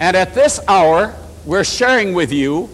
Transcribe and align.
And 0.00 0.16
at 0.16 0.32
this 0.32 0.58
hour, 0.66 1.14
we're 1.44 1.62
sharing 1.62 2.14
with 2.14 2.32
you 2.32 2.70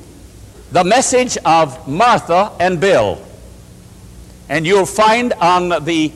the 0.71 0.85
message 0.85 1.37
of 1.45 1.89
Martha 1.89 2.53
and 2.61 2.81
Bill. 2.81 3.21
And 4.49 4.65
you'll 4.65 4.87
find 4.87 5.33
on 5.35 5.85
the 5.85 6.13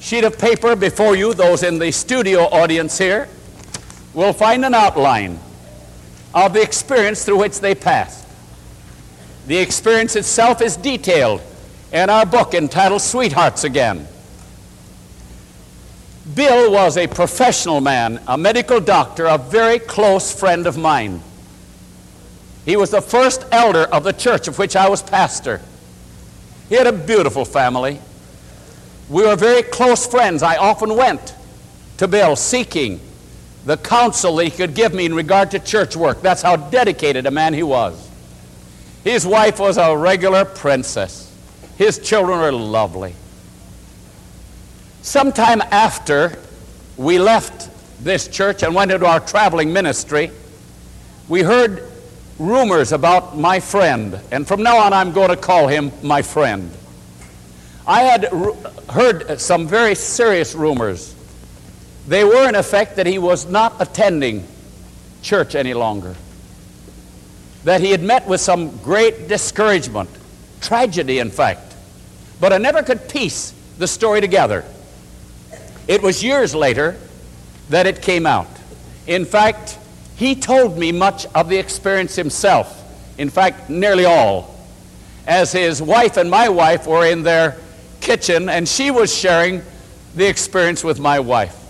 sheet 0.00 0.24
of 0.24 0.38
paper 0.38 0.74
before 0.74 1.16
you, 1.16 1.34
those 1.34 1.62
in 1.62 1.78
the 1.78 1.92
studio 1.92 2.44
audience 2.44 2.96
here, 2.96 3.28
will 4.14 4.32
find 4.32 4.64
an 4.64 4.74
outline 4.74 5.38
of 6.34 6.54
the 6.54 6.62
experience 6.62 7.24
through 7.26 7.38
which 7.38 7.60
they 7.60 7.74
passed. 7.74 8.26
The 9.46 9.58
experience 9.58 10.16
itself 10.16 10.62
is 10.62 10.78
detailed 10.78 11.42
in 11.92 12.08
our 12.08 12.24
book 12.24 12.54
entitled 12.54 13.02
Sweethearts 13.02 13.64
Again. 13.64 14.08
Bill 16.32 16.72
was 16.72 16.96
a 16.96 17.06
professional 17.06 17.82
man, 17.82 18.20
a 18.26 18.38
medical 18.38 18.80
doctor, 18.80 19.26
a 19.26 19.36
very 19.36 19.78
close 19.78 20.32
friend 20.32 20.66
of 20.66 20.78
mine. 20.78 21.22
He 22.64 22.76
was 22.76 22.90
the 22.90 23.02
first 23.02 23.44
elder 23.52 23.82
of 23.82 24.04
the 24.04 24.12
church 24.12 24.48
of 24.48 24.58
which 24.58 24.74
I 24.74 24.88
was 24.88 25.02
pastor. 25.02 25.60
He 26.70 26.76
had 26.76 26.86
a 26.86 26.92
beautiful 26.92 27.44
family. 27.44 28.00
We 29.10 29.22
were 29.22 29.36
very 29.36 29.62
close 29.62 30.06
friends. 30.06 30.42
I 30.42 30.56
often 30.56 30.96
went 30.96 31.34
to 31.98 32.08
Bill 32.08 32.36
seeking 32.36 33.00
the 33.66 33.76
counsel 33.76 34.38
he 34.38 34.50
could 34.50 34.74
give 34.74 34.94
me 34.94 35.04
in 35.04 35.14
regard 35.14 35.50
to 35.50 35.58
church 35.58 35.94
work. 35.94 36.22
That's 36.22 36.40
how 36.40 36.56
dedicated 36.56 37.26
a 37.26 37.30
man 37.30 37.52
he 37.52 37.62
was. 37.62 38.10
His 39.04 39.26
wife 39.26 39.58
was 39.58 39.76
a 39.76 39.94
regular 39.94 40.46
princess. 40.46 41.30
His 41.76 41.98
children 41.98 42.40
were 42.40 42.52
lovely. 42.52 43.14
Sometime 45.04 45.60
after 45.70 46.32
we 46.96 47.18
left 47.18 47.68
this 48.02 48.26
church 48.26 48.62
and 48.62 48.74
went 48.74 48.90
into 48.90 49.04
our 49.04 49.20
traveling 49.20 49.70
ministry, 49.70 50.30
we 51.28 51.42
heard 51.42 51.92
rumors 52.38 52.90
about 52.90 53.36
my 53.36 53.60
friend, 53.60 54.18
and 54.30 54.48
from 54.48 54.62
now 54.62 54.78
on 54.78 54.94
I'm 54.94 55.12
going 55.12 55.28
to 55.28 55.36
call 55.36 55.68
him 55.68 55.92
my 56.02 56.22
friend. 56.22 56.72
I 57.86 58.00
had 58.00 58.24
heard 58.88 59.38
some 59.38 59.68
very 59.68 59.94
serious 59.94 60.54
rumors. 60.54 61.14
They 62.08 62.24
were, 62.24 62.48
in 62.48 62.54
effect, 62.54 62.96
that 62.96 63.06
he 63.06 63.18
was 63.18 63.44
not 63.44 63.74
attending 63.80 64.48
church 65.20 65.54
any 65.54 65.74
longer, 65.74 66.14
that 67.64 67.82
he 67.82 67.90
had 67.90 68.02
met 68.02 68.26
with 68.26 68.40
some 68.40 68.74
great 68.78 69.28
discouragement, 69.28 70.08
tragedy, 70.62 71.18
in 71.18 71.30
fact. 71.30 71.74
But 72.40 72.54
I 72.54 72.58
never 72.58 72.82
could 72.82 73.06
piece 73.06 73.52
the 73.76 73.86
story 73.86 74.22
together. 74.22 74.64
It 75.86 76.02
was 76.02 76.22
years 76.22 76.54
later 76.54 76.96
that 77.68 77.86
it 77.86 78.02
came 78.02 78.26
out. 78.26 78.48
In 79.06 79.24
fact, 79.24 79.78
he 80.16 80.34
told 80.34 80.78
me 80.78 80.92
much 80.92 81.26
of 81.34 81.48
the 81.48 81.58
experience 81.58 82.14
himself. 82.16 82.80
In 83.18 83.30
fact, 83.30 83.68
nearly 83.68 84.04
all. 84.04 84.54
As 85.26 85.52
his 85.52 85.80
wife 85.80 86.16
and 86.16 86.30
my 86.30 86.48
wife 86.48 86.86
were 86.86 87.06
in 87.06 87.22
their 87.22 87.56
kitchen, 88.00 88.48
and 88.48 88.68
she 88.68 88.90
was 88.90 89.14
sharing 89.14 89.62
the 90.14 90.26
experience 90.26 90.84
with 90.84 91.00
my 91.00 91.20
wife. 91.20 91.60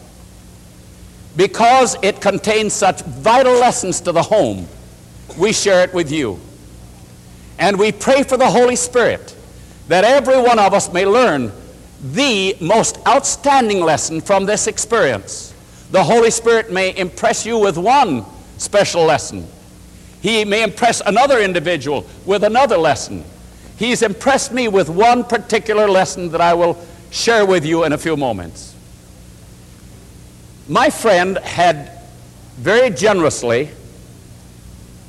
Because 1.36 1.96
it 2.02 2.20
contains 2.20 2.72
such 2.72 3.02
vital 3.02 3.54
lessons 3.54 4.00
to 4.02 4.12
the 4.12 4.22
home, 4.22 4.68
we 5.38 5.52
share 5.52 5.82
it 5.82 5.92
with 5.94 6.12
you. 6.12 6.38
And 7.58 7.78
we 7.78 7.92
pray 7.92 8.22
for 8.22 8.36
the 8.36 8.50
Holy 8.50 8.76
Spirit 8.76 9.34
that 9.88 10.04
every 10.04 10.40
one 10.40 10.58
of 10.58 10.74
us 10.74 10.92
may 10.92 11.06
learn 11.06 11.52
the 12.12 12.54
most 12.60 12.98
outstanding 13.08 13.80
lesson 13.80 14.20
from 14.20 14.44
this 14.44 14.66
experience. 14.66 15.54
The 15.90 16.04
Holy 16.04 16.30
Spirit 16.30 16.70
may 16.70 16.94
impress 16.94 17.46
you 17.46 17.58
with 17.58 17.78
one 17.78 18.26
special 18.58 19.04
lesson. 19.04 19.46
He 20.20 20.44
may 20.44 20.62
impress 20.62 21.00
another 21.00 21.40
individual 21.40 22.06
with 22.26 22.44
another 22.44 22.76
lesson. 22.76 23.24
He's 23.78 24.02
impressed 24.02 24.52
me 24.52 24.68
with 24.68 24.88
one 24.90 25.24
particular 25.24 25.88
lesson 25.88 26.30
that 26.30 26.40
I 26.40 26.52
will 26.54 26.78
share 27.10 27.46
with 27.46 27.64
you 27.64 27.84
in 27.84 27.92
a 27.92 27.98
few 27.98 28.16
moments. 28.16 28.74
My 30.68 30.90
friend 30.90 31.38
had 31.38 31.90
very 32.56 32.90
generously 32.90 33.70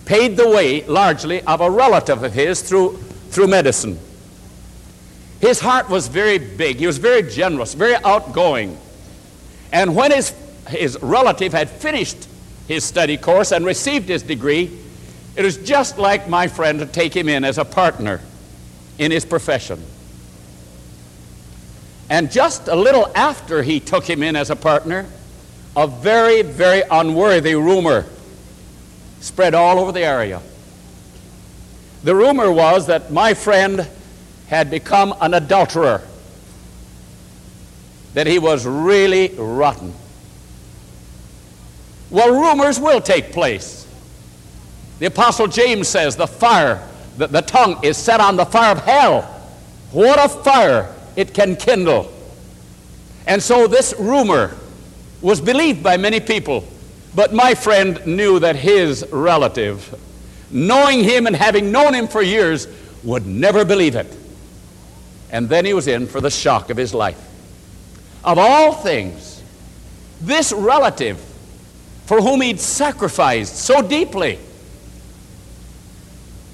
paid 0.06 0.38
the 0.38 0.50
way 0.50 0.86
largely 0.86 1.42
of 1.42 1.62
a 1.62 1.70
relative 1.70 2.24
of 2.24 2.34
his 2.34 2.62
through, 2.62 2.98
through 3.30 3.48
medicine. 3.48 4.00
His 5.42 5.60
heart 5.60 5.90
was 5.90 6.08
very 6.08 6.38
big. 6.38 6.78
He 6.78 6.88
was 6.88 6.98
very 6.98 7.24
generous, 7.24 7.74
very 7.74 7.96
outgoing. 8.04 8.78
And 9.72 9.96
when 9.96 10.12
his, 10.12 10.34
his 10.68 10.98
relative 11.02 11.52
had 11.52 11.70
finished 11.70 12.28
his 12.68 12.84
study 12.84 13.18
course 13.18 13.52
and 13.52 13.66
received 13.66 14.08
his 14.08 14.24
degree, 14.24 14.72
it 15.36 15.44
was 15.44 15.58
just 15.58 15.98
like 15.98 16.30
my 16.30 16.48
friend 16.48 16.80
to 16.80 16.86
take 16.86 17.16
him 17.16 17.28
in 17.28 17.44
as 17.44 17.58
a 17.58 17.66
partner 17.66 18.22
in 18.98 19.12
his 19.12 19.26
profession. 19.26 19.84
And 22.10 22.32
just 22.32 22.68
a 22.68 22.76
little 22.76 23.12
after 23.16 23.64
he 23.64 23.80
took 23.80 24.10
him 24.10 24.24
in 24.24 24.36
as 24.36 24.50
a 24.50 24.56
partner, 24.56 25.06
a 25.76 25.88
very, 25.88 26.42
very 26.42 26.84
unworthy 26.90 27.56
rumor 27.56 28.06
spread 29.20 29.54
all 29.54 29.80
over 29.80 29.92
the 29.92 30.04
area. 30.04 30.42
The 32.04 32.16
rumor 32.16 32.52
was 32.52 32.88
that 32.88 33.12
my 33.12 33.34
friend 33.34 33.88
had 34.48 34.70
become 34.70 35.14
an 35.22 35.34
adulterer, 35.34 36.02
that 38.14 38.28
he 38.28 38.40
was 38.40 38.66
really 38.66 39.30
rotten. 39.38 39.94
Well, 42.10 42.32
rumors 42.32 42.80
will 42.80 43.02
take 43.02 43.34
place. 43.34 43.88
The 45.00 45.08
Apostle 45.08 45.48
James 45.48 45.88
says 45.88 46.16
the 46.16 46.28
fire, 46.28 46.88
the, 47.18 47.28
the 47.28 47.42
tongue 47.42 47.84
is 47.84 47.98
set 47.98 48.22
on 48.22 48.38
the 48.38 48.46
fire 48.46 48.72
of 48.72 48.84
hell. 48.84 49.24
What 49.92 50.24
a 50.24 50.30
fire 50.30 50.94
it 51.16 51.34
can 51.34 51.56
kindle. 51.56 52.12
And 53.28 53.42
so 53.42 53.68
this 53.68 53.94
rumor 53.98 54.56
was 55.22 55.42
believed 55.42 55.82
by 55.82 55.98
many 55.98 56.20
people. 56.20 56.64
But 57.16 57.34
my 57.34 57.56
friend 57.56 58.06
knew 58.06 58.40
that 58.40 58.56
his 58.56 59.06
relative, 59.12 60.00
knowing 60.52 61.04
him 61.04 61.28
and 61.28 61.36
having 61.36 61.72
known 61.72 61.94
him 61.94 62.08
for 62.08 62.22
years, 62.22 62.68
would 63.04 63.26
never 63.26 63.66
believe 63.66 63.96
it. 63.96 64.16
And 65.32 65.50
then 65.50 65.66
he 65.66 65.74
was 65.74 65.88
in 65.88 66.08
for 66.08 66.22
the 66.22 66.30
shock 66.30 66.70
of 66.70 66.78
his 66.78 66.94
life. 66.94 67.20
Of 68.24 68.38
all 68.38 68.74
things, 68.74 69.42
this 70.22 70.52
relative 70.52 71.20
for 72.06 72.22
whom 72.22 72.42
he'd 72.42 72.60
sacrificed 72.60 73.58
so 73.58 73.82
deeply, 73.82 74.40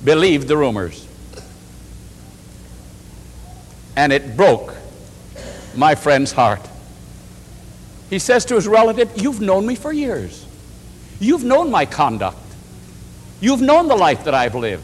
believed 0.03 0.47
the 0.47 0.57
rumors. 0.57 1.07
And 3.95 4.13
it 4.13 4.37
broke 4.37 4.73
my 5.75 5.95
friend's 5.95 6.31
heart. 6.31 6.67
He 8.09 8.19
says 8.19 8.45
to 8.45 8.55
his 8.55 8.67
relative, 8.67 9.11
You've 9.21 9.41
known 9.41 9.65
me 9.65 9.75
for 9.75 9.91
years. 9.91 10.45
You've 11.19 11.43
known 11.43 11.69
my 11.69 11.85
conduct. 11.85 12.37
You've 13.41 13.61
known 13.61 13.87
the 13.87 13.95
life 13.95 14.23
that 14.25 14.33
I've 14.33 14.55
lived. 14.55 14.83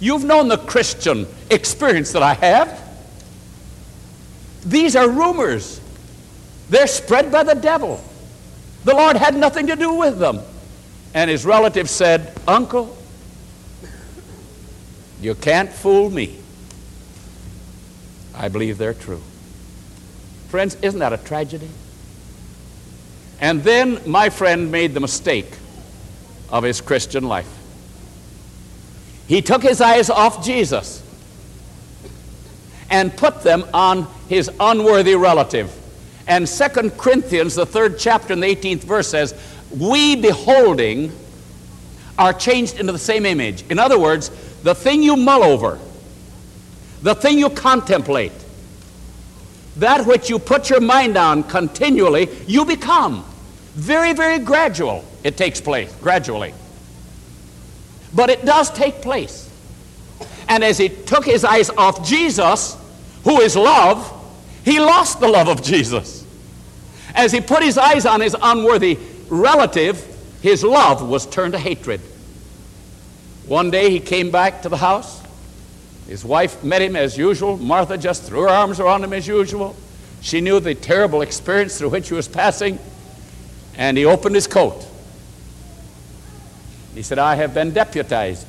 You've 0.00 0.24
known 0.24 0.48
the 0.48 0.58
Christian 0.58 1.26
experience 1.54 2.12
that 2.12 2.22
I 2.22 2.34
have. 2.34 2.80
These 4.64 4.96
are 4.96 5.08
rumors. 5.08 5.80
They're 6.70 6.86
spread 6.86 7.30
by 7.30 7.42
the 7.42 7.54
devil. 7.54 8.02
The 8.84 8.94
Lord 8.94 9.16
had 9.16 9.34
nothing 9.36 9.66
to 9.68 9.76
do 9.76 9.94
with 9.94 10.18
them. 10.18 10.40
And 11.14 11.30
his 11.30 11.44
relative 11.44 11.88
said, 11.88 12.32
Uncle, 12.46 12.96
you 15.20 15.34
can't 15.34 15.70
fool 15.70 16.10
me. 16.10 16.38
I 18.34 18.48
believe 18.48 18.78
they're 18.78 18.94
true. 18.94 19.22
Friends, 20.48 20.76
isn't 20.82 20.98
that 21.00 21.12
a 21.12 21.18
tragedy? 21.18 21.70
And 23.40 23.62
then 23.62 24.00
my 24.06 24.30
friend 24.30 24.72
made 24.72 24.94
the 24.94 25.00
mistake 25.00 25.50
of 26.48 26.64
his 26.64 26.80
Christian 26.80 27.24
life. 27.24 27.50
He 29.26 29.40
took 29.42 29.62
his 29.62 29.80
eyes 29.80 30.10
off 30.10 30.44
Jesus 30.44 31.03
and 32.90 33.16
put 33.16 33.42
them 33.42 33.64
on 33.72 34.06
his 34.28 34.50
unworthy 34.60 35.14
relative. 35.14 35.72
And 36.26 36.48
Second 36.48 36.96
Corinthians, 36.96 37.54
the 37.54 37.66
third 37.66 37.98
chapter 37.98 38.32
and 38.32 38.42
the 38.42 38.46
18th 38.46 38.84
verse 38.84 39.08
says, 39.08 39.34
We 39.70 40.16
beholding 40.16 41.12
are 42.18 42.32
changed 42.32 42.78
into 42.78 42.92
the 42.92 42.98
same 42.98 43.26
image. 43.26 43.64
In 43.70 43.78
other 43.78 43.98
words, 43.98 44.30
the 44.62 44.74
thing 44.74 45.02
you 45.02 45.16
mull 45.16 45.42
over, 45.42 45.78
the 47.02 47.14
thing 47.14 47.38
you 47.38 47.50
contemplate, 47.50 48.32
that 49.76 50.06
which 50.06 50.30
you 50.30 50.38
put 50.38 50.70
your 50.70 50.80
mind 50.80 51.16
on 51.16 51.42
continually, 51.42 52.28
you 52.46 52.64
become. 52.64 53.24
Very, 53.74 54.12
very 54.12 54.38
gradual, 54.38 55.04
it 55.24 55.36
takes 55.36 55.60
place, 55.60 55.92
gradually. 56.00 56.54
But 58.14 58.30
it 58.30 58.44
does 58.44 58.70
take 58.70 59.02
place. 59.02 59.43
And 60.48 60.62
as 60.62 60.78
he 60.78 60.88
took 60.88 61.24
his 61.24 61.44
eyes 61.44 61.70
off 61.70 62.06
Jesus, 62.06 62.76
who 63.24 63.40
is 63.40 63.56
love, 63.56 64.10
he 64.64 64.80
lost 64.80 65.20
the 65.20 65.28
love 65.28 65.48
of 65.48 65.62
Jesus. 65.62 66.24
As 67.14 67.32
he 67.32 67.40
put 67.40 67.62
his 67.62 67.78
eyes 67.78 68.06
on 68.06 68.20
his 68.20 68.36
unworthy 68.40 68.98
relative, 69.28 70.04
his 70.42 70.62
love 70.62 71.06
was 71.08 71.26
turned 71.26 71.52
to 71.52 71.58
hatred. 71.58 72.00
One 73.46 73.70
day 73.70 73.90
he 73.90 74.00
came 74.00 74.30
back 74.30 74.62
to 74.62 74.68
the 74.68 74.76
house. 74.76 75.22
His 76.06 76.24
wife 76.24 76.62
met 76.62 76.82
him 76.82 76.96
as 76.96 77.16
usual. 77.16 77.56
Martha 77.56 77.96
just 77.96 78.24
threw 78.24 78.42
her 78.42 78.48
arms 78.48 78.80
around 78.80 79.04
him 79.04 79.12
as 79.12 79.26
usual. 79.26 79.76
She 80.20 80.40
knew 80.40 80.60
the 80.60 80.74
terrible 80.74 81.22
experience 81.22 81.78
through 81.78 81.90
which 81.90 82.08
he 82.08 82.14
was 82.14 82.28
passing. 82.28 82.78
And 83.76 83.96
he 83.96 84.04
opened 84.04 84.34
his 84.34 84.46
coat. 84.46 84.86
He 86.94 87.02
said, 87.02 87.18
I 87.18 87.34
have 87.36 87.54
been 87.54 87.72
deputized. 87.72 88.46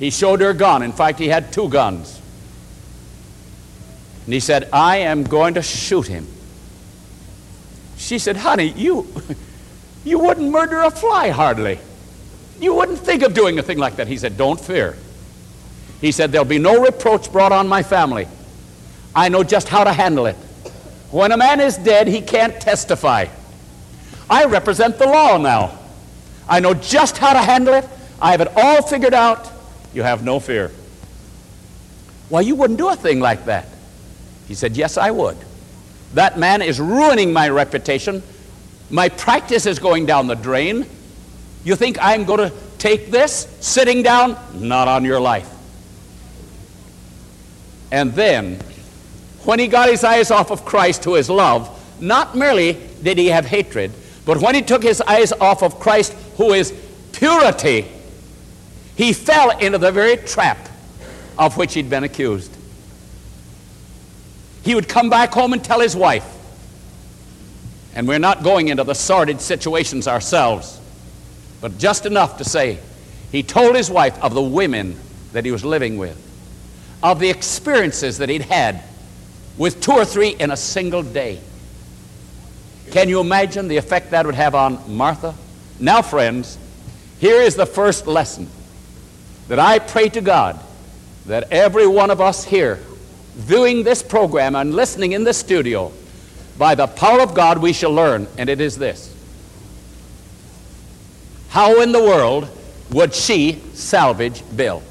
He 0.00 0.08
showed 0.08 0.40
her 0.40 0.50
a 0.50 0.54
gun. 0.54 0.82
In 0.82 0.92
fact, 0.92 1.18
he 1.18 1.28
had 1.28 1.52
two 1.52 1.68
guns. 1.68 2.20
And 4.24 4.32
he 4.32 4.40
said, 4.40 4.70
I 4.72 4.96
am 4.96 5.24
going 5.24 5.54
to 5.54 5.62
shoot 5.62 6.06
him. 6.06 6.26
She 7.98 8.18
said, 8.18 8.38
Honey, 8.38 8.68
you, 8.68 9.06
you 10.04 10.18
wouldn't 10.18 10.50
murder 10.50 10.80
a 10.80 10.90
fly 10.90 11.28
hardly. 11.28 11.78
You 12.58 12.74
wouldn't 12.74 12.98
think 12.98 13.22
of 13.22 13.34
doing 13.34 13.58
a 13.58 13.62
thing 13.62 13.76
like 13.76 13.96
that. 13.96 14.08
He 14.08 14.16
said, 14.16 14.38
Don't 14.38 14.58
fear. 14.58 14.96
He 16.00 16.12
said, 16.12 16.32
There'll 16.32 16.46
be 16.46 16.58
no 16.58 16.82
reproach 16.82 17.30
brought 17.30 17.52
on 17.52 17.68
my 17.68 17.82
family. 17.82 18.26
I 19.14 19.28
know 19.28 19.42
just 19.42 19.68
how 19.68 19.84
to 19.84 19.92
handle 19.92 20.24
it. 20.24 20.36
When 21.10 21.30
a 21.30 21.36
man 21.36 21.60
is 21.60 21.76
dead, 21.76 22.08
he 22.08 22.22
can't 22.22 22.58
testify. 22.58 23.26
I 24.30 24.46
represent 24.46 24.96
the 24.96 25.06
law 25.06 25.36
now. 25.36 25.78
I 26.48 26.60
know 26.60 26.72
just 26.72 27.18
how 27.18 27.34
to 27.34 27.40
handle 27.40 27.74
it. 27.74 27.86
I 28.22 28.30
have 28.30 28.40
it 28.40 28.48
all 28.56 28.80
figured 28.80 29.12
out. 29.12 29.59
You 29.92 30.02
have 30.02 30.24
no 30.24 30.40
fear. 30.40 30.70
Why, 32.28 32.42
you 32.42 32.54
wouldn't 32.54 32.78
do 32.78 32.88
a 32.88 32.96
thing 32.96 33.20
like 33.20 33.46
that. 33.46 33.66
He 34.46 34.54
said, 34.54 34.76
Yes, 34.76 34.96
I 34.96 35.10
would. 35.10 35.36
That 36.14 36.38
man 36.38 36.62
is 36.62 36.80
ruining 36.80 37.32
my 37.32 37.48
reputation. 37.48 38.22
My 38.88 39.08
practice 39.08 39.66
is 39.66 39.78
going 39.78 40.06
down 40.06 40.26
the 40.26 40.34
drain. 40.34 40.86
You 41.64 41.76
think 41.76 41.98
I'm 42.00 42.24
going 42.24 42.50
to 42.50 42.56
take 42.78 43.10
this 43.10 43.46
sitting 43.60 44.02
down? 44.02 44.36
Not 44.54 44.88
on 44.88 45.04
your 45.04 45.20
life. 45.20 45.48
And 47.92 48.12
then, 48.12 48.60
when 49.44 49.58
he 49.58 49.68
got 49.68 49.88
his 49.88 50.04
eyes 50.04 50.30
off 50.30 50.50
of 50.50 50.64
Christ, 50.64 51.04
who 51.04 51.16
is 51.16 51.28
love, 51.28 51.76
not 52.00 52.36
merely 52.36 52.78
did 53.02 53.18
he 53.18 53.26
have 53.28 53.44
hatred, 53.44 53.92
but 54.24 54.38
when 54.38 54.54
he 54.54 54.62
took 54.62 54.82
his 54.82 55.00
eyes 55.00 55.32
off 55.32 55.62
of 55.62 55.78
Christ, 55.80 56.12
who 56.36 56.52
is 56.52 56.72
purity, 57.12 57.86
he 59.00 59.14
fell 59.14 59.56
into 59.56 59.78
the 59.78 59.90
very 59.90 60.18
trap 60.18 60.68
of 61.38 61.56
which 61.56 61.72
he'd 61.72 61.88
been 61.88 62.04
accused. 62.04 62.54
He 64.62 64.74
would 64.74 64.90
come 64.90 65.08
back 65.08 65.32
home 65.32 65.54
and 65.54 65.64
tell 65.64 65.80
his 65.80 65.96
wife, 65.96 66.26
and 67.94 68.06
we're 68.06 68.18
not 68.18 68.42
going 68.42 68.68
into 68.68 68.84
the 68.84 68.92
sordid 68.94 69.40
situations 69.40 70.06
ourselves 70.06 70.80
but 71.62 71.78
just 71.78 72.04
enough 72.04 72.36
to 72.38 72.44
say 72.44 72.78
he 73.32 73.42
told 73.42 73.74
his 73.74 73.90
wife 73.90 74.22
of 74.22 74.34
the 74.34 74.42
women 74.42 74.98
that 75.32 75.46
he 75.46 75.50
was 75.50 75.64
living 75.64 75.96
with, 75.96 76.18
of 77.02 77.20
the 77.20 77.30
experiences 77.30 78.18
that 78.18 78.28
he'd 78.28 78.42
had 78.42 78.82
with 79.56 79.80
two 79.80 79.92
or 79.92 80.04
three 80.04 80.28
in 80.28 80.50
a 80.50 80.56
single 80.58 81.02
day. 81.02 81.40
Can 82.90 83.08
you 83.08 83.20
imagine 83.20 83.66
the 83.68 83.78
effect 83.78 84.10
that 84.10 84.26
would 84.26 84.34
have 84.34 84.54
on 84.54 84.94
Martha? 84.94 85.34
Now, 85.78 86.02
friends, 86.02 86.58
here 87.18 87.40
is 87.40 87.54
the 87.54 87.66
first 87.66 88.06
lesson 88.06 88.48
that 89.50 89.58
I 89.58 89.80
pray 89.80 90.08
to 90.10 90.20
God 90.20 90.60
that 91.26 91.50
every 91.50 91.88
one 91.88 92.12
of 92.12 92.20
us 92.20 92.44
here, 92.44 92.78
viewing 93.34 93.82
this 93.82 94.00
program 94.00 94.54
and 94.54 94.72
listening 94.72 95.10
in 95.10 95.24
the 95.24 95.34
studio, 95.34 95.90
by 96.56 96.76
the 96.76 96.86
power 96.86 97.20
of 97.20 97.34
God 97.34 97.58
we 97.58 97.72
shall 97.72 97.92
learn, 97.92 98.28
and 98.38 98.48
it 98.48 98.60
is 98.60 98.78
this 98.78 99.12
how 101.48 101.82
in 101.82 101.90
the 101.90 101.98
world 101.98 102.48
would 102.92 103.12
she 103.12 103.60
salvage 103.74 104.44
Bill? 104.54 104.84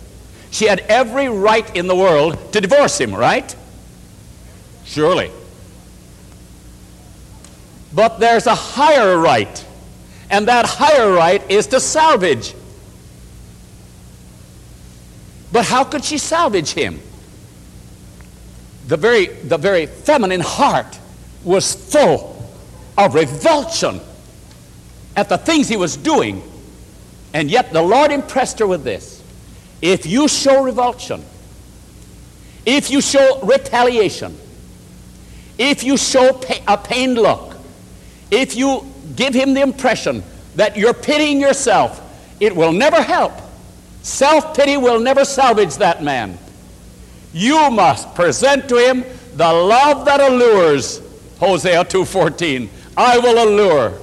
She 0.51 0.65
had 0.65 0.81
every 0.81 1.29
right 1.29 1.73
in 1.73 1.87
the 1.87 1.95
world 1.95 2.51
to 2.51 2.59
divorce 2.59 2.99
him, 2.99 3.15
right? 3.15 3.55
Surely. 4.83 5.31
But 7.93 8.19
there's 8.19 8.45
a 8.45 8.55
higher 8.55 9.17
right, 9.17 9.65
and 10.29 10.49
that 10.49 10.65
higher 10.65 11.13
right 11.13 11.49
is 11.49 11.67
to 11.67 11.79
salvage. 11.79 12.53
But 15.51 15.65
how 15.65 15.83
could 15.83 16.03
she 16.03 16.17
salvage 16.17 16.71
him? 16.71 16.99
The 18.87 18.97
very, 18.97 19.27
the 19.27 19.57
very 19.57 19.85
feminine 19.85 20.41
heart 20.41 20.99
was 21.43 21.73
full 21.73 22.35
of 22.97 23.15
revulsion 23.15 24.01
at 25.15 25.29
the 25.29 25.37
things 25.37 25.67
he 25.67 25.77
was 25.77 25.97
doing. 25.97 26.43
And 27.33 27.49
yet 27.49 27.71
the 27.71 27.81
Lord 27.81 28.11
impressed 28.11 28.59
her 28.59 28.67
with 28.67 28.83
this. 28.83 29.23
If 29.81 30.05
you 30.05 30.27
show 30.27 30.63
revulsion, 30.63 31.23
if 32.65 32.91
you 32.91 33.01
show 33.01 33.39
retaliation, 33.41 34.37
if 35.57 35.83
you 35.83 35.97
show 35.97 36.41
a 36.67 36.77
pained 36.77 37.15
look, 37.15 37.55
if 38.31 38.55
you 38.55 38.85
give 39.15 39.33
him 39.33 39.53
the 39.53 39.61
impression 39.61 40.23
that 40.55 40.77
you're 40.77 40.93
pitying 40.93 41.39
yourself, 41.39 42.01
it 42.39 42.55
will 42.55 42.71
never 42.71 43.01
help. 43.01 43.33
Self 44.01 44.55
pity 44.55 44.77
will 44.77 44.99
never 44.99 45.25
salvage 45.25 45.75
that 45.77 46.03
man. 46.03 46.37
You 47.33 47.69
must 47.69 48.15
present 48.15 48.69
to 48.69 48.77
him 48.77 49.05
the 49.35 49.51
love 49.51 50.05
that 50.05 50.19
allures. 50.19 51.01
Hosea 51.39 51.85
2:14. 51.85 52.69
I 52.97 53.17
will 53.17 53.43
allure. 53.43 53.93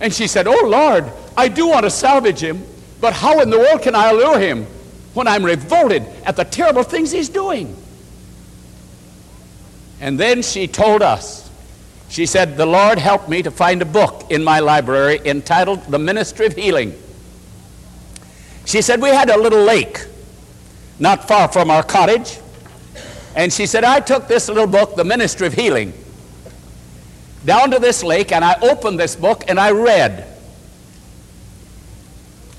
And 0.00 0.12
she 0.12 0.26
said, 0.26 0.46
"Oh 0.48 0.66
Lord, 0.66 1.04
I 1.36 1.48
do 1.48 1.68
want 1.68 1.84
to 1.84 1.90
salvage 1.90 2.40
him, 2.40 2.64
but 3.00 3.12
how 3.12 3.40
in 3.40 3.50
the 3.50 3.58
world 3.58 3.82
can 3.82 3.94
I 3.94 4.10
allure 4.10 4.38
him 4.38 4.66
when 5.14 5.28
I'm 5.28 5.44
revolted 5.44 6.04
at 6.24 6.36
the 6.36 6.44
terrible 6.44 6.82
things 6.82 7.10
he's 7.10 7.28
doing?" 7.28 7.76
And 10.00 10.18
then 10.18 10.42
she 10.42 10.66
told 10.66 11.02
us, 11.02 11.50
she 12.08 12.26
said, 12.26 12.56
The 12.56 12.66
Lord 12.66 12.98
helped 12.98 13.28
me 13.28 13.42
to 13.42 13.50
find 13.50 13.82
a 13.82 13.84
book 13.84 14.26
in 14.30 14.42
my 14.42 14.58
library 14.60 15.20
entitled 15.24 15.84
The 15.84 15.98
Ministry 15.98 16.46
of 16.46 16.54
Healing. 16.56 16.94
She 18.64 18.82
said, 18.82 19.00
We 19.00 19.08
had 19.08 19.30
a 19.30 19.38
little 19.38 19.62
lake 19.62 20.06
not 20.98 21.26
far 21.26 21.48
from 21.48 21.70
our 21.70 21.82
cottage. 21.82 22.38
And 23.34 23.52
she 23.52 23.66
said, 23.66 23.84
I 23.84 24.00
took 24.00 24.28
this 24.28 24.48
little 24.48 24.66
book, 24.66 24.96
The 24.96 25.04
Ministry 25.04 25.46
of 25.46 25.54
Healing, 25.54 25.92
down 27.44 27.70
to 27.70 27.78
this 27.78 28.02
lake 28.02 28.32
and 28.32 28.44
I 28.44 28.56
opened 28.60 29.00
this 29.00 29.16
book 29.16 29.44
and 29.48 29.58
I 29.58 29.70
read. 29.70 30.26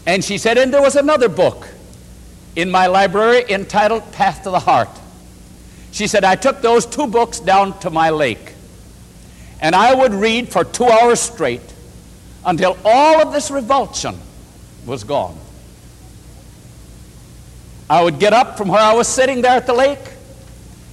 And 0.08 0.24
she 0.24 0.38
said, 0.38 0.58
and 0.58 0.74
there 0.74 0.82
was 0.82 0.96
another 0.96 1.30
book 1.30 1.68
in 2.56 2.72
my 2.72 2.88
library 2.88 3.44
entitled 3.50 4.12
Path 4.12 4.44
to 4.44 4.50
the 4.50 4.60
Heart. 4.60 4.90
She 5.92 6.08
said, 6.08 6.24
I 6.24 6.36
took 6.36 6.62
those 6.62 6.86
two 6.86 7.06
books 7.06 7.40
down 7.40 7.78
to 7.80 7.90
my 7.90 8.10
lake 8.10 8.54
and 9.62 9.76
I 9.76 9.94
would 9.94 10.14
read 10.14 10.50
for 10.50 10.64
two 10.64 10.86
hours 10.86 11.20
straight 11.20 11.62
until 12.44 12.78
all 12.84 13.22
of 13.22 13.32
this 13.32 13.52
revulsion 13.52 14.18
was 14.86 15.04
gone. 15.04 15.38
I 17.92 18.02
would 18.02 18.20
get 18.20 18.32
up 18.32 18.58
from 18.58 18.70
where 18.70 18.80
I 18.80 18.94
was 18.94 19.06
sitting 19.06 19.42
there 19.42 19.52
at 19.52 19.68
the 19.68 19.74
lake. 19.74 20.00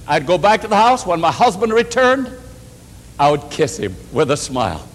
I'd 0.05 0.27
go 0.27 0.37
back 0.37 0.59
to 0.61 0.67
the 0.67 0.75
house. 0.75 1.05
When 1.05 1.21
my 1.21 1.31
husband 1.31 1.71
returned, 1.71 2.29
I 3.17 3.31
would 3.31 3.49
kiss 3.49 3.77
him 3.77 3.95
with 4.11 4.31
a 4.31 4.35
smile. 4.35 4.85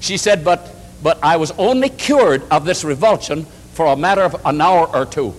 She 0.00 0.16
said, 0.16 0.46
but, 0.46 0.74
but 1.02 1.18
I 1.22 1.36
was 1.36 1.50
only 1.58 1.90
cured 1.90 2.42
of 2.50 2.64
this 2.64 2.84
revulsion 2.84 3.44
for 3.74 3.84
a 3.84 3.96
matter 3.96 4.22
of 4.22 4.40
an 4.46 4.62
hour 4.62 4.86
or 4.96 5.04
two. 5.04 5.34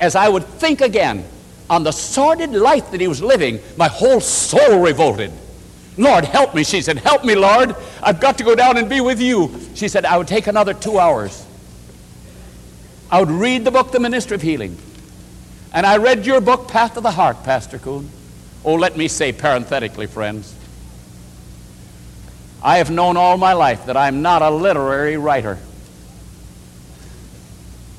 As 0.00 0.16
I 0.16 0.30
would 0.30 0.46
think 0.46 0.80
again 0.80 1.26
on 1.68 1.84
the 1.84 1.92
sordid 1.92 2.52
life 2.52 2.90
that 2.92 3.00
he 3.02 3.08
was 3.08 3.20
living, 3.20 3.60
my 3.76 3.88
whole 3.88 4.20
soul 4.20 4.80
revolted. 4.80 5.32
Lord, 5.98 6.24
help 6.24 6.54
me, 6.54 6.64
she 6.64 6.80
said. 6.80 6.96
Help 6.96 7.26
me, 7.26 7.34
Lord. 7.34 7.76
I've 8.02 8.20
got 8.20 8.38
to 8.38 8.44
go 8.44 8.54
down 8.54 8.78
and 8.78 8.88
be 8.88 9.02
with 9.02 9.20
you. 9.20 9.54
She 9.74 9.86
said, 9.86 10.06
I 10.06 10.16
would 10.16 10.28
take 10.28 10.46
another 10.46 10.72
two 10.72 10.98
hours. 10.98 11.44
I 13.10 13.20
would 13.20 13.30
read 13.30 13.64
the 13.64 13.70
book, 13.70 13.90
The 13.90 14.00
Ministry 14.00 14.34
of 14.34 14.42
Healing. 14.42 14.76
And 15.72 15.86
I 15.86 15.96
read 15.96 16.26
your 16.26 16.40
book, 16.40 16.68
Path 16.68 16.94
to 16.94 17.00
the 17.00 17.10
Heart, 17.10 17.42
Pastor 17.44 17.78
Coon. 17.78 18.10
Oh, 18.64 18.74
let 18.74 18.96
me 18.96 19.08
say 19.08 19.32
parenthetically, 19.32 20.06
friends, 20.06 20.54
I 22.62 22.78
have 22.78 22.90
known 22.90 23.16
all 23.16 23.38
my 23.38 23.52
life 23.54 23.86
that 23.86 23.96
I'm 23.96 24.20
not 24.20 24.42
a 24.42 24.50
literary 24.50 25.16
writer. 25.16 25.58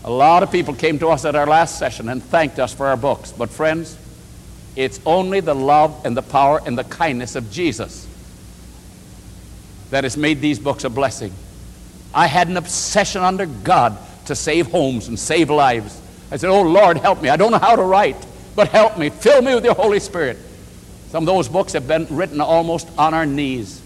A 0.03 0.11
lot 0.11 0.43
of 0.43 0.51
people 0.51 0.75
came 0.75 0.99
to 0.99 1.09
us 1.09 1.25
at 1.25 1.35
our 1.35 1.47
last 1.47 1.79
session 1.79 2.09
and 2.09 2.21
thanked 2.21 2.59
us 2.59 2.73
for 2.73 2.87
our 2.87 2.97
books. 2.97 3.31
But, 3.31 3.49
friends, 3.49 3.97
it's 4.75 4.99
only 5.05 5.39
the 5.39 5.55
love 5.55 6.05
and 6.05 6.15
the 6.15 6.21
power 6.21 6.61
and 6.65 6.77
the 6.77 6.83
kindness 6.83 7.35
of 7.35 7.51
Jesus 7.51 8.07
that 9.89 10.03
has 10.03 10.15
made 10.17 10.39
these 10.39 10.59
books 10.59 10.83
a 10.83 10.89
blessing. 10.89 11.33
I 12.13 12.27
had 12.27 12.47
an 12.47 12.57
obsession 12.57 13.21
under 13.21 13.45
God 13.45 13.97
to 14.29 14.35
save 14.35 14.67
homes 14.67 15.07
and 15.07 15.19
save 15.19 15.49
lives. 15.49 16.01
I 16.31 16.37
said, 16.37 16.49
Oh 16.49 16.61
Lord, 16.61 16.97
help 16.97 17.21
me. 17.21 17.29
I 17.29 17.35
don't 17.35 17.51
know 17.51 17.59
how 17.59 17.75
to 17.75 17.83
write, 17.83 18.15
but 18.55 18.69
help 18.69 18.97
me. 18.97 19.09
Fill 19.09 19.41
me 19.41 19.53
with 19.53 19.65
your 19.65 19.73
Holy 19.73 19.99
Spirit. 19.99 20.37
Some 21.09 21.23
of 21.23 21.27
those 21.27 21.49
books 21.49 21.73
have 21.73 21.87
been 21.87 22.05
written 22.09 22.39
almost 22.39 22.87
on 22.97 23.13
our 23.13 23.25
knees. 23.25 23.81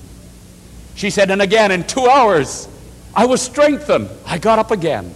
She 0.95 1.09
said, 1.09 1.31
and 1.31 1.41
again 1.41 1.71
in 1.71 1.87
two 1.87 2.07
hours, 2.07 2.67
I 3.15 3.25
was 3.25 3.41
strengthened. 3.41 4.09
I 4.25 4.37
got 4.37 4.59
up 4.59 4.71
again. 4.71 5.15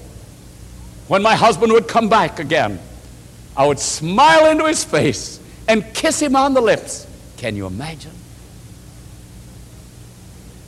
When 1.07 1.21
my 1.21 1.35
husband 1.35 1.73
would 1.73 1.87
come 1.87 2.07
back 2.09 2.39
again, 2.39 2.79
I 3.55 3.67
would 3.67 3.79
smile 3.79 4.49
into 4.49 4.65
his 4.65 4.83
face 4.83 5.39
and 5.67 5.83
kiss 5.93 6.21
him 6.21 6.35
on 6.35 6.53
the 6.53 6.61
lips. 6.61 7.05
Can 7.35 7.55
you 7.55 7.67
imagine? 7.67 8.13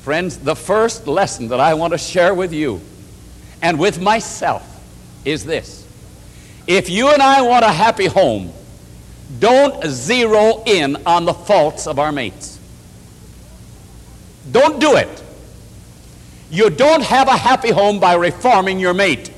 Friends, 0.01 0.37
the 0.37 0.55
first 0.55 1.07
lesson 1.07 1.47
that 1.49 1.59
I 1.59 1.73
want 1.75 1.93
to 1.93 1.97
share 1.97 2.33
with 2.33 2.51
you 2.51 2.81
and 3.61 3.79
with 3.79 3.99
myself 3.99 4.65
is 5.25 5.45
this. 5.45 5.85
If 6.67 6.89
you 6.89 7.09
and 7.09 7.21
I 7.21 7.41
want 7.41 7.65
a 7.65 7.71
happy 7.71 8.05
home, 8.05 8.53
don't 9.39 9.85
zero 9.85 10.63
in 10.65 10.97
on 11.05 11.25
the 11.25 11.33
faults 11.33 11.87
of 11.87 11.99
our 11.99 12.11
mates. 12.11 12.59
Don't 14.51 14.79
do 14.79 14.95
it. 14.95 15.23
You 16.51 16.69
don't 16.69 17.03
have 17.03 17.27
a 17.27 17.37
happy 17.37 17.69
home 17.69 17.99
by 17.99 18.15
reforming 18.15 18.79
your 18.79 18.93
mate. 18.93 19.31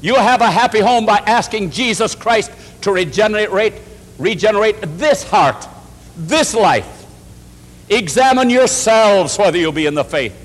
You 0.00 0.14
have 0.14 0.40
a 0.40 0.50
happy 0.50 0.80
home 0.80 1.06
by 1.06 1.18
asking 1.26 1.70
Jesus 1.70 2.14
Christ 2.14 2.50
to 2.82 2.92
regenerate, 2.92 3.74
regenerate 4.18 4.76
this 4.98 5.22
heart, 5.22 5.66
this 6.16 6.54
life. 6.54 7.06
Examine 7.88 8.50
yourselves 8.50 9.38
whether 9.38 9.58
you'll 9.58 9.72
be 9.72 9.86
in 9.86 9.94
the 9.94 10.04
faith. 10.04 10.43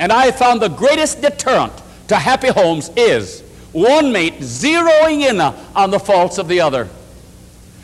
And 0.00 0.10
I 0.10 0.30
found 0.30 0.62
the 0.62 0.68
greatest 0.68 1.20
deterrent 1.20 1.74
to 2.08 2.16
happy 2.16 2.48
homes 2.48 2.90
is 2.96 3.42
one 3.72 4.10
mate 4.10 4.40
zeroing 4.40 5.20
in 5.20 5.40
on 5.40 5.90
the 5.90 6.00
faults 6.00 6.38
of 6.38 6.48
the 6.48 6.62
other 6.62 6.88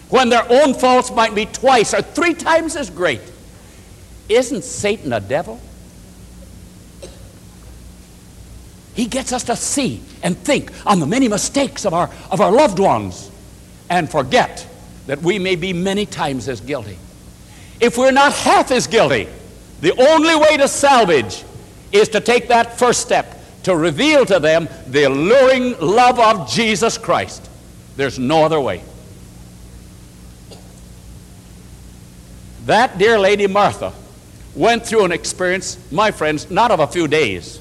when 0.09 0.31
their 0.31 0.51
own 0.51 0.73
faults 0.73 1.11
might 1.11 1.35
be 1.35 1.45
twice 1.45 1.93
or 1.93 2.01
three 2.01 2.33
times 2.33 2.75
as 2.75 2.89
great. 2.89 3.21
Isn't 4.31 4.65
Satan 4.65 5.13
a 5.13 5.21
devil? 5.21 5.61
He 8.95 9.05
gets 9.05 9.33
us 9.35 9.45
to 9.45 9.57
see 9.57 10.01
and 10.23 10.39
think 10.39 10.73
on 10.87 11.01
the 11.01 11.07
many 11.07 11.29
mistakes 11.29 11.85
of 11.85 11.93
our, 11.93 12.11
of 12.31 12.41
our 12.41 12.51
loved 12.51 12.79
ones 12.79 13.31
and 13.91 14.11
forget 14.11 14.67
that 15.07 15.21
we 15.21 15.39
may 15.39 15.55
be 15.55 15.75
many 15.75 16.07
times 16.07 16.49
as 16.49 16.63
guilty. 16.63 16.97
If 17.79 17.99
we're 17.99 18.11
not 18.11 18.33
half 18.33 18.71
as 18.71 18.87
guilty, 18.87 19.29
the 19.83 19.93
only 20.01 20.35
way 20.35 20.57
to 20.57 20.67
salvage 20.67 21.45
is 21.97 22.09
to 22.11 22.21
take 22.21 22.49
that 22.49 22.79
first 22.79 23.01
step 23.01 23.35
to 23.65 23.77
reveal 23.77 24.25
to 24.25 24.39
them 24.39 24.69
the 24.87 25.05
alluring 25.05 25.79
love 25.81 26.21
of 26.21 26.49
Jesus 26.49 26.99
Christ. 26.99 27.49
There's 27.97 28.19
no 28.19 28.45
other 28.45 28.61
way. 28.61 28.83
That 32.67 32.99
dear 32.99 33.19
lady 33.19 33.47
Martha 33.47 33.93
went 34.55 34.87
through 34.87 35.05
an 35.05 35.13
experience, 35.13 35.79
my 35.93 36.11
friends, 36.11 36.51
not 36.51 36.71
of 36.71 36.81
a 36.81 36.87
few 36.87 37.07
days. 37.07 37.61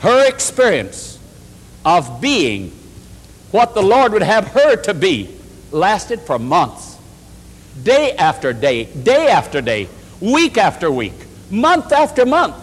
Her 0.00 0.28
experience 0.28 1.18
of 1.84 2.20
being 2.20 2.70
what 3.50 3.74
the 3.74 3.82
Lord 3.82 4.12
would 4.12 4.22
have 4.22 4.48
her 4.48 4.76
to 4.82 4.94
be 4.94 5.34
lasted 5.70 6.20
for 6.20 6.38
months. 6.38 6.98
Day 7.82 8.12
after 8.16 8.52
day, 8.52 8.84
day 8.84 9.28
after 9.28 9.60
day, 9.60 9.88
week 10.20 10.58
after 10.58 10.90
week, 10.90 11.14
month 11.50 11.92
after 11.92 12.24
month. 12.24 12.56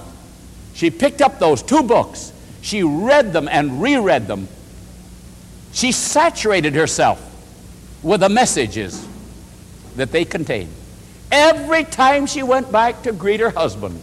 She 0.74 0.90
picked 0.90 1.22
up 1.22 1.40
those 1.40 1.62
two 1.62 1.84
books. 1.84 2.32
She 2.62 2.84
read 2.84 3.34
them 3.34 3.48
and 3.50 3.82
reread 3.82 4.28
them. 4.28 4.48
She 5.74 5.92
saturated 5.92 6.76
herself 6.76 7.20
with 8.04 8.22
the 8.22 8.30
messages 8.30 9.08
that 9.96 10.12
they 10.12 10.26
contained. 10.26 10.74
Every 11.32 11.84
time 11.84 12.26
she 12.26 12.44
went 12.44 12.72
back 12.72 13.04
to 13.04 13.12
greet 13.12 13.40
her 13.40 13.52
husband 13.52 14.02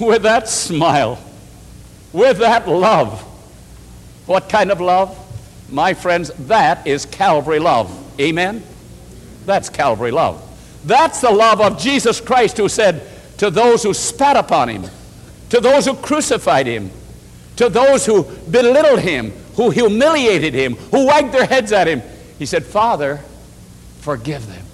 with 0.00 0.22
that 0.22 0.48
smile, 0.48 1.18
with 2.12 2.38
that 2.38 2.68
love. 2.68 3.20
What 4.26 4.48
kind 4.48 4.70
of 4.70 4.80
love? 4.80 5.18
My 5.70 5.94
friends, 5.94 6.30
that 6.46 6.86
is 6.86 7.06
Calvary 7.06 7.58
love. 7.58 7.90
Amen? 8.20 8.62
That's 9.46 9.68
Calvary 9.68 10.10
love. 10.10 10.40
That's 10.84 11.20
the 11.20 11.30
love 11.30 11.60
of 11.60 11.78
Jesus 11.78 12.20
Christ 12.20 12.56
who 12.56 12.68
said 12.68 13.02
to 13.38 13.50
those 13.50 13.82
who 13.82 13.94
spat 13.94 14.36
upon 14.36 14.68
him, 14.68 14.84
to 15.54 15.60
those 15.60 15.86
who 15.86 15.94
crucified 15.94 16.66
him, 16.66 16.90
to 17.54 17.68
those 17.68 18.04
who 18.04 18.24
belittled 18.50 18.98
him, 18.98 19.30
who 19.54 19.70
humiliated 19.70 20.52
him, 20.52 20.74
who 20.74 21.06
wagged 21.06 21.32
their 21.32 21.46
heads 21.46 21.70
at 21.70 21.86
him, 21.86 22.02
he 22.40 22.44
said, 22.44 22.64
Father, 22.64 23.20
forgive 24.00 24.48
them. 24.48 24.66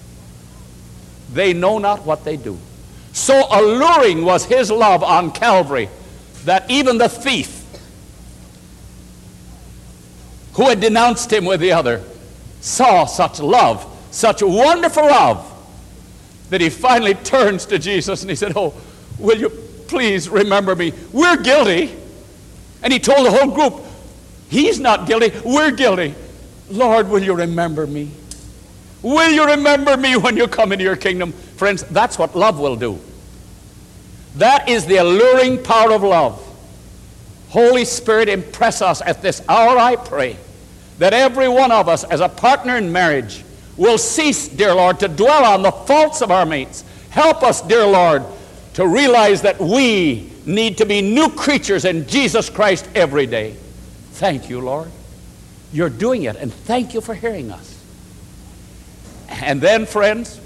They 1.34 1.52
know 1.52 1.76
not 1.76 2.06
what 2.06 2.24
they 2.24 2.38
do. 2.38 2.58
So 3.12 3.46
alluring 3.50 4.24
was 4.24 4.46
his 4.46 4.70
love 4.70 5.04
on 5.04 5.32
Calvary 5.32 5.90
that 6.46 6.70
even 6.70 6.96
the 6.96 7.10
thief 7.10 7.62
who 10.54 10.66
had 10.66 10.80
denounced 10.80 11.30
him 11.30 11.44
with 11.44 11.60
the 11.60 11.72
other 11.72 12.02
saw 12.62 13.04
such 13.04 13.38
love, 13.38 13.86
such 14.12 14.42
wonderful 14.42 15.04
love, 15.04 15.46
that 16.48 16.62
he 16.62 16.70
finally 16.70 17.12
turns 17.12 17.66
to 17.66 17.78
Jesus 17.78 18.22
and 18.22 18.30
he 18.30 18.36
said, 18.36 18.54
Oh, 18.56 18.72
will 19.18 19.36
you 19.36 19.69
please 19.90 20.28
remember 20.28 20.74
me? 20.74 20.92
We're 21.12 21.36
guilty. 21.36 21.94
And 22.82 22.92
he 22.92 22.98
told 22.98 23.26
the 23.26 23.30
whole 23.30 23.50
group, 23.50 23.84
He's 24.48 24.80
not 24.80 25.06
guilty, 25.06 25.32
we're 25.44 25.72
guilty. 25.72 26.14
Lord, 26.70 27.08
will 27.08 27.22
you 27.22 27.34
remember 27.34 27.86
me? 27.86 28.10
Will 29.02 29.30
you 29.30 29.46
remember 29.46 29.96
me 29.96 30.16
when 30.16 30.36
you 30.36 30.48
come 30.48 30.72
into 30.72 30.84
your 30.84 30.96
kingdom? 30.96 31.32
Friends, 31.32 31.82
that's 31.84 32.18
what 32.18 32.34
love 32.34 32.58
will 32.58 32.76
do. 32.76 32.98
That 34.36 34.68
is 34.68 34.86
the 34.86 34.96
alluring 34.96 35.62
power 35.62 35.92
of 35.92 36.02
love. 36.02 36.46
Holy 37.50 37.84
Spirit, 37.84 38.28
impress 38.28 38.80
us 38.80 39.02
at 39.02 39.22
this 39.22 39.42
hour, 39.48 39.76
I 39.76 39.96
pray, 39.96 40.36
that 40.98 41.12
every 41.12 41.48
one 41.48 41.72
of 41.72 41.88
us, 41.88 42.04
as 42.04 42.20
a 42.20 42.28
partner 42.28 42.76
in 42.76 42.92
marriage, 42.92 43.44
will 43.76 43.98
cease, 43.98 44.46
dear 44.48 44.74
Lord, 44.74 45.00
to 45.00 45.08
dwell 45.08 45.44
on 45.44 45.62
the 45.62 45.72
faults 45.72 46.22
of 46.22 46.30
our 46.30 46.46
mates. 46.46 46.84
Help 47.10 47.42
us, 47.42 47.60
dear 47.60 47.86
Lord, 47.86 48.24
to 48.74 48.86
realize 48.86 49.42
that 49.42 49.60
we 49.60 50.30
need 50.46 50.78
to 50.78 50.86
be 50.86 51.02
new 51.02 51.28
creatures 51.30 51.84
in 51.84 52.06
Jesus 52.06 52.48
Christ 52.48 52.88
every 52.94 53.26
day. 53.26 53.56
Thank 54.12 54.48
you, 54.48 54.60
Lord. 54.60 54.90
You're 55.72 55.90
doing 55.90 56.24
it, 56.24 56.36
and 56.36 56.52
thank 56.52 56.94
you 56.94 57.00
for 57.00 57.14
hearing 57.14 57.50
us. 57.50 57.76
And 59.28 59.60
then, 59.60 59.86
friends, 59.86 60.40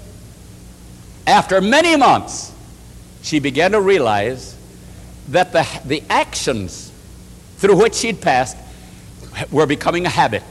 after 1.27 1.59
many 1.61 1.95
months, 1.95 2.53
she 3.21 3.39
began 3.39 3.71
to 3.71 3.81
realize 3.81 4.55
that 5.29 5.51
the, 5.51 5.67
the 5.85 6.03
actions 6.09 6.91
through 7.57 7.77
which 7.77 7.95
she'd 7.95 8.21
passed 8.21 8.57
were 9.51 9.65
becoming 9.65 10.05
a 10.05 10.09
habit. 10.09 10.43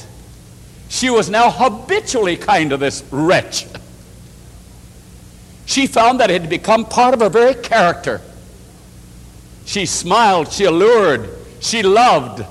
She 0.88 1.10
was 1.10 1.30
now 1.30 1.50
habitually 1.50 2.36
kind 2.36 2.70
to 2.70 2.76
this 2.76 3.04
wretch. 3.10 3.66
She 5.66 5.86
found 5.86 6.20
that 6.20 6.30
it 6.30 6.42
had 6.42 6.50
become 6.50 6.84
part 6.84 7.14
of 7.14 7.20
her 7.20 7.28
very 7.28 7.54
character. 7.54 8.20
She 9.64 9.86
smiled, 9.86 10.52
she 10.52 10.64
allured, 10.64 11.30
she 11.60 11.82
loved. 11.82 12.44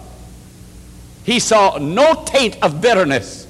He 1.23 1.39
saw 1.39 1.77
no 1.77 2.23
taint 2.25 2.61
of 2.61 2.81
bitterness, 2.81 3.47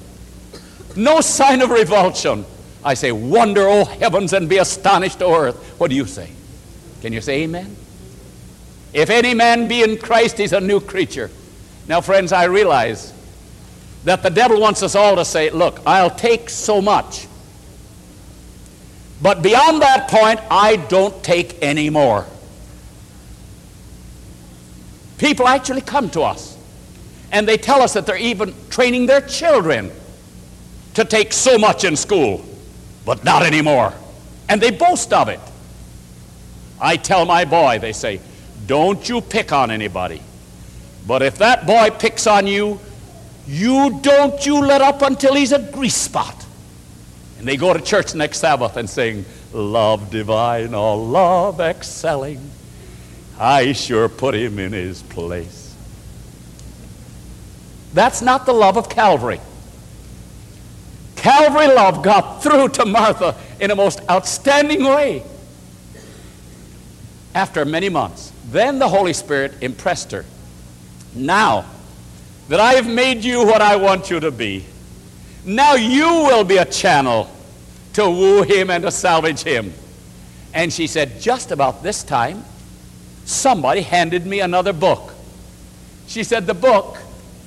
no 0.96 1.20
sign 1.20 1.62
of 1.62 1.70
revulsion. 1.70 2.44
I 2.84 2.94
say, 2.94 3.10
Wonder, 3.12 3.66
O 3.66 3.84
heavens, 3.84 4.34
and 4.34 4.48
be 4.48 4.58
astonished, 4.58 5.22
O 5.22 5.34
earth. 5.34 5.80
What 5.80 5.88
do 5.88 5.96
you 5.96 6.04
say? 6.04 6.30
Can 7.00 7.12
you 7.12 7.20
say 7.20 7.42
amen? 7.42 7.74
If 8.92 9.10
any 9.10 9.34
man 9.34 9.66
be 9.66 9.82
in 9.82 9.96
Christ, 9.98 10.38
he's 10.38 10.52
a 10.52 10.60
new 10.60 10.80
creature. 10.80 11.30
Now, 11.88 12.00
friends, 12.00 12.32
I 12.32 12.44
realize 12.44 13.12
that 14.04 14.22
the 14.22 14.30
devil 14.30 14.60
wants 14.60 14.82
us 14.82 14.94
all 14.94 15.16
to 15.16 15.24
say, 15.24 15.50
Look, 15.50 15.80
I'll 15.86 16.10
take 16.10 16.50
so 16.50 16.80
much. 16.80 17.26
But 19.22 19.42
beyond 19.42 19.82
that 19.82 20.08
point, 20.08 20.40
I 20.50 20.76
don't 20.76 21.22
take 21.22 21.62
any 21.62 21.90
more. 21.90 22.26
People 25.18 25.48
actually 25.48 25.80
come 25.80 26.10
to 26.10 26.22
us 26.22 26.58
and 27.32 27.48
they 27.48 27.56
tell 27.56 27.82
us 27.82 27.94
that 27.94 28.06
they're 28.06 28.16
even 28.16 28.54
training 28.70 29.06
their 29.06 29.20
children 29.20 29.90
to 30.94 31.04
take 31.04 31.32
so 31.32 31.58
much 31.58 31.84
in 31.84 31.96
school, 31.96 32.44
but 33.04 33.24
not 33.24 33.42
anymore. 33.42 33.92
And 34.48 34.60
they 34.60 34.70
boast 34.70 35.12
of 35.12 35.28
it. 35.28 35.40
I 36.80 36.96
tell 36.96 37.24
my 37.24 37.44
boy, 37.44 37.78
they 37.80 37.92
say, 37.92 38.20
don't 38.66 39.08
you 39.08 39.20
pick 39.20 39.52
on 39.52 39.70
anybody. 39.70 40.22
But 41.06 41.22
if 41.22 41.38
that 41.38 41.66
boy 41.66 41.90
picks 41.90 42.26
on 42.26 42.46
you, 42.46 42.80
you 43.46 43.98
don't 44.00 44.44
you 44.46 44.60
let 44.60 44.80
up 44.80 45.02
until 45.02 45.34
he's 45.34 45.52
a 45.52 45.58
grease 45.58 45.96
spot. 45.96 46.43
And 47.44 47.50
they 47.50 47.58
go 47.58 47.74
to 47.74 47.80
church 47.82 48.14
next 48.14 48.38
Sabbath 48.38 48.78
and 48.78 48.88
sing, 48.88 49.26
Love 49.52 50.08
divine, 50.08 50.72
all 50.72 51.06
love 51.06 51.60
excelling. 51.60 52.40
I 53.38 53.74
sure 53.74 54.08
put 54.08 54.34
him 54.34 54.58
in 54.58 54.72
his 54.72 55.02
place. 55.02 55.76
That's 57.92 58.22
not 58.22 58.46
the 58.46 58.54
love 58.54 58.78
of 58.78 58.88
Calvary. 58.88 59.42
Calvary 61.16 61.66
love 61.66 62.02
got 62.02 62.42
through 62.42 62.70
to 62.70 62.86
Martha 62.86 63.36
in 63.60 63.70
a 63.70 63.76
most 63.76 64.00
outstanding 64.08 64.82
way. 64.82 65.22
after 67.34 67.66
many 67.66 67.90
months, 67.90 68.32
then 68.50 68.78
the 68.78 68.88
Holy 68.88 69.12
Spirit 69.12 69.52
impressed 69.60 70.12
her. 70.12 70.24
Now 71.14 71.66
that 72.48 72.58
I 72.58 72.72
have 72.72 72.88
made 72.88 73.22
you 73.22 73.44
what 73.44 73.60
I 73.60 73.76
want 73.76 74.08
you 74.08 74.18
to 74.20 74.30
be, 74.30 74.64
now 75.44 75.74
you 75.74 76.06
will 76.06 76.42
be 76.42 76.56
a 76.56 76.64
channel 76.64 77.28
to 77.94 78.08
woo 78.08 78.42
him 78.42 78.70
and 78.70 78.84
to 78.84 78.90
salvage 78.90 79.42
him. 79.42 79.72
And 80.52 80.72
she 80.72 80.86
said, 80.86 81.20
just 81.20 81.50
about 81.50 81.82
this 81.82 82.04
time, 82.04 82.44
somebody 83.24 83.80
handed 83.80 84.26
me 84.26 84.40
another 84.40 84.72
book. 84.72 85.14
She 86.06 86.22
said, 86.22 86.46
the 86.46 86.54
book 86.54 86.98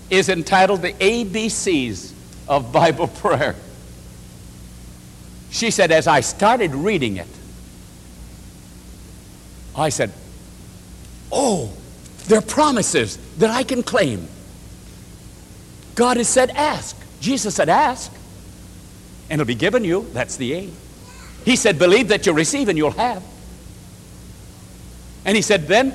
is 0.10 0.30
entitled 0.30 0.82
The 0.82 0.94
ABCs 0.94 2.14
of 2.48 2.72
Bible 2.74 3.08
Prayer. 3.22 3.56
She 5.50 5.72
said, 5.72 5.92
as 5.92 6.08
I 6.08 6.22
started 6.22 6.74
reading 6.76 7.18
it, 7.18 7.28
I 9.76 9.90
said, 9.90 10.12
Oh, 11.32 11.72
they're 12.28 12.42
promises 12.42 13.18
that 13.38 13.50
I 13.50 13.64
can 13.64 13.84
claim. 13.84 14.28
God 15.96 16.18
has 16.18 16.28
said, 16.28 16.50
Ask. 16.52 16.98
Jesus 17.20 17.56
said, 17.56 17.70
Ask, 17.70 18.12
and 19.30 19.42
it'll 19.42 19.48
be 19.48 19.56
given 19.56 19.84
you. 19.84 20.08
That's 20.14 20.38
the 20.38 20.54
A. 20.54 20.70
He 21.46 21.56
said, 21.56 21.80
Believe 21.80 22.10
that 22.10 22.26
you'll 22.26 22.36
receive 22.36 22.70
and 22.70 22.78
you'll 22.78 22.92
have. 22.92 23.24
And 25.26 25.36
he 25.36 25.42
said, 25.42 25.68
Then 25.68 25.92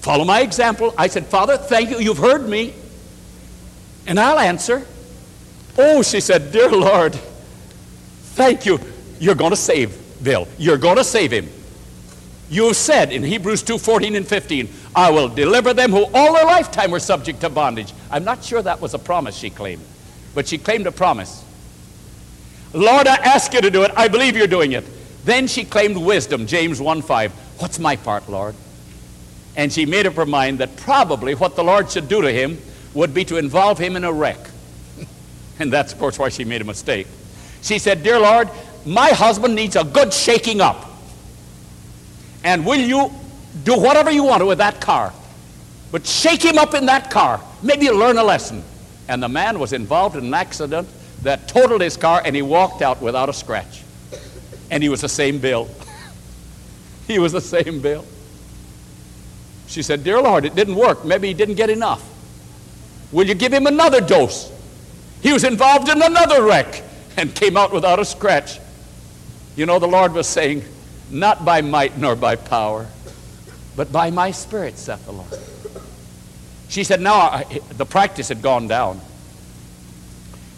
follow 0.00 0.24
my 0.24 0.40
example. 0.40 0.94
I 0.96 1.08
said, 1.08 1.26
Father, 1.26 1.56
thank 1.56 1.90
you. 1.90 1.98
You've 1.98 2.18
heard 2.18 2.48
me. 2.48 2.74
And 4.06 4.20
I'll 4.20 4.38
answer. 4.38 4.86
Oh, 5.76 6.02
she 6.02 6.20
said, 6.20 6.52
Dear 6.52 6.70
Lord, 6.70 7.14
thank 8.34 8.66
you. 8.66 8.78
You're 9.18 9.34
going 9.34 9.50
to 9.50 9.56
save 9.56 9.96
Bill. 10.22 10.48
You're 10.58 10.78
going 10.78 10.96
to 10.96 11.04
save 11.04 11.32
him. 11.32 11.48
You 12.50 12.74
said 12.74 13.12
in 13.12 13.22
Hebrews 13.22 13.62
2 13.62 13.78
14 13.78 14.16
and 14.16 14.26
15, 14.26 14.68
I 14.94 15.10
will 15.10 15.28
deliver 15.28 15.74
them 15.74 15.90
who 15.90 16.04
all 16.14 16.34
their 16.34 16.44
lifetime 16.44 16.90
were 16.90 17.00
subject 17.00 17.40
to 17.40 17.50
bondage. 17.50 17.92
I'm 18.10 18.24
not 18.24 18.44
sure 18.44 18.62
that 18.62 18.80
was 18.80 18.94
a 18.94 18.98
promise 18.98 19.36
she 19.36 19.50
claimed, 19.50 19.82
but 20.34 20.46
she 20.46 20.58
claimed 20.58 20.86
a 20.86 20.92
promise. 20.92 21.43
Lord, 22.74 23.06
I 23.06 23.14
ask 23.16 23.52
you 23.54 23.60
to 23.60 23.70
do 23.70 23.84
it. 23.84 23.92
I 23.96 24.08
believe 24.08 24.36
you're 24.36 24.46
doing 24.48 24.72
it. 24.72 24.84
Then 25.24 25.46
she 25.46 25.64
claimed 25.64 25.96
wisdom, 25.96 26.46
James 26.46 26.80
1 26.80 27.02
5. 27.02 27.32
What's 27.60 27.78
my 27.78 27.96
part, 27.96 28.28
Lord? 28.28 28.54
And 29.56 29.72
she 29.72 29.86
made 29.86 30.06
up 30.06 30.14
her 30.14 30.26
mind 30.26 30.58
that 30.58 30.76
probably 30.76 31.34
what 31.34 31.54
the 31.54 31.62
Lord 31.62 31.90
should 31.90 32.08
do 32.08 32.20
to 32.20 32.32
him 32.32 32.58
would 32.92 33.14
be 33.14 33.24
to 33.26 33.36
involve 33.36 33.78
him 33.78 33.94
in 33.96 34.04
a 34.04 34.12
wreck. 34.12 34.38
and 35.60 35.72
that's, 35.72 35.92
of 35.92 35.98
course, 36.00 36.18
why 36.18 36.28
she 36.28 36.44
made 36.44 36.60
a 36.60 36.64
mistake. 36.64 37.06
She 37.62 37.78
said, 37.78 38.02
Dear 38.02 38.18
Lord, 38.18 38.50
my 38.84 39.10
husband 39.10 39.54
needs 39.54 39.76
a 39.76 39.84
good 39.84 40.12
shaking 40.12 40.60
up. 40.60 40.90
And 42.42 42.66
will 42.66 42.80
you 42.80 43.10
do 43.62 43.78
whatever 43.78 44.10
you 44.10 44.24
want 44.24 44.40
to 44.40 44.46
with 44.46 44.58
that 44.58 44.80
car? 44.80 45.12
But 45.92 46.06
shake 46.06 46.42
him 46.42 46.58
up 46.58 46.74
in 46.74 46.86
that 46.86 47.10
car. 47.10 47.40
Maybe 47.62 47.86
you'll 47.86 47.98
learn 47.98 48.18
a 48.18 48.24
lesson. 48.24 48.64
And 49.08 49.22
the 49.22 49.28
man 49.28 49.60
was 49.60 49.72
involved 49.72 50.16
in 50.16 50.24
an 50.24 50.34
accident 50.34 50.88
that 51.24 51.48
totaled 51.48 51.80
his 51.80 51.96
car, 51.96 52.22
and 52.24 52.36
he 52.36 52.42
walked 52.42 52.82
out 52.82 53.02
without 53.02 53.28
a 53.28 53.32
scratch. 53.32 53.82
And 54.70 54.82
he 54.82 54.88
was 54.88 55.00
the 55.00 55.08
same 55.08 55.38
bill. 55.38 55.68
he 57.06 57.18
was 57.18 57.32
the 57.32 57.40
same 57.40 57.80
bill. 57.80 58.04
She 59.66 59.82
said, 59.82 60.04
Dear 60.04 60.20
Lord, 60.22 60.44
it 60.44 60.54
didn't 60.54 60.76
work. 60.76 61.04
Maybe 61.04 61.28
he 61.28 61.34
didn't 61.34 61.56
get 61.56 61.70
enough. 61.70 62.02
Will 63.10 63.26
you 63.26 63.34
give 63.34 63.52
him 63.52 63.66
another 63.66 64.00
dose? 64.00 64.52
He 65.22 65.32
was 65.32 65.44
involved 65.44 65.88
in 65.88 66.02
another 66.02 66.42
wreck 66.42 66.82
and 67.16 67.34
came 67.34 67.56
out 67.56 67.72
without 67.72 67.98
a 67.98 68.04
scratch. 68.04 68.60
You 69.56 69.66
know, 69.66 69.78
the 69.78 69.88
Lord 69.88 70.12
was 70.12 70.26
saying, 70.26 70.64
Not 71.10 71.44
by 71.44 71.62
might 71.62 71.96
nor 71.96 72.16
by 72.16 72.36
power, 72.36 72.86
but 73.76 73.90
by 73.90 74.10
my 74.10 74.30
spirit, 74.30 74.76
saith 74.78 75.04
the 75.06 75.12
Lord. 75.12 75.38
She 76.68 76.84
said, 76.84 77.00
Now 77.00 77.42
the 77.70 77.86
practice 77.86 78.28
had 78.28 78.42
gone 78.42 78.68
down. 78.68 79.00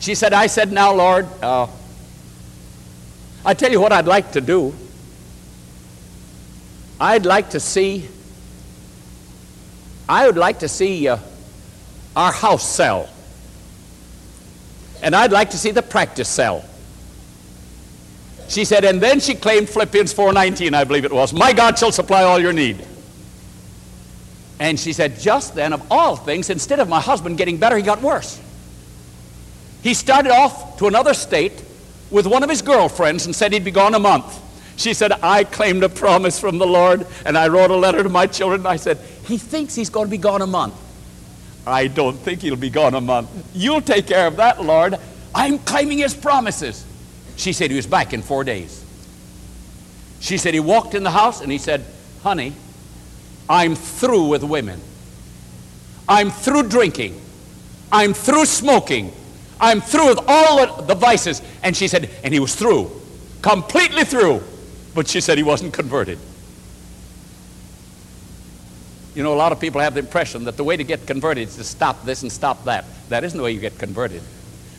She 0.00 0.14
said, 0.14 0.32
I 0.32 0.46
said, 0.46 0.72
Now, 0.72 0.92
Lord, 0.94 1.26
uh, 1.42 1.66
I 3.44 3.54
tell 3.54 3.70
you 3.70 3.80
what 3.80 3.92
I'd 3.92 4.06
like 4.06 4.32
to 4.32 4.40
do. 4.40 4.74
I'd 7.00 7.26
like 7.26 7.50
to 7.50 7.60
see, 7.60 8.08
I 10.08 10.26
would 10.26 10.36
like 10.36 10.60
to 10.60 10.68
see 10.68 11.08
uh, 11.08 11.18
our 12.14 12.32
house 12.32 12.68
sell. 12.68 13.08
And 15.02 15.14
I'd 15.14 15.32
like 15.32 15.50
to 15.50 15.58
see 15.58 15.70
the 15.70 15.82
practice 15.82 16.28
sell. 16.28 16.64
She 18.48 18.64
said, 18.64 18.84
and 18.84 19.00
then 19.00 19.20
she 19.20 19.34
claimed 19.34 19.68
Philippians 19.68 20.14
4.19, 20.14 20.72
I 20.74 20.84
believe 20.84 21.04
it 21.04 21.12
was. 21.12 21.32
My 21.32 21.52
God 21.52 21.78
shall 21.78 21.92
supply 21.92 22.22
all 22.22 22.38
your 22.38 22.52
need. 22.52 22.84
And 24.58 24.80
she 24.80 24.92
said, 24.92 25.18
just 25.18 25.54
then, 25.54 25.72
of 25.72 25.86
all 25.90 26.16
things, 26.16 26.48
instead 26.48 26.80
of 26.80 26.88
my 26.88 27.00
husband 27.00 27.36
getting 27.36 27.58
better, 27.58 27.76
he 27.76 27.82
got 27.82 28.00
worse. 28.00 28.40
He 29.86 29.94
started 29.94 30.32
off 30.32 30.78
to 30.78 30.88
another 30.88 31.14
state 31.14 31.62
with 32.10 32.26
one 32.26 32.42
of 32.42 32.50
his 32.50 32.60
girlfriends 32.60 33.24
and 33.24 33.36
said 33.36 33.52
he'd 33.52 33.62
be 33.62 33.70
gone 33.70 33.94
a 33.94 34.00
month. 34.00 34.36
She 34.74 34.92
said, 34.92 35.12
I 35.22 35.44
claimed 35.44 35.84
a 35.84 35.88
promise 35.88 36.40
from 36.40 36.58
the 36.58 36.66
Lord, 36.66 37.06
and 37.24 37.38
I 37.38 37.46
wrote 37.46 37.70
a 37.70 37.76
letter 37.76 38.02
to 38.02 38.08
my 38.08 38.26
children, 38.26 38.62
and 38.62 38.66
I 38.66 38.78
said, 38.78 38.98
he 39.26 39.38
thinks 39.38 39.76
he's 39.76 39.88
going 39.88 40.08
to 40.08 40.10
be 40.10 40.18
gone 40.18 40.42
a 40.42 40.46
month. 40.46 40.74
I 41.64 41.86
don't 41.86 42.16
think 42.16 42.42
he'll 42.42 42.56
be 42.56 42.68
gone 42.68 42.94
a 42.94 43.00
month. 43.00 43.30
You'll 43.54 43.80
take 43.80 44.08
care 44.08 44.26
of 44.26 44.34
that, 44.38 44.60
Lord. 44.60 44.96
I'm 45.32 45.60
claiming 45.60 45.98
his 45.98 46.14
promises. 46.14 46.84
She 47.36 47.52
said 47.52 47.70
he 47.70 47.76
was 47.76 47.86
back 47.86 48.12
in 48.12 48.22
four 48.22 48.42
days. 48.42 48.84
She 50.18 50.36
said 50.36 50.52
he 50.52 50.58
walked 50.58 50.96
in 50.96 51.04
the 51.04 51.12
house 51.12 51.40
and 51.40 51.52
he 51.52 51.58
said, 51.58 51.84
Honey, 52.24 52.54
I'm 53.48 53.76
through 53.76 54.26
with 54.26 54.42
women. 54.42 54.80
I'm 56.08 56.32
through 56.32 56.64
drinking. 56.64 57.20
I'm 57.92 58.14
through 58.14 58.46
smoking. 58.46 59.12
I'm 59.60 59.80
through 59.80 60.08
with 60.08 60.20
all 60.26 60.82
the 60.82 60.94
vices. 60.94 61.42
And 61.62 61.76
she 61.76 61.88
said, 61.88 62.10
and 62.22 62.32
he 62.32 62.40
was 62.40 62.54
through, 62.54 62.90
completely 63.42 64.04
through. 64.04 64.42
But 64.94 65.08
she 65.08 65.20
said 65.20 65.38
he 65.38 65.44
wasn't 65.44 65.72
converted. 65.74 66.18
You 69.14 69.22
know, 69.22 69.32
a 69.32 69.36
lot 69.36 69.52
of 69.52 69.60
people 69.60 69.80
have 69.80 69.94
the 69.94 70.00
impression 70.00 70.44
that 70.44 70.56
the 70.58 70.64
way 70.64 70.76
to 70.76 70.84
get 70.84 71.06
converted 71.06 71.48
is 71.48 71.56
to 71.56 71.64
stop 71.64 72.04
this 72.04 72.22
and 72.22 72.30
stop 72.30 72.64
that. 72.64 72.84
That 73.08 73.24
isn't 73.24 73.36
the 73.36 73.42
way 73.42 73.52
you 73.52 73.60
get 73.60 73.78
converted. 73.78 74.22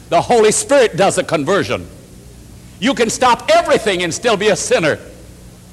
The 0.09 0.21
Holy 0.21 0.51
Spirit 0.51 0.95
does 0.95 1.15
the 1.15 1.23
conversion. 1.23 1.87
You 2.79 2.93
can 2.93 3.09
stop 3.09 3.49
everything 3.49 4.03
and 4.03 4.13
still 4.13 4.37
be 4.37 4.49
a 4.49 4.55
sinner. 4.55 4.99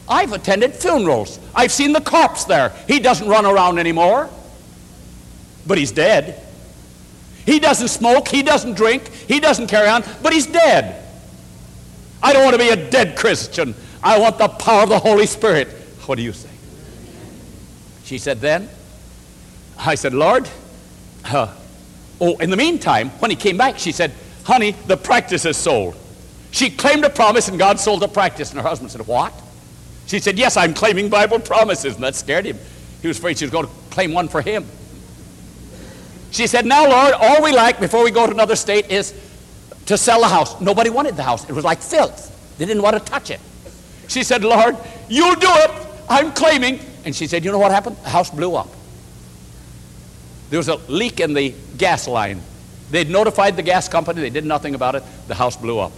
I've 0.09 0.33
attended 0.33 0.75
funerals. 0.75 1.39
I've 1.55 1.73
seen 1.73 1.93
the 1.93 2.01
corpse 2.01 2.45
there. 2.45 2.71
He 2.87 3.01
doesn't 3.01 3.29
run 3.29 3.47
around 3.47 3.79
anymore, 3.79 4.29
but 5.67 5.79
he's 5.79 5.93
dead. 5.93 6.44
He 7.45 7.59
doesn't 7.59 7.89
smoke, 7.89 8.29
he 8.29 8.43
doesn't 8.43 8.75
drink, 8.75 9.09
he 9.09 9.41
doesn't 9.41 9.67
carry 9.67 9.89
on, 9.89 10.03
but 10.23 10.33
he's 10.33 10.47
dead. 10.47 11.03
I 12.23 12.33
don't 12.33 12.43
want 12.43 12.55
to 12.55 12.59
be 12.59 12.71
a 12.71 12.91
dead 12.91 13.17
Christian. 13.17 13.75
I 14.03 14.19
want 14.19 14.39
the 14.39 14.49
power 14.49 14.85
of 14.85 14.89
the 14.89 14.99
Holy 14.99 15.27
Spirit. 15.27 15.69
What 16.07 16.17
do 16.17 16.23
you 16.23 16.33
say? 16.33 16.49
She 18.05 18.19
said, 18.19 18.41
Then, 18.41 18.69
I 19.79 19.95
said, 19.95 20.15
Lord, 20.15 20.49
uh, 21.27 21.55
oh, 22.21 22.37
in 22.39 22.51
the 22.51 22.57
meantime, 22.57 23.11
when 23.19 23.31
he 23.31 23.37
came 23.37 23.57
back, 23.57 23.79
she 23.79 23.93
said, 23.93 24.13
Honey, 24.45 24.73
the 24.87 24.97
practice 24.97 25.45
is 25.45 25.57
sold. 25.57 25.97
She 26.51 26.71
claimed 26.71 27.05
a 27.05 27.11
promise 27.11 27.49
and 27.49 27.59
God 27.59 27.81
sold 27.81 28.01
the 28.01 28.09
practice. 28.09 28.51
And 28.51 28.61
her 28.61 28.69
husband 28.69 28.91
said, 28.91 29.07
What? 29.07 29.33
She 30.07 30.21
said, 30.21 30.39
Yes, 30.39 30.57
I'm 30.57 30.75
claiming 30.75 31.09
Bible 31.09 31.41
promises. 31.41 31.95
And 31.95 32.05
that 32.05 32.15
scared 32.15 32.45
him. 32.45 32.59
He 33.03 33.09
was 33.09 33.19
afraid 33.19 33.39
she 33.39 33.45
was 33.45 33.53
going 33.53 33.67
to 33.67 33.73
claim 33.91 34.13
one 34.13 34.29
for 34.29 34.41
him. 34.41 34.67
She 36.35 36.49
said, 36.49 36.67
Now, 36.67 36.91
Lord, 36.91 37.15
all 37.15 37.43
we 37.45 37.53
like 37.53 37.79
before 37.79 38.03
we 38.03 38.11
go 38.11 38.27
to 38.27 38.33
another 38.33 38.57
state 38.57 38.91
is 38.91 39.15
to 39.87 39.97
sell 39.97 40.21
the 40.21 40.27
house. 40.27 40.61
Nobody 40.61 40.91
wanted 40.91 41.15
the 41.15 41.23
house. 41.23 41.49
It 41.49 41.53
was 41.53 41.65
like 41.65 41.81
filth. 41.81 42.59
They 42.59 42.67
didn't 42.67 42.83
want 42.83 42.97
to 42.99 43.05
touch 43.05 43.31
it. 43.31 43.39
She 44.09 44.25
said, 44.25 44.43
Lord, 44.43 44.77
you'll 45.09 45.37
do 45.37 45.49
it. 45.49 45.71
I'm 46.09 46.33
claiming. 46.33 46.81
And 47.05 47.15
she 47.15 47.29
said, 47.29 47.45
You 47.45 47.53
know 47.53 47.61
what 47.61 47.71
happened? 47.71 47.97
The 47.99 48.09
house 48.09 48.31
blew 48.31 48.57
up. 48.57 48.69
There 50.51 50.59
was 50.59 50.69
a 50.69 50.75
leak 50.89 51.21
in 51.21 51.35
the 51.35 51.55
gas 51.79 52.09
line. 52.09 52.41
They'd 52.91 53.09
notified 53.09 53.55
the 53.55 53.63
gas 53.63 53.89
company, 53.89 54.21
they 54.21 54.31
did 54.31 54.45
nothing 54.45 54.75
about 54.75 54.97
it. 54.97 55.05
The 55.29 55.37
house 55.37 55.57
blew 55.57 55.79
up. 55.79 55.93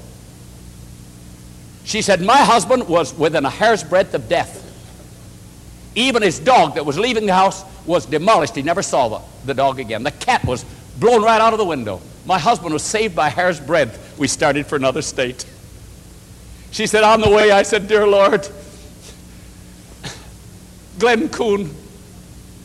She 1.85 2.03
said, 2.03 2.21
My 2.21 2.45
husband 2.45 2.87
was 2.89 3.15
within 3.15 3.47
a 3.47 3.51
hair's 3.51 3.83
breadth 3.83 4.13
of 4.13 4.29
death. 4.29 4.65
Even 5.97 6.23
his 6.23 6.39
dog 6.39 6.75
that 6.75 6.85
was 6.85 6.99
leaving 6.99 7.25
the 7.25 7.35
house 7.35 7.65
was 7.87 8.05
demolished. 8.05 8.55
He 8.55 8.63
never 8.63 8.83
saw 8.83 9.09
the, 9.09 9.21
the 9.47 9.55
dog 9.55 9.81
again. 9.81 10.03
The 10.03 10.11
cat 10.11 10.45
was 10.45 10.65
blown 11.01 11.23
right 11.23 11.41
out 11.41 11.55
of 11.55 11.59
the 11.59 11.65
window. 11.65 12.03
My 12.27 12.39
husband 12.39 12.75
was 12.75 12.83
saved 12.83 13.17
by 13.17 13.31
hair's 13.31 13.59
breadth. 13.59 14.19
We 14.19 14.29
started 14.29 14.67
for 14.67 14.77
another 14.77 15.01
state. 15.01 15.47
She 16.71 16.87
said, 16.87 17.03
On 17.03 17.23
the 17.23 17.31
way, 17.31 17.51
I 17.51 17.63
said, 17.63 17.89
Dear 17.89 18.07
Lord, 18.07 18.47
Glenn 20.99 21.31
Coon 21.31 21.75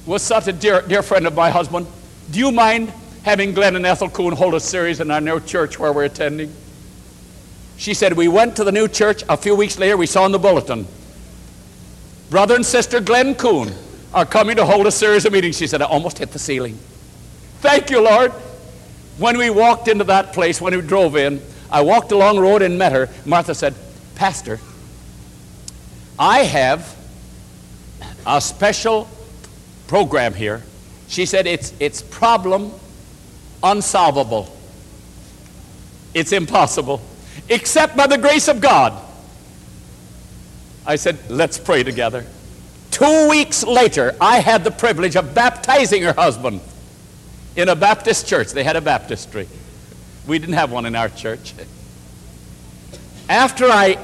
was 0.06 0.22
such 0.22 0.48
a 0.48 0.54
dear, 0.54 0.82
dear 0.82 1.02
friend 1.02 1.26
of 1.26 1.34
my 1.34 1.50
husband. 1.50 1.88
Do 2.32 2.40
you 2.40 2.52
mind 2.52 2.92
having 3.24 3.54
Glenn 3.54 3.78
and 3.78 3.86
Ethel 3.86 4.10
Coon 4.10 4.34
hold 4.34 4.56
a 4.56 4.60
series 4.60 5.00
in 5.00 5.10
our 5.10 5.22
new 5.22 5.40
church 5.40 5.80
where 5.80 5.94
we're 5.94 6.04
attending? 6.04 6.54
She 7.78 7.94
said, 7.94 8.12
We 8.14 8.28
went 8.28 8.58
to 8.58 8.66
the 8.66 8.74
new 8.74 8.90
church. 8.90 9.24
A 9.30 9.38
few 9.38 9.56
weeks 9.56 9.80
later, 9.80 9.96
we 9.96 10.06
saw 10.06 10.26
in 10.26 10.34
the 10.34 10.40
bulletin 10.40 10.86
Brother 12.32 12.56
and 12.56 12.66
Sister 12.66 13.02
Glenn 13.02 13.36
Coon 13.36 13.74
are 14.14 14.26
coming 14.26 14.56
to 14.56 14.66
hold 14.66 14.88
a 14.88 14.92
series 14.92 15.26
of 15.26 15.34
meetings. 15.34 15.58
She 15.58 15.68
said, 15.68 15.82
I 15.82 15.86
almost 15.86 16.18
hit 16.18 16.32
the 16.32 16.40
ceiling. 16.40 16.80
Thank 17.60 17.90
you, 17.90 18.02
Lord. 18.02 18.32
When 19.18 19.38
we 19.38 19.50
walked 19.50 19.90
into 19.90 20.06
that 20.06 20.32
place, 20.32 20.62
when 20.62 20.74
we 20.74 20.80
drove 20.80 21.18
in, 21.18 21.42
I 21.70 21.82
walked 21.82 22.14
along 22.14 22.38
the 22.38 22.42
road 22.42 22.62
and 22.62 22.78
met 22.78 22.94
her. 22.94 23.10
Martha 23.26 23.54
said, 23.54 23.76
Pastor, 24.16 24.62
I 26.18 26.44
have 26.44 26.96
a 28.26 28.40
special 28.40 29.10
program 29.88 30.34
here. 30.34 30.64
She 31.10 31.26
said, 31.26 31.46
it's, 31.48 31.74
it's 31.82 32.02
problem 32.02 32.72
unsolvable. 33.62 34.58
It's 36.14 36.32
impossible, 36.32 37.02
except 37.50 37.98
by 37.98 38.08
the 38.08 38.18
grace 38.18 38.48
of 38.48 38.62
God. 38.62 39.11
I 40.86 40.96
said, 40.96 41.18
let's 41.30 41.58
pray 41.58 41.84
together. 41.84 42.26
Two 42.90 43.30
weeks 43.30 43.64
later, 43.64 44.16
I 44.20 44.40
had 44.40 44.64
the 44.64 44.72
privilege 44.72 45.16
of 45.16 45.34
baptizing 45.34 46.04
her 46.04 46.14
husband 46.14 46.62
in 47.56 47.70
a 47.70 47.76
Baptist 47.76 48.28
church. 48.28 48.52
They 48.52 48.64
had 48.64 48.76
a 48.76 48.82
baptistry. 48.82 49.48
We 50.28 50.40
didn't 50.40 50.56
have 50.56 50.72
one 50.72 50.86
in 50.86 50.96
our 50.96 51.10
church. 51.10 51.54
After 53.30 53.66
I 53.66 53.98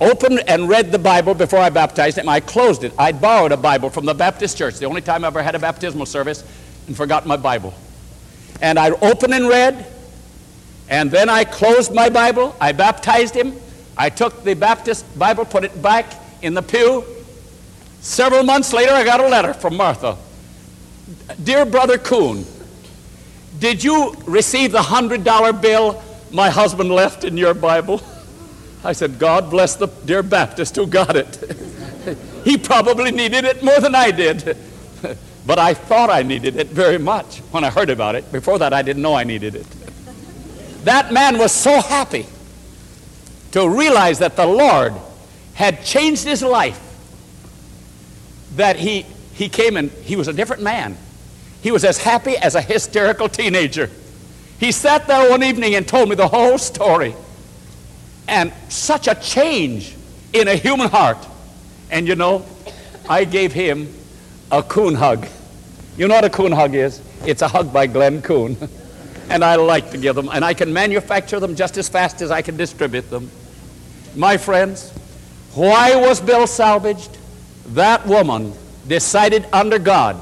opened 0.00 0.42
and 0.48 0.68
read 0.68 0.92
the 0.92 0.98
Bible 0.98 1.34
before 1.34 1.58
I 1.58 1.70
baptized 1.70 2.18
him, 2.18 2.28
I 2.28 2.40
closed 2.40 2.84
it. 2.84 2.92
I'd 2.98 3.20
borrowed 3.20 3.52
a 3.52 3.56
Bible 3.56 3.90
from 3.90 4.06
the 4.06 4.14
Baptist 4.14 4.56
church, 4.56 4.78
the 4.78 4.86
only 4.86 5.00
time 5.02 5.24
I 5.24 5.26
ever 5.26 5.42
had 5.42 5.54
a 5.54 5.58
baptismal 5.58 6.06
service, 6.06 6.44
and 6.86 6.96
forgot 6.96 7.26
my 7.26 7.36
Bible. 7.36 7.74
And 8.62 8.78
I 8.78 8.90
opened 8.90 9.34
and 9.34 9.48
read, 9.48 9.86
and 10.88 11.10
then 11.10 11.28
I 11.28 11.44
closed 11.44 11.92
my 11.92 12.08
Bible. 12.08 12.54
I 12.60 12.72
baptized 12.72 13.34
him. 13.34 13.54
I 14.00 14.08
took 14.08 14.44
the 14.44 14.54
Baptist 14.54 15.04
Bible, 15.18 15.44
put 15.44 15.62
it 15.62 15.82
back 15.82 16.06
in 16.40 16.54
the 16.54 16.62
pew. 16.62 17.04
Several 18.00 18.42
months 18.42 18.72
later, 18.72 18.92
I 18.92 19.04
got 19.04 19.20
a 19.20 19.28
letter 19.28 19.52
from 19.52 19.76
Martha. 19.76 20.16
Dear 21.44 21.66
Brother 21.66 21.98
Coon, 21.98 22.46
did 23.58 23.84
you 23.84 24.16
receive 24.24 24.72
the 24.72 24.80
hundred 24.80 25.22
dollar 25.22 25.52
bill 25.52 26.02
my 26.32 26.48
husband 26.48 26.90
left 26.90 27.24
in 27.24 27.36
your 27.36 27.52
Bible? 27.52 28.00
I 28.82 28.94
said, 28.94 29.18
God 29.18 29.50
bless 29.50 29.76
the 29.76 29.88
dear 30.06 30.22
Baptist 30.22 30.76
who 30.76 30.86
got 30.86 31.14
it. 31.14 31.36
he 32.44 32.56
probably 32.56 33.10
needed 33.10 33.44
it 33.44 33.62
more 33.62 33.80
than 33.80 33.94
I 33.94 34.12
did. 34.12 34.56
but 35.46 35.58
I 35.58 35.74
thought 35.74 36.08
I 36.08 36.22
needed 36.22 36.56
it 36.56 36.68
very 36.68 36.96
much 36.96 37.40
when 37.50 37.64
I 37.64 37.68
heard 37.68 37.90
about 37.90 38.14
it. 38.14 38.32
Before 38.32 38.58
that, 38.60 38.72
I 38.72 38.80
didn't 38.80 39.02
know 39.02 39.12
I 39.12 39.24
needed 39.24 39.56
it. 39.56 39.66
that 40.84 41.12
man 41.12 41.36
was 41.36 41.52
so 41.52 41.82
happy 41.82 42.24
to 43.52 43.68
realize 43.68 44.18
that 44.20 44.36
the 44.36 44.46
Lord 44.46 44.94
had 45.54 45.84
changed 45.84 46.24
his 46.24 46.42
life 46.42 46.80
that 48.56 48.76
he, 48.76 49.02
he 49.34 49.48
came 49.48 49.76
and 49.76 49.90
he 49.90 50.16
was 50.16 50.28
a 50.28 50.32
different 50.32 50.62
man. 50.62 50.96
He 51.62 51.70
was 51.70 51.84
as 51.84 51.98
happy 51.98 52.36
as 52.36 52.54
a 52.54 52.60
hysterical 52.60 53.28
teenager. 53.28 53.90
He 54.58 54.72
sat 54.72 55.06
there 55.06 55.30
one 55.30 55.42
evening 55.42 55.74
and 55.74 55.86
told 55.86 56.08
me 56.08 56.14
the 56.14 56.28
whole 56.28 56.58
story 56.58 57.14
and 58.28 58.52
such 58.68 59.08
a 59.08 59.14
change 59.14 59.94
in 60.32 60.48
a 60.48 60.54
human 60.54 60.88
heart. 60.88 61.18
And 61.90 62.06
you 62.06 62.14
know, 62.14 62.44
I 63.08 63.24
gave 63.24 63.52
him 63.52 63.92
a 64.50 64.62
coon 64.62 64.94
hug. 64.94 65.26
You 65.96 66.08
know 66.08 66.14
what 66.14 66.24
a 66.24 66.30
coon 66.30 66.52
hug 66.52 66.74
is? 66.74 67.02
It's 67.26 67.42
a 67.42 67.48
hug 67.48 67.72
by 67.72 67.86
Glenn 67.86 68.22
Coon. 68.22 68.56
and 69.28 69.44
I 69.44 69.56
like 69.56 69.90
to 69.90 69.98
give 69.98 70.16
them, 70.16 70.28
and 70.32 70.44
I 70.44 70.54
can 70.54 70.72
manufacture 70.72 71.40
them 71.40 71.54
just 71.54 71.76
as 71.76 71.88
fast 71.88 72.20
as 72.20 72.30
I 72.30 72.42
can 72.42 72.56
distribute 72.56 73.08
them. 73.10 73.30
My 74.14 74.36
friends, 74.36 74.90
why 75.54 75.96
was 75.96 76.20
Bill 76.20 76.46
salvaged? 76.46 77.18
That 77.68 78.06
woman 78.06 78.52
decided 78.86 79.46
under 79.52 79.78
God 79.78 80.20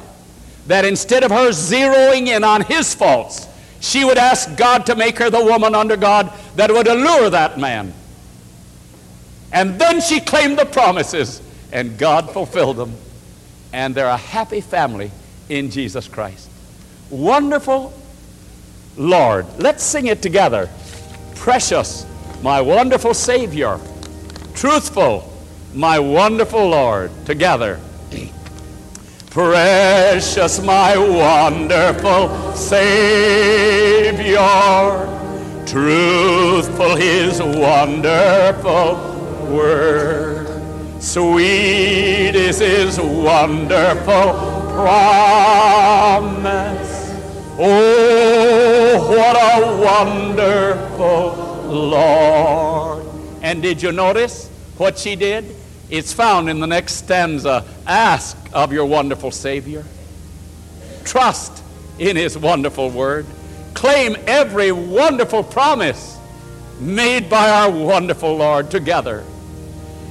that 0.67 0.85
instead 0.85 1.25
of 1.25 1.31
her 1.31 1.49
zeroing 1.49 2.27
in 2.27 2.45
on 2.45 2.63
his 2.63 2.95
faults, 2.95 3.49
she 3.81 4.05
would 4.05 4.19
ask 4.19 4.57
God 4.57 4.87
to 4.87 4.95
make 4.95 5.19
her 5.19 5.31
the 5.31 5.43
woman 5.43 5.75
under 5.75 5.97
God 5.97 6.33
that 6.57 6.71
would 6.71 6.87
allure 6.87 7.31
that 7.31 7.59
man. 7.59 7.95
And 9.53 9.79
then 9.81 10.01
she 10.01 10.21
claimed 10.21 10.59
the 10.59 10.67
promises, 10.67 11.41
and 11.73 11.97
God 11.97 12.31
fulfilled 12.31 12.77
them. 12.77 12.93
And 13.73 13.95
they're 13.95 14.07
a 14.07 14.17
happy 14.17 14.61
family 14.61 15.11
in 15.49 15.71
Jesus 15.71 16.07
Christ. 16.07 16.51
Wonderful 17.09 17.95
Lord. 18.97 19.47
Let's 19.59 19.83
sing 19.83 20.07
it 20.07 20.21
together. 20.21 20.69
Precious, 21.37 22.05
my 22.43 22.61
wonderful 22.61 23.15
Savior. 23.15 23.79
Truthful, 24.55 25.33
my 25.75 25.99
wonderful 25.99 26.69
Lord. 26.69 27.11
Together. 27.27 27.81
Precious, 29.31 30.61
my 30.65 30.97
wonderful 30.97 32.55
Savior, 32.55 34.39
truthful 35.67 36.97
His 36.97 37.41
wonderful 37.41 38.97
word, 39.55 40.49
sweet 41.01 42.35
is 42.35 42.59
His 42.59 42.99
wonderful 42.99 44.33
promise. 44.73 46.19
Oh, 47.61 49.09
what 49.09 49.37
a 49.37 49.61
wonderful 49.77 51.48
Lord. 51.69 53.05
And 53.43 53.63
did 53.63 53.83
you 53.83 53.93
notice 53.93 54.49
what 54.77 54.99
she 54.99 55.17
did? 55.17 55.45
It's 55.91 56.13
found 56.13 56.51
in 56.51 56.61
the 56.61 56.67
next 56.67 56.95
stanza. 56.95 57.65
Ask 57.87 58.37
of 58.53 58.73
your 58.73 58.87
wonderful 58.87 59.31
Savior. 59.31 59.85
Trust 61.05 61.63
in 61.99 62.17
His 62.17 62.37
wonderful 62.37 62.91
word. 62.91 63.27
Claim 63.75 64.17
every 64.27 64.73
wonderful 64.73 65.43
promise 65.43 66.19
made 66.81 67.31
by 67.31 67.49
our 67.49 67.71
wonderful 67.71 68.37
Lord 68.37 68.71
together. 68.71 69.25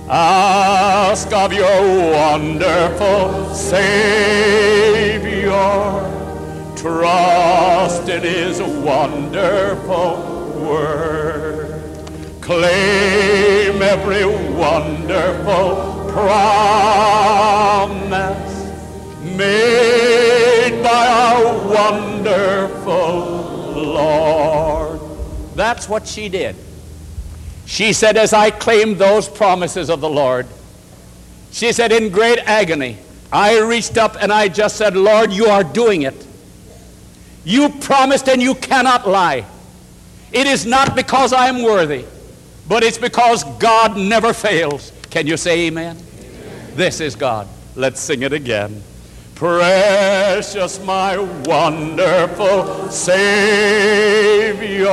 Ask 0.09 1.31
of 1.33 1.53
your 1.53 2.11
wonderful 2.11 3.53
Savior. 3.53 5.51
Trust 6.75 8.09
in 8.09 8.23
His 8.23 8.61
wonderful 8.61 10.36
word. 10.59 11.81
Claim 12.41 13.81
every 13.81 14.25
wonderful 14.25 16.09
promise 16.11 17.47
made 19.35 20.81
by 20.81 21.07
our 21.07 21.57
wonderful 21.67 23.37
Lord. 23.75 24.99
That's 25.55 25.89
what 25.89 26.07
she 26.07 26.29
did. 26.29 26.55
She 27.65 27.91
said, 27.93 28.15
as 28.17 28.33
I 28.33 28.49
claimed 28.49 28.97
those 28.97 29.27
promises 29.27 29.89
of 29.89 29.99
the 29.99 30.09
Lord, 30.09 30.47
she 31.51 31.73
said, 31.73 31.91
in 31.91 32.09
great 32.09 32.39
agony, 32.39 32.97
I 33.31 33.59
reached 33.59 33.97
up 33.97 34.15
and 34.21 34.31
I 34.31 34.47
just 34.47 34.77
said, 34.77 34.95
Lord, 34.95 35.33
you 35.33 35.47
are 35.47 35.63
doing 35.63 36.03
it. 36.03 36.25
You 37.43 37.69
promised 37.69 38.29
and 38.29 38.41
you 38.41 38.55
cannot 38.55 39.07
lie. 39.07 39.45
It 40.31 40.47
is 40.47 40.65
not 40.65 40.95
because 40.95 41.33
I 41.33 41.47
am 41.47 41.63
worthy 41.63 42.05
but 42.67 42.83
it's 42.83 42.97
because 42.97 43.45
God 43.59 43.95
never 43.97 44.33
fails. 44.33 44.91
Can 45.09 45.25
you 45.25 45.37
say 45.37 45.67
amen? 45.67 45.95
amen? 45.95 46.75
This 46.75 46.99
is 46.99 47.15
God. 47.15 47.47
Let's 47.75 48.01
sing 48.01 48.23
it 48.23 48.33
again. 48.33 48.83
Precious, 49.35 50.83
my 50.83 51.17
wonderful 51.45 52.89
Savior, 52.89 54.87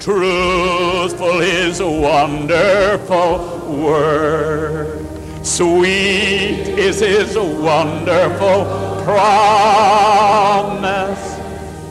truthful 0.00 1.40
is 1.40 1.80
a 1.80 1.88
wonderful 1.88 3.58
word, 3.82 5.06
sweet 5.44 6.64
is 6.78 7.00
his 7.00 7.36
wonderful 7.36 8.64
promise. 9.04 10.56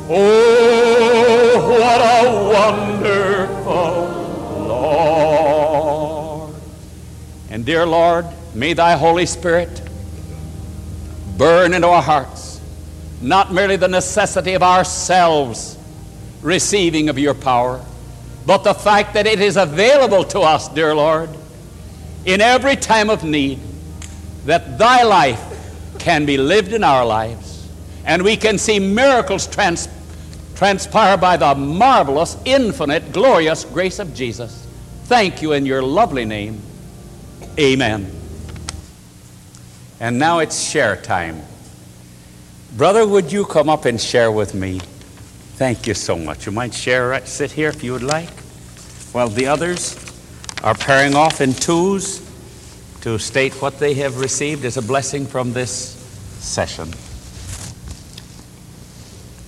Oh, 0.09 1.44
what 1.57 2.01
a 2.01 2.23
wonderful 2.53 4.13
Lord. 4.67 6.55
And 7.49 7.65
dear 7.65 7.85
Lord, 7.85 8.25
may 8.53 8.73
thy 8.73 8.97
Holy 8.97 9.25
Spirit 9.25 9.81
burn 11.37 11.73
into 11.73 11.87
our 11.87 12.01
hearts 12.01 12.45
not 13.21 13.51
merely 13.51 13.75
the 13.75 13.87
necessity 13.87 14.53
of 14.53 14.63
ourselves 14.63 15.77
receiving 16.41 17.09
of 17.09 17.17
your 17.17 17.33
power, 17.33 17.83
but 18.45 18.63
the 18.63 18.73
fact 18.73 19.13
that 19.15 19.25
it 19.25 19.41
is 19.41 19.57
available 19.57 20.23
to 20.23 20.41
us, 20.41 20.69
dear 20.69 20.93
Lord, 20.93 21.29
in 22.25 22.41
every 22.41 22.75
time 22.75 23.09
of 23.09 23.23
need, 23.23 23.59
that 24.45 24.77
thy 24.77 25.03
life 25.03 25.41
can 25.97 26.25
be 26.25 26.37
lived 26.37 26.71
in 26.71 26.83
our 26.83 27.05
lives, 27.05 27.67
and 28.05 28.21
we 28.21 28.37
can 28.37 28.57
see 28.57 28.79
miracles 28.79 29.47
trans- 29.47 29.89
transpire 30.55 31.17
by 31.17 31.37
the 31.37 31.53
marvelous, 31.55 32.37
infinite, 32.45 33.11
glorious 33.11 33.65
grace 33.65 33.99
of 33.99 34.13
Jesus. 34.13 34.65
Thank 35.05 35.41
you 35.41 35.53
in 35.53 35.65
your 35.65 35.81
lovely 35.81 36.25
name. 36.25 36.61
Amen. 37.59 38.11
And 39.99 40.17
now 40.17 40.39
it's 40.39 40.59
share 40.59 40.95
time. 40.95 41.41
Brother, 42.75 43.07
would 43.07 43.31
you 43.31 43.45
come 43.45 43.69
up 43.69 43.85
and 43.85 43.99
share 43.99 44.31
with 44.31 44.53
me? 44.53 44.79
Thank 45.55 45.87
you 45.87 45.93
so 45.93 46.17
much. 46.17 46.45
You 46.45 46.51
might 46.51 46.73
share, 46.73 47.09
right, 47.09 47.25
sit 47.27 47.51
here 47.51 47.69
if 47.69 47.83
you 47.83 47.93
would 47.93 48.03
like, 48.03 48.29
while 49.13 49.29
the 49.29 49.47
others 49.47 49.95
are 50.63 50.73
pairing 50.75 51.15
off 51.15 51.39
in 51.39 51.53
twos 51.53 52.21
to 53.01 53.17
state 53.19 53.53
what 53.61 53.79
they 53.79 53.93
have 53.93 54.19
received 54.19 54.65
as 54.65 54.77
a 54.77 54.81
blessing 54.81 55.25
from 55.25 55.53
this 55.53 55.71
session. 56.39 56.91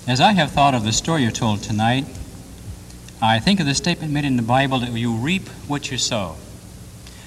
As 0.08 0.22
I 0.22 0.32
have 0.32 0.52
thought 0.52 0.74
of 0.74 0.86
the 0.86 0.94
story 0.94 1.24
you 1.24 1.32
told 1.32 1.62
tonight, 1.62 2.06
I 3.22 3.42
think 3.42 3.60
of 3.60 3.66
the 3.66 3.76
statement 3.76 4.14
made 4.14 4.24
in 4.24 4.38
the 4.38 4.42
Bible 4.42 4.80
that 4.80 4.94
you 4.94 5.12
reap 5.12 5.50
what 5.68 5.92
you 5.92 5.98
sow. 5.98 6.38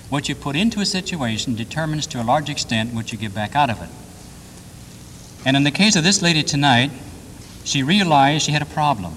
What 0.09 0.31
you 0.31 0.35
put 0.35 0.57
into 0.57 0.81
a 0.81 0.87
situation 0.87 1.55
determines 1.55 2.07
to 2.07 2.23
a 2.23 2.25
large 2.25 2.49
extent 2.49 2.95
what 2.95 3.13
you 3.13 3.19
get 3.19 3.35
back 3.35 3.55
out 3.55 3.69
of 3.69 3.83
it. 3.83 3.91
And 5.45 5.59
in 5.59 5.65
the 5.65 5.71
case 5.71 5.95
of 5.95 6.05
this 6.05 6.23
lady 6.23 6.43
tonight, 6.43 6.91
she 7.65 7.83
realized 7.83 8.47
she 8.47 8.53
had 8.53 8.63
a 8.63 8.67
problem. 8.67 9.13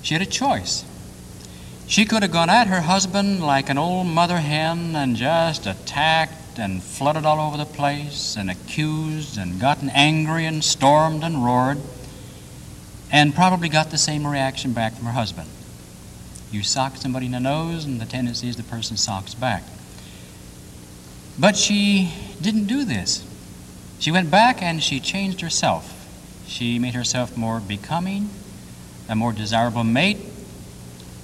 She 0.00 0.14
had 0.14 0.22
a 0.22 0.26
choice. 0.26 0.86
She 1.86 2.06
could 2.06 2.22
have 2.22 2.32
gone 2.32 2.48
at 2.48 2.68
her 2.68 2.80
husband 2.80 3.44
like 3.44 3.68
an 3.68 3.76
old 3.76 4.06
mother 4.06 4.38
hen 4.38 4.96
and 4.96 5.16
just 5.16 5.66
attacked 5.66 6.58
and 6.58 6.82
flooded 6.82 7.26
all 7.26 7.46
over 7.46 7.58
the 7.58 7.66
place 7.66 8.38
and 8.38 8.50
accused 8.50 9.36
and 9.36 9.60
gotten 9.60 9.90
angry 9.90 10.46
and 10.46 10.64
stormed 10.64 11.22
and 11.22 11.44
roared 11.44 11.76
and 13.10 13.34
probably 13.34 13.68
got 13.68 13.90
the 13.90 13.98
same 13.98 14.26
reaction 14.26 14.72
back 14.72 14.94
from 14.94 15.06
her 15.06 15.12
husband. 15.12 15.48
You 16.50 16.62
sock 16.62 16.96
somebody 16.96 17.26
in 17.26 17.32
the 17.32 17.40
nose, 17.40 17.84
and 17.84 18.00
the 18.00 18.06
tendency 18.06 18.48
is 18.48 18.56
the 18.56 18.62
person 18.62 18.96
socks 18.96 19.34
back. 19.34 19.62
But 21.38 21.56
she 21.56 22.12
didn't 22.40 22.64
do 22.64 22.84
this. 22.84 23.24
She 23.98 24.10
went 24.10 24.30
back 24.30 24.62
and 24.62 24.82
she 24.82 25.00
changed 25.00 25.40
herself. 25.40 25.94
She 26.46 26.78
made 26.78 26.94
herself 26.94 27.36
more 27.36 27.60
becoming, 27.60 28.30
a 29.08 29.14
more 29.14 29.32
desirable 29.32 29.84
mate, 29.84 30.18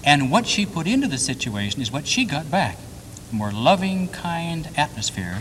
and 0.05 0.31
what 0.31 0.47
she 0.47 0.67
put 0.67 0.87
into 0.87 1.09
the 1.09 1.19
situation 1.19 1.81
is 1.81 1.91
what 1.91 2.07
she 2.07 2.25
got 2.25 2.51
back 2.51 2.79
a 3.33 3.35
more 3.35 3.51
loving, 3.51 4.07
kind 4.09 4.69
atmosphere, 4.77 5.39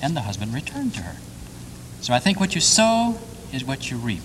and 0.00 0.16
the 0.16 0.22
husband 0.22 0.54
returned 0.54 0.94
to 0.94 1.02
her. 1.02 1.16
So 2.00 2.14
I 2.14 2.18
think 2.18 2.40
what 2.40 2.54
you 2.54 2.60
sow 2.62 3.18
is 3.52 3.62
what 3.62 3.90
you 3.90 3.98
reap. 3.98 4.22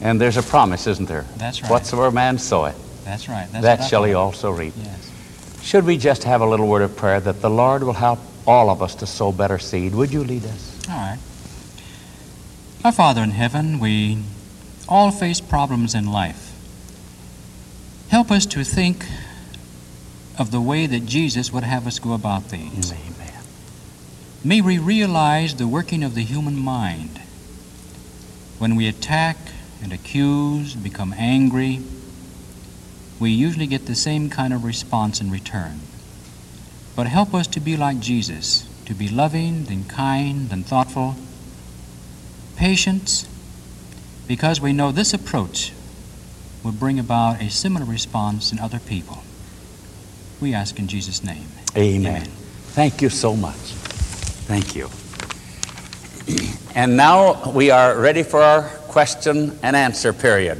And 0.00 0.20
there's 0.20 0.36
a 0.36 0.42
promise, 0.42 0.86
isn't 0.86 1.06
there? 1.06 1.26
That's 1.36 1.62
right. 1.62 1.70
Whatsoever 1.70 2.10
man 2.10 2.38
soweth, 2.38 3.04
That's 3.04 3.28
right. 3.28 3.48
That's 3.52 3.62
that 3.64 3.84
shall 3.84 4.04
he 4.04 4.14
also 4.14 4.50
reap. 4.50 4.74
Yes. 4.76 5.10
Should 5.62 5.84
we 5.84 5.98
just 5.98 6.24
have 6.24 6.40
a 6.40 6.46
little 6.46 6.66
word 6.66 6.82
of 6.82 6.96
prayer 6.96 7.20
that 7.20 7.42
the 7.42 7.50
Lord 7.50 7.82
will 7.82 7.92
help 7.92 8.18
all 8.46 8.70
of 8.70 8.82
us 8.82 8.94
to 8.96 9.06
sow 9.06 9.30
better 9.30 9.58
seed? 9.58 9.94
Would 9.94 10.12
you 10.12 10.24
lead 10.24 10.44
us? 10.44 10.88
All 10.88 10.96
right. 10.96 11.18
Our 12.82 12.92
Father 12.92 13.22
in 13.22 13.32
heaven, 13.32 13.78
we 13.78 14.22
all 14.88 15.10
face 15.10 15.40
problems 15.40 15.94
in 15.94 16.10
life. 16.10 16.50
Help 18.08 18.30
us 18.30 18.46
to 18.46 18.64
think 18.64 19.04
of 20.38 20.50
the 20.50 20.60
way 20.60 20.86
that 20.86 21.04
Jesus 21.04 21.52
would 21.52 21.62
have 21.62 21.86
us 21.86 21.98
go 21.98 22.14
about 22.14 22.48
these. 22.48 22.92
Amen. 22.92 23.44
May 24.42 24.62
we 24.62 24.78
realize 24.78 25.56
the 25.56 25.68
working 25.68 26.02
of 26.02 26.14
the 26.14 26.22
human 26.22 26.58
mind. 26.58 27.20
When 28.58 28.74
we 28.74 28.88
attack 28.88 29.36
and 29.82 29.92
accuse, 29.92 30.74
become 30.74 31.14
angry, 31.16 31.80
we 33.18 33.30
usually 33.30 33.66
get 33.66 33.86
the 33.86 33.94
same 33.94 34.30
kind 34.30 34.52
of 34.52 34.64
response 34.64 35.20
in 35.20 35.30
return. 35.30 35.80
But 36.96 37.06
help 37.06 37.34
us 37.34 37.46
to 37.48 37.60
be 37.60 37.76
like 37.76 38.00
Jesus, 38.00 38.68
to 38.86 38.94
be 38.94 39.08
loving 39.08 39.66
and 39.70 39.88
kind 39.88 40.50
and 40.50 40.66
thoughtful, 40.66 41.16
patient, 42.56 43.26
because 44.26 44.60
we 44.60 44.72
know 44.72 44.92
this 44.92 45.12
approach 45.12 45.72
will 46.62 46.72
bring 46.72 46.98
about 46.98 47.40
a 47.40 47.50
similar 47.50 47.86
response 47.86 48.52
in 48.52 48.58
other 48.58 48.78
people. 48.78 49.22
We 50.40 50.54
ask 50.54 50.78
in 50.78 50.88
Jesus' 50.88 51.22
name. 51.22 51.46
Amen. 51.76 52.16
Amen. 52.16 52.30
Thank 52.72 53.02
you 53.02 53.08
so 53.08 53.36
much. 53.36 53.56
Thank 54.46 54.74
you. 54.74 54.88
And 56.72 56.96
now 56.96 57.50
we 57.50 57.72
are 57.72 57.98
ready 57.98 58.22
for 58.22 58.40
our 58.40 58.79
question 58.90 59.56
and 59.62 59.76
answer 59.76 60.12
period. 60.12 60.58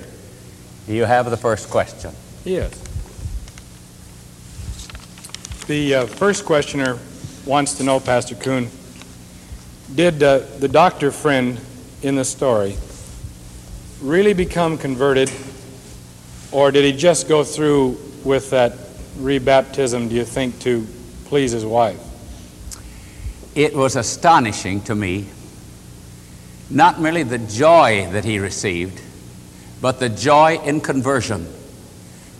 Do 0.86 0.94
you 0.94 1.04
have 1.04 1.30
the 1.30 1.36
first 1.36 1.68
question? 1.68 2.12
Yes. 2.44 2.72
The 5.66 5.94
uh, 5.94 6.06
first 6.06 6.46
questioner 6.46 6.98
wants 7.44 7.74
to 7.74 7.84
know, 7.84 8.00
Pastor 8.00 8.36
Coon, 8.36 8.70
did 9.94 10.22
uh, 10.22 10.38
the 10.58 10.68
doctor 10.68 11.10
friend 11.10 11.60
in 12.02 12.14
the 12.14 12.24
story 12.24 12.76
really 14.00 14.32
become 14.32 14.78
converted, 14.78 15.30
or 16.52 16.70
did 16.70 16.84
he 16.84 16.92
just 16.92 17.28
go 17.28 17.42
through 17.44 17.98
with 18.24 18.50
that 18.50 18.72
rebaptism, 19.18 20.08
do 20.08 20.14
you 20.14 20.24
think, 20.24 20.58
to 20.60 20.86
please 21.24 21.50
his 21.50 21.66
wife? 21.66 22.00
It 23.56 23.74
was 23.74 23.96
astonishing 23.96 24.80
to 24.82 24.94
me, 24.94 25.26
not 26.70 27.00
merely 27.00 27.24
the 27.24 27.38
joy 27.38 28.08
that 28.12 28.24
he 28.24 28.38
received, 28.38 29.00
but 29.80 29.98
the 29.98 30.08
joy 30.08 30.58
in 30.64 30.80
conversion. 30.80 31.46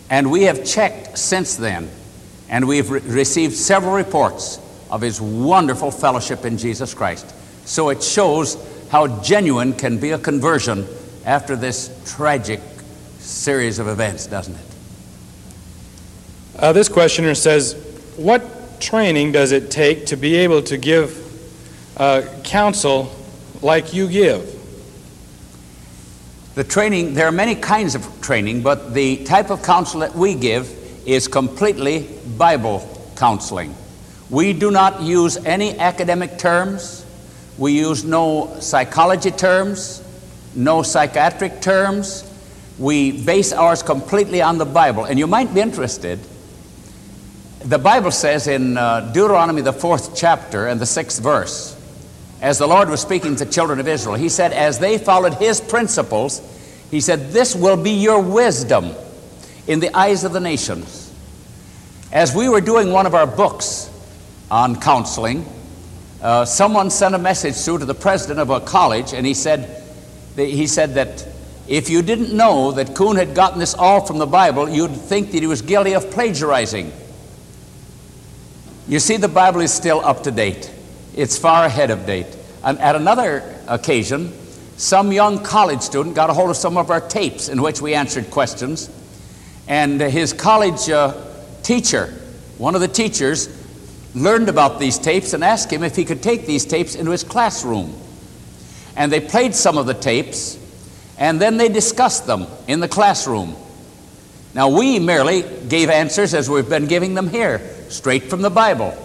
And 0.08 0.30
we 0.30 0.44
have 0.44 0.64
checked 0.64 1.18
since 1.18 1.56
then, 1.56 1.90
and 2.48 2.66
we've 2.66 2.90
re- 2.90 3.00
received 3.00 3.54
several 3.54 3.92
reports 3.92 4.58
of 4.90 5.00
his 5.00 5.20
wonderful 5.20 5.90
fellowship 5.90 6.44
in 6.44 6.58
Jesus 6.58 6.94
Christ. 6.94 7.34
So 7.64 7.90
it 7.90 8.02
shows 8.02 8.56
how 8.90 9.20
genuine 9.22 9.72
can 9.72 9.98
be 9.98 10.10
a 10.10 10.18
conversion 10.18 10.86
after 11.24 11.54
this 11.54 11.90
tragic 12.06 12.60
series 13.18 13.78
of 13.78 13.88
events, 13.88 14.26
doesn't 14.26 14.54
it? 14.54 14.66
Uh, 16.56 16.72
this 16.72 16.88
questioner 16.88 17.34
says, 17.34 17.74
What 18.16 18.80
training 18.80 19.32
does 19.32 19.52
it 19.52 19.70
take 19.70 20.06
to 20.06 20.16
be 20.16 20.36
able 20.36 20.62
to 20.62 20.76
give 20.76 21.16
uh, 21.96 22.22
counsel 22.42 23.14
like 23.62 23.92
you 23.92 24.08
give? 24.08 24.58
The 26.54 26.64
training, 26.64 27.14
there 27.14 27.26
are 27.26 27.32
many 27.32 27.54
kinds 27.54 27.94
of 27.94 28.06
training, 28.20 28.62
but 28.62 28.92
the 28.92 29.24
type 29.24 29.50
of 29.50 29.62
counsel 29.62 30.00
that 30.00 30.14
we 30.14 30.34
give 30.34 30.68
is 31.06 31.28
completely 31.28 32.08
Bible 32.36 32.86
counseling. 33.16 33.74
We 34.30 34.52
do 34.52 34.70
not 34.70 35.00
use 35.02 35.36
any 35.38 35.78
academic 35.78 36.38
terms. 36.38 37.04
We 37.58 37.72
use 37.72 38.04
no 38.04 38.56
psychology 38.60 39.30
terms, 39.30 40.02
no 40.54 40.82
psychiatric 40.82 41.60
terms. 41.60 42.26
We 42.78 43.24
base 43.24 43.52
ours 43.52 43.82
completely 43.82 44.40
on 44.40 44.58
the 44.58 44.64
Bible. 44.64 45.04
And 45.04 45.18
you 45.18 45.26
might 45.26 45.52
be 45.52 45.60
interested. 45.60 46.18
The 47.60 47.78
Bible 47.78 48.10
says 48.10 48.46
in 48.46 48.76
uh, 48.76 49.12
Deuteronomy, 49.12 49.62
the 49.62 49.72
fourth 49.72 50.16
chapter 50.16 50.66
and 50.66 50.80
the 50.80 50.86
sixth 50.86 51.22
verse, 51.22 51.76
as 52.40 52.58
the 52.58 52.66
Lord 52.66 52.88
was 52.88 53.00
speaking 53.00 53.36
to 53.36 53.44
the 53.44 53.50
children 53.50 53.80
of 53.80 53.88
Israel, 53.88 54.16
He 54.16 54.28
said, 54.28 54.52
as 54.52 54.78
they 54.78 54.98
followed 54.98 55.34
His 55.34 55.60
principles, 55.60 56.40
He 56.90 57.00
said, 57.00 57.30
This 57.30 57.54
will 57.54 57.76
be 57.76 57.92
your 57.92 58.20
wisdom 58.20 58.92
in 59.66 59.80
the 59.80 59.94
eyes 59.96 60.24
of 60.24 60.32
the 60.32 60.40
nations. 60.40 61.12
As 62.12 62.34
we 62.34 62.48
were 62.48 62.60
doing 62.60 62.92
one 62.92 63.06
of 63.06 63.14
our 63.14 63.26
books 63.26 63.88
on 64.50 64.80
counseling, 64.80 65.46
uh, 66.22 66.44
someone 66.44 66.90
sent 66.90 67.14
a 67.14 67.18
message 67.18 67.54
through 67.54 67.78
to 67.78 67.84
the 67.84 67.94
president 67.94 68.40
of 68.40 68.50
a 68.50 68.60
college, 68.60 69.12
and 69.12 69.26
he 69.26 69.34
said, 69.34 69.84
he 70.36 70.66
said 70.66 70.94
that 70.94 71.26
if 71.68 71.88
you 71.88 72.02
didn't 72.02 72.36
know 72.36 72.72
that 72.72 72.96
Coon 72.96 73.16
had 73.16 73.34
gotten 73.34 73.60
this 73.60 73.74
all 73.74 74.04
from 74.04 74.18
the 74.18 74.26
Bible, 74.26 74.68
you'd 74.68 74.90
think 74.90 75.30
that 75.32 75.40
he 75.40 75.46
was 75.46 75.62
guilty 75.62 75.92
of 75.92 76.10
plagiarizing. 76.10 76.92
You 78.88 78.98
see, 78.98 79.16
the 79.18 79.28
Bible 79.28 79.60
is 79.60 79.72
still 79.72 80.00
up 80.04 80.24
to 80.24 80.32
date. 80.32 80.68
It's 81.14 81.38
far 81.38 81.64
ahead 81.64 81.90
of 81.90 82.06
date. 82.06 82.36
And 82.62 82.78
at 82.78 82.96
another 82.96 83.42
occasion, 83.66 84.32
some 84.76 85.12
young 85.12 85.42
college 85.42 85.82
student 85.82 86.14
got 86.14 86.30
a 86.30 86.32
hold 86.32 86.50
of 86.50 86.56
some 86.56 86.76
of 86.76 86.90
our 86.90 87.00
tapes 87.00 87.48
in 87.48 87.60
which 87.62 87.80
we 87.80 87.94
answered 87.94 88.30
questions. 88.30 88.88
And 89.68 90.00
his 90.00 90.32
college 90.32 90.88
uh, 90.88 91.14
teacher, 91.62 92.06
one 92.58 92.74
of 92.74 92.80
the 92.80 92.88
teachers, 92.88 93.48
learned 94.14 94.48
about 94.48 94.80
these 94.80 94.98
tapes 94.98 95.32
and 95.32 95.44
asked 95.44 95.72
him 95.72 95.82
if 95.82 95.96
he 95.96 96.04
could 96.04 96.22
take 96.22 96.46
these 96.46 96.64
tapes 96.64 96.94
into 96.94 97.10
his 97.10 97.24
classroom. 97.24 97.94
And 98.96 99.12
they 99.12 99.20
played 99.20 99.54
some 99.54 99.78
of 99.78 99.86
the 99.86 99.94
tapes, 99.94 100.58
and 101.18 101.40
then 101.40 101.56
they 101.56 101.68
discussed 101.68 102.26
them 102.26 102.46
in 102.66 102.80
the 102.80 102.88
classroom. 102.88 103.54
Now, 104.54 104.68
we 104.68 104.98
merely 104.98 105.42
gave 105.68 105.90
answers 105.90 106.34
as 106.34 106.50
we've 106.50 106.68
been 106.68 106.86
giving 106.86 107.14
them 107.14 107.28
here, 107.28 107.60
straight 107.88 108.24
from 108.24 108.42
the 108.42 108.50
Bible. 108.50 108.96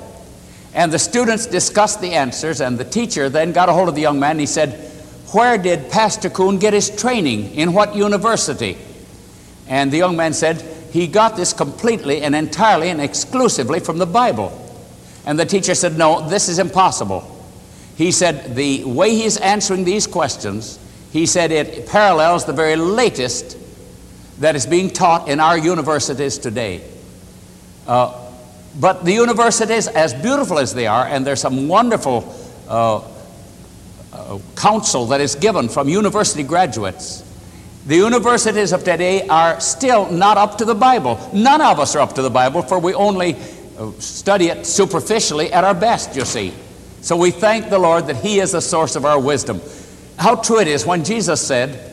And 0.75 0.91
the 0.91 0.99
students 0.99 1.45
discussed 1.45 2.01
the 2.01 2.11
answers, 2.11 2.59
and 2.59 2.77
the 2.77 2.83
teacher 2.83 3.29
then 3.29 3.53
got 3.53 3.69
a 3.69 3.73
hold 3.73 3.87
of 3.87 3.95
the 3.95 4.01
young 4.01 4.19
man 4.19 4.31
and 4.31 4.41
he 4.41 4.45
said, 4.45 4.71
Where 5.31 5.57
did 5.57 5.89
Pastor 5.89 6.29
Coon 6.29 6.59
get 6.59 6.73
his 6.73 6.89
training? 6.89 7.55
In 7.55 7.71
what 7.71 7.95
university? 7.95 8.77
And 9.69 9.89
the 9.89 9.97
young 9.97 10.17
man 10.17 10.33
said, 10.33 10.61
He 10.91 11.07
got 11.07 11.37
this 11.37 11.53
completely 11.53 12.23
and 12.23 12.35
entirely 12.35 12.89
and 12.89 12.99
exclusively 12.99 13.79
from 13.79 13.99
the 13.99 14.05
Bible. 14.05 14.51
And 15.25 15.39
the 15.39 15.45
teacher 15.45 15.75
said, 15.75 15.97
No, 15.97 16.27
this 16.27 16.49
is 16.49 16.59
impossible. 16.59 17.31
He 17.95 18.11
said 18.11 18.53
the 18.55 18.83
way 18.83 19.11
he's 19.15 19.37
answering 19.37 19.85
these 19.85 20.05
questions, 20.05 20.77
he 21.13 21.25
said 21.25 21.53
it 21.53 21.87
parallels 21.87 22.43
the 22.43 22.51
very 22.51 22.75
latest 22.75 23.57
that 24.39 24.57
is 24.57 24.65
being 24.65 24.89
taught 24.89 25.29
in 25.29 25.39
our 25.39 25.57
universities 25.57 26.37
today. 26.37 26.83
Uh, 27.87 28.24
but 28.79 29.05
the 29.05 29.13
universities, 29.13 29.87
as 29.87 30.13
beautiful 30.13 30.59
as 30.59 30.73
they 30.73 30.87
are, 30.87 31.05
and 31.05 31.25
there's 31.25 31.41
some 31.41 31.67
wonderful 31.67 32.35
uh, 32.67 33.01
uh, 34.11 34.39
counsel 34.55 35.05
that 35.07 35.21
is 35.21 35.35
given 35.35 35.69
from 35.69 35.87
university 35.87 36.43
graduates, 36.43 37.23
the 37.85 37.95
universities 37.95 38.73
of 38.73 38.83
today 38.83 39.27
are 39.27 39.59
still 39.59 40.11
not 40.11 40.37
up 40.37 40.57
to 40.57 40.65
the 40.65 40.73
Bible. 40.73 41.19
None 41.33 41.61
of 41.61 41.79
us 41.79 41.95
are 41.95 41.99
up 41.99 42.13
to 42.15 42.21
the 42.21 42.29
Bible, 42.29 42.63
for 42.63 42.79
we 42.79 42.93
only 42.93 43.35
uh, 43.77 43.91
study 43.99 44.47
it 44.47 44.65
superficially 44.65 45.53
at 45.53 45.63
our 45.63 45.75
best, 45.75 46.15
you 46.15 46.25
see. 46.25 46.53
So 47.01 47.15
we 47.15 47.29
thank 47.29 47.69
the 47.69 47.77
Lord 47.77 48.07
that 48.07 48.15
He 48.17 48.39
is 48.39 48.53
the 48.53 48.61
source 48.61 48.95
of 48.95 49.05
our 49.05 49.19
wisdom. 49.19 49.61
How 50.17 50.35
true 50.35 50.59
it 50.59 50.67
is 50.67 50.85
when 50.85 51.03
Jesus 51.03 51.45
said, 51.45 51.91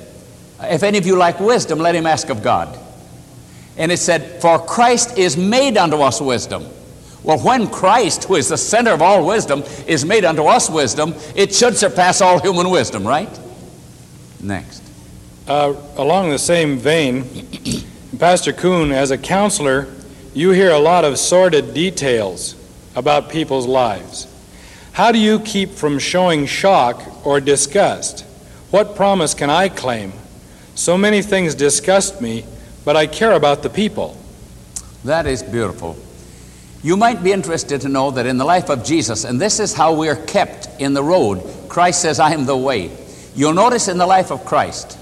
If 0.61 0.83
any 0.83 0.99
of 0.99 1.07
you 1.07 1.17
lack 1.17 1.39
wisdom, 1.41 1.79
let 1.79 1.95
him 1.95 2.07
ask 2.07 2.31
of 2.31 2.43
God. 2.43 2.79
And 3.77 3.91
it 3.91 3.99
said, 3.99 4.41
For 4.41 4.59
Christ 4.59 5.19
is 5.19 5.37
made 5.37 5.77
unto 5.77 5.97
us 5.97 6.21
wisdom. 6.21 6.67
Well, 7.23 7.39
when 7.39 7.69
Christ, 7.69 8.25
who 8.25 8.35
is 8.35 8.49
the 8.49 8.57
center 8.57 8.93
of 8.93 9.01
all 9.01 9.25
wisdom, 9.25 9.63
is 9.87 10.05
made 10.05 10.25
unto 10.25 10.45
us 10.45 10.69
wisdom, 10.69 11.15
it 11.37 11.55
should 11.55 11.77
surpass 11.77 12.21
all 12.21 12.41
human 12.41 12.69
wisdom, 12.71 13.07
right? 13.07 13.31
Next. 14.41 14.83
Uh, 15.47 15.75
along 15.97 16.31
the 16.31 16.39
same 16.39 16.79
vein, 16.79 17.25
Pastor 18.19 18.53
Coon, 18.53 18.91
as 18.91 19.11
a 19.11 19.19
counselor, 19.19 19.89
you 20.35 20.51
hear 20.51 20.71
a 20.71 20.79
lot 20.79 21.05
of 21.05 21.19
sordid 21.19 21.75
details 21.75 22.57
about 22.95 23.31
people's 23.31 23.67
lives. 23.67 24.27
How 24.93 25.13
do 25.13 25.19
you 25.19 25.41
keep 25.41 25.71
from 25.71 25.99
showing 25.99 26.47
shock 26.47 27.27
or 27.27 27.41
disgust? 27.41 28.27
What 28.71 28.97
promise 28.97 29.33
can 29.35 29.49
I 29.49 29.69
claim? 29.69 30.13
So 30.75 30.99
many 30.99 31.23
things 31.23 31.55
disgust 31.55 32.21
me, 32.21 32.45
but 32.85 32.97
I 32.97 33.07
care 33.07 33.33
about 33.33 33.63
the 33.63 33.71
people. 33.71 34.17
That 35.05 35.27
is 35.27 35.43
beautiful. 35.43 35.97
You 36.83 36.97
might 36.97 37.23
be 37.23 37.33
interested 37.33 37.83
to 37.83 37.89
know 37.89 38.11
that 38.13 38.27
in 38.27 38.39
the 38.39 38.45
life 38.45 38.69
of 38.69 38.85
Jesus, 38.85 39.25
and 39.25 39.41
this 39.41 39.61
is 39.61 39.73
how 39.73 39.95
we 39.95 40.09
are 40.09 40.17
kept 40.17 40.69
in 40.81 40.95
the 40.95 41.03
road, 41.03 41.43
Christ 41.69 42.03
says, 42.03 42.19
I 42.19 42.33
am 42.33 42.45
the 42.45 42.57
way. 42.57 42.91
You'll 43.35 43.55
notice 43.55 43.89
in 43.89 43.99
the 43.99 44.07
life 44.07 44.33
of 44.33 44.45
Christ, 44.45 44.99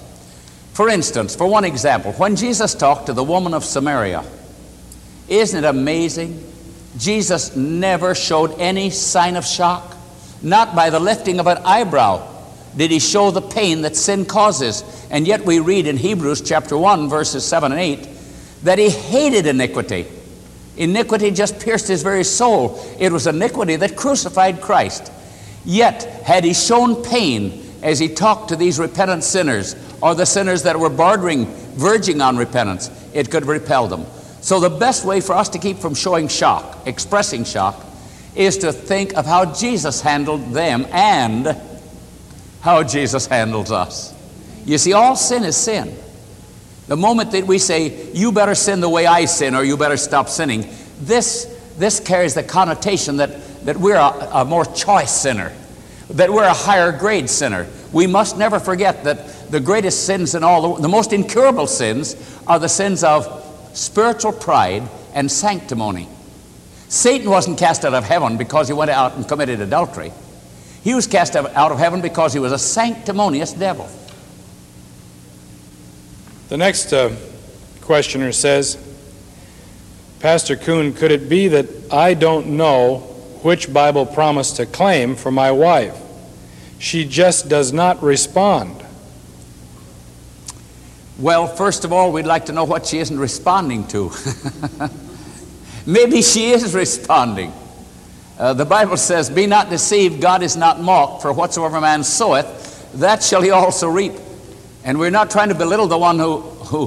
for 0.75 0.89
instance, 0.89 1.35
for 1.35 1.47
one 1.47 1.65
example, 1.65 2.13
when 2.13 2.37
Jesus 2.37 2.75
talked 2.75 3.07
to 3.07 3.13
the 3.13 3.25
woman 3.25 3.55
of 3.55 3.65
Samaria, 3.65 4.25
isn't 5.29 5.65
it 5.65 5.67
amazing? 5.67 6.45
Jesus 6.97 7.57
never 7.57 8.15
showed 8.15 8.59
any 8.59 8.91
sign 8.91 9.37
of 9.37 9.47
shock. 9.47 9.97
Not 10.43 10.75
by 10.75 10.91
the 10.91 11.01
lifting 11.01 11.39
of 11.39 11.47
an 11.47 11.59
eyebrow 11.59 12.30
did 12.77 12.91
he 12.91 12.99
show 12.99 13.31
the 13.31 13.43
pain 13.43 13.83
that 13.83 13.97
sin 13.97 14.25
causes. 14.25 14.85
And 15.11 15.27
yet 15.27 15.45
we 15.45 15.59
read 15.59 15.87
in 15.87 15.97
Hebrews 15.97 16.41
chapter 16.43 16.77
1, 16.77 17.09
verses 17.09 17.45
7 17.45 17.73
and 17.73 17.81
8, 17.81 18.09
that 18.63 18.79
he 18.79 18.91
hated 18.91 19.47
iniquity 19.47 20.07
Iniquity 20.81 21.31
just 21.31 21.61
pierced 21.61 21.89
his 21.89 22.03
very 22.03 22.25
soul. 22.25 22.81
It 22.99 23.13
was 23.13 23.27
iniquity 23.27 23.77
that 23.77 23.97
crucified 23.97 24.63
Christ. 24.63 25.13
Yet, 25.65 26.05
had 26.23 26.43
he 26.43 26.55
shown 26.55 27.03
pain 27.05 27.67
as 27.83 27.99
he 27.99 28.09
talked 28.09 28.49
to 28.49 28.57
these 28.57 28.79
repentant 28.79 29.23
sinners, 29.23 29.77
or 30.01 30.15
the 30.15 30.25
sinners 30.25 30.63
that 30.63 30.81
were 30.81 30.89
bordering, 30.89 31.45
verging 31.75 32.23
on 32.23 32.39
repentance, 32.39 32.91
it 33.13 33.31
could 33.31 33.45
repel 33.45 33.89
them. 33.89 34.07
So, 34.41 34.59
the 34.59 34.71
best 34.71 35.05
way 35.05 35.21
for 35.21 35.35
us 35.35 35.51
to 35.51 35.59
keep 35.59 35.77
from 35.77 35.95
showing 35.95 36.29
shock, 36.29 36.87
expressing 36.87 37.45
shock, 37.45 37.85
is 38.35 38.57
to 38.59 38.73
think 38.73 39.15
of 39.19 39.27
how 39.27 39.53
Jesus 39.53 40.01
handled 40.01 40.53
them 40.53 40.87
and 40.93 41.61
how 42.61 42.83
Jesus 42.83 43.27
handles 43.27 43.71
us. 43.71 44.15
You 44.65 44.79
see, 44.79 44.93
all 44.93 45.17
sin 45.17 45.45
is 45.45 45.57
sin. 45.57 45.97
The 46.87 46.97
moment 46.97 47.33
that 47.33 47.47
we 47.47 47.59
say, 47.59 48.11
you 48.13 48.33
better 48.33 48.55
sin 48.55 48.81
the 48.81 48.89
way 48.89 49.07
I 49.07 49.25
sin 49.25 49.55
or 49.55 49.63
you 49.63 49.77
better 49.77 49.97
stop 49.97 50.29
sinning, 50.29 50.69
this, 51.01 51.45
this 51.79 52.01
carries 52.01 52.35
the 52.35 52.43
connotation 52.43 53.19
that, 53.19 53.65
that 53.65 53.77
we're 53.77 53.97
a, 53.97 54.31
a 54.33 54.45
more 54.45 54.65
choice 54.65 55.13
sinner, 55.13 55.53
that 56.11 56.31
we're 56.31 56.45
a 56.45 56.53
higher 56.53 56.93
grade 56.93 57.31
sinner. 57.31 57.67
We 57.93 58.07
must 58.07 58.37
never 58.37 58.59
forget 58.59 59.05
that 59.05 59.51
the 59.51 59.61
greatest 59.61 60.05
sins 60.05 60.35
in 60.35 60.45
all, 60.45 60.75
the, 60.75 60.83
the 60.83 60.89
most 60.89 61.13
incurable 61.13 61.67
sins, 61.67 62.17
are 62.47 62.59
the 62.59 62.69
sins 62.69 63.03
of 63.05 63.47
spiritual 63.73 64.33
pride 64.33 64.83
and 65.15 65.31
sanctimony. 65.31 66.09
Satan 66.89 67.31
wasn't 67.31 67.59
cast 67.59 67.85
out 67.85 67.95
of 67.95 68.05
heaven 68.05 68.37
because 68.37 68.67
he 68.67 68.75
went 68.75 68.91
out 68.91 69.15
and 69.15 69.27
committed 69.27 69.61
adultery. 69.61 70.13
He 70.83 70.95
was 70.95 71.07
cast 71.07 71.37
out 71.37 71.73
of 71.73 71.79
heaven 71.79 72.01
because 72.01 72.33
he 72.33 72.39
was 72.39 72.53
a 72.53 72.59
sanctimonious 72.59 73.53
devil. 73.53 73.89
The 76.49 76.57
next 76.57 76.93
uh, 76.93 77.15
questioner 77.83 78.33
says, 78.33 78.77
Pastor 80.21 80.57
Coon, 80.57 80.93
could 80.93 81.11
it 81.11 81.29
be 81.29 81.49
that 81.49 81.93
I 81.93 82.15
don't 82.15 82.57
know 82.57 82.99
which 83.43 83.73
Bible 83.73 84.05
promise 84.05 84.53
to 84.53 84.67
claim 84.67 85.17
for 85.17 85.31
my 85.31 85.51
wife? 85.51 85.97
She 86.79 87.05
just 87.05 87.49
does 87.49 87.73
not 87.73 88.03
respond. 88.03 88.85
Well, 91.19 91.47
first 91.47 91.85
of 91.85 91.93
all, 91.93 92.13
we'd 92.13 92.27
like 92.27 92.47
to 92.47 92.53
know 92.53 92.65
what 92.65 92.87
she 92.87 92.99
isn't 92.99 93.19
responding 93.19 93.87
to. 93.89 94.11
Maybe 95.87 96.23
she 96.23 96.51
is 96.51 96.75
responding. 96.75 97.53
Uh, 98.41 98.55
the 98.55 98.65
Bible 98.65 98.97
says, 98.97 99.29
Be 99.29 99.45
not 99.45 99.69
deceived, 99.69 100.23
God 100.23 100.43
is 100.43 100.57
not 100.57 100.81
mocked, 100.81 101.21
for 101.21 101.31
whatsoever 101.31 101.79
man 101.79 102.03
soweth, 102.03 102.91
that 102.95 103.23
shall 103.23 103.43
he 103.43 103.51
also 103.51 103.87
reap. 103.91 104.15
And 104.83 104.99
we're 104.99 105.11
not 105.11 105.31
trying 105.31 105.51
to 105.51 105.55
belittle 105.55 105.89
the 105.89 105.99
one 105.99 106.19
who, 106.19 106.41
who, 106.41 106.87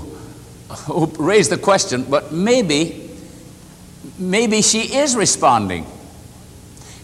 who 0.88 1.06
raised 1.24 1.52
the 1.52 1.60
question, 1.60 2.06
but 2.10 2.32
maybe, 2.32 3.08
maybe 4.18 4.63
she 4.63 4.96
is 4.96 5.16
responding. 5.16 5.86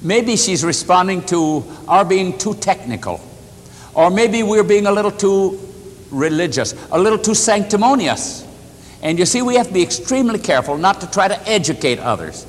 Maybe 0.01 0.35
she's 0.35 0.63
responding 0.63 1.21
to 1.27 1.63
our 1.87 2.03
being 2.03 2.35
too 2.35 2.55
technical. 2.55 3.21
Or 3.93 4.09
maybe 4.09 4.41
we're 4.41 4.63
being 4.63 4.87
a 4.87 4.91
little 4.91 5.11
too 5.11 5.59
religious, 6.09 6.73
a 6.91 6.97
little 6.97 7.19
too 7.19 7.35
sanctimonious. 7.35 8.47
And 9.03 9.19
you 9.19 9.27
see, 9.27 9.43
we 9.43 9.57
have 9.57 9.67
to 9.67 9.73
be 9.73 9.83
extremely 9.83 10.39
careful 10.39 10.75
not 10.75 11.01
to 11.01 11.11
try 11.11 11.27
to 11.27 11.39
educate 11.47 11.99
others. 11.99 12.47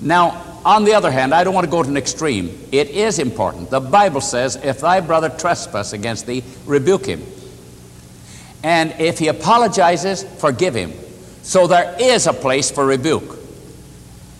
Now, 0.00 0.51
on 0.64 0.84
the 0.84 0.94
other 0.94 1.10
hand, 1.10 1.34
I 1.34 1.44
don't 1.44 1.54
want 1.54 1.64
to 1.64 1.70
go 1.70 1.82
to 1.82 1.88
an 1.88 1.96
extreme. 1.96 2.56
It 2.70 2.90
is 2.90 3.18
important. 3.18 3.70
The 3.70 3.80
Bible 3.80 4.20
says, 4.20 4.56
if 4.56 4.80
thy 4.80 5.00
brother 5.00 5.28
trespass 5.28 5.92
against 5.92 6.26
thee, 6.26 6.44
rebuke 6.66 7.06
him. 7.06 7.22
And 8.62 8.94
if 9.00 9.18
he 9.18 9.28
apologizes, 9.28 10.22
forgive 10.40 10.74
him. 10.74 10.92
So 11.42 11.66
there 11.66 11.96
is 11.98 12.26
a 12.26 12.32
place 12.32 12.70
for 12.70 12.86
rebuke. 12.86 13.38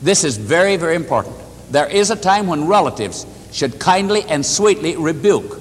This 0.01 0.23
is 0.25 0.37
very, 0.37 0.77
very 0.77 0.95
important. 0.95 1.37
There 1.71 1.89
is 1.89 2.11
a 2.11 2.17
time 2.17 2.47
when 2.47 2.69
relatives 2.69 3.27
should 3.51 3.79
kindly 3.79 4.23
and 4.25 4.45
sweetly 4.45 4.97
rebuke. 4.97 5.59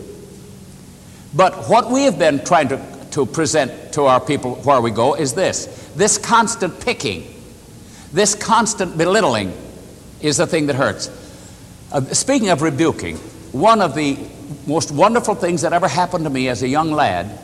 But 1.34 1.70
what 1.70 1.90
we 1.90 2.04
have 2.04 2.20
been 2.20 2.44
trying 2.44 2.68
to, 2.70 3.08
to 3.12 3.26
present 3.26 3.94
to 3.94 4.04
our 4.06 4.20
people 4.20 4.56
where 4.56 4.82
we 4.82 4.92
go 4.92 5.16
is 5.16 5.34
this 5.34 5.78
this 5.96 6.18
constant 6.18 6.80
picking, 6.80 7.34
this 8.14 8.36
constant 8.36 8.98
belittling 8.98 9.54
is 10.22 10.38
the 10.38 10.48
thing 10.48 10.68
that 10.68 10.76
hurts. 10.76 11.10
Uh, 11.92 12.02
speaking 12.14 12.50
of 12.50 12.62
rebuking, 12.62 13.18
one 13.52 13.82
of 13.82 13.96
the 13.96 14.18
most 14.66 14.92
wonderful 14.92 15.36
things 15.36 15.62
that 15.62 15.74
ever 15.74 15.88
happened 15.88 16.24
to 16.24 16.30
me 16.30 16.48
as 16.48 16.64
a 16.64 16.68
young 16.68 16.92
lad 16.92 17.40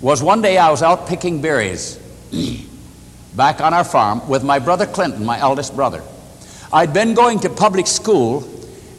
was 0.00 0.22
one 0.22 0.42
day 0.42 0.58
I 0.58 0.70
was 0.70 0.82
out 0.82 1.06
picking 1.08 1.40
berries 1.40 1.98
back 3.36 3.60
on 3.60 3.72
our 3.72 3.84
farm 3.84 4.28
with 4.28 4.44
my 4.44 4.58
brother 4.58 4.86
Clinton, 4.86 5.24
my 5.24 5.38
eldest 5.38 5.74
brother. 5.74 6.02
I'd 6.72 6.92
been 6.92 7.14
going 7.14 7.40
to 7.40 7.50
public 7.50 7.86
school, 7.86 8.48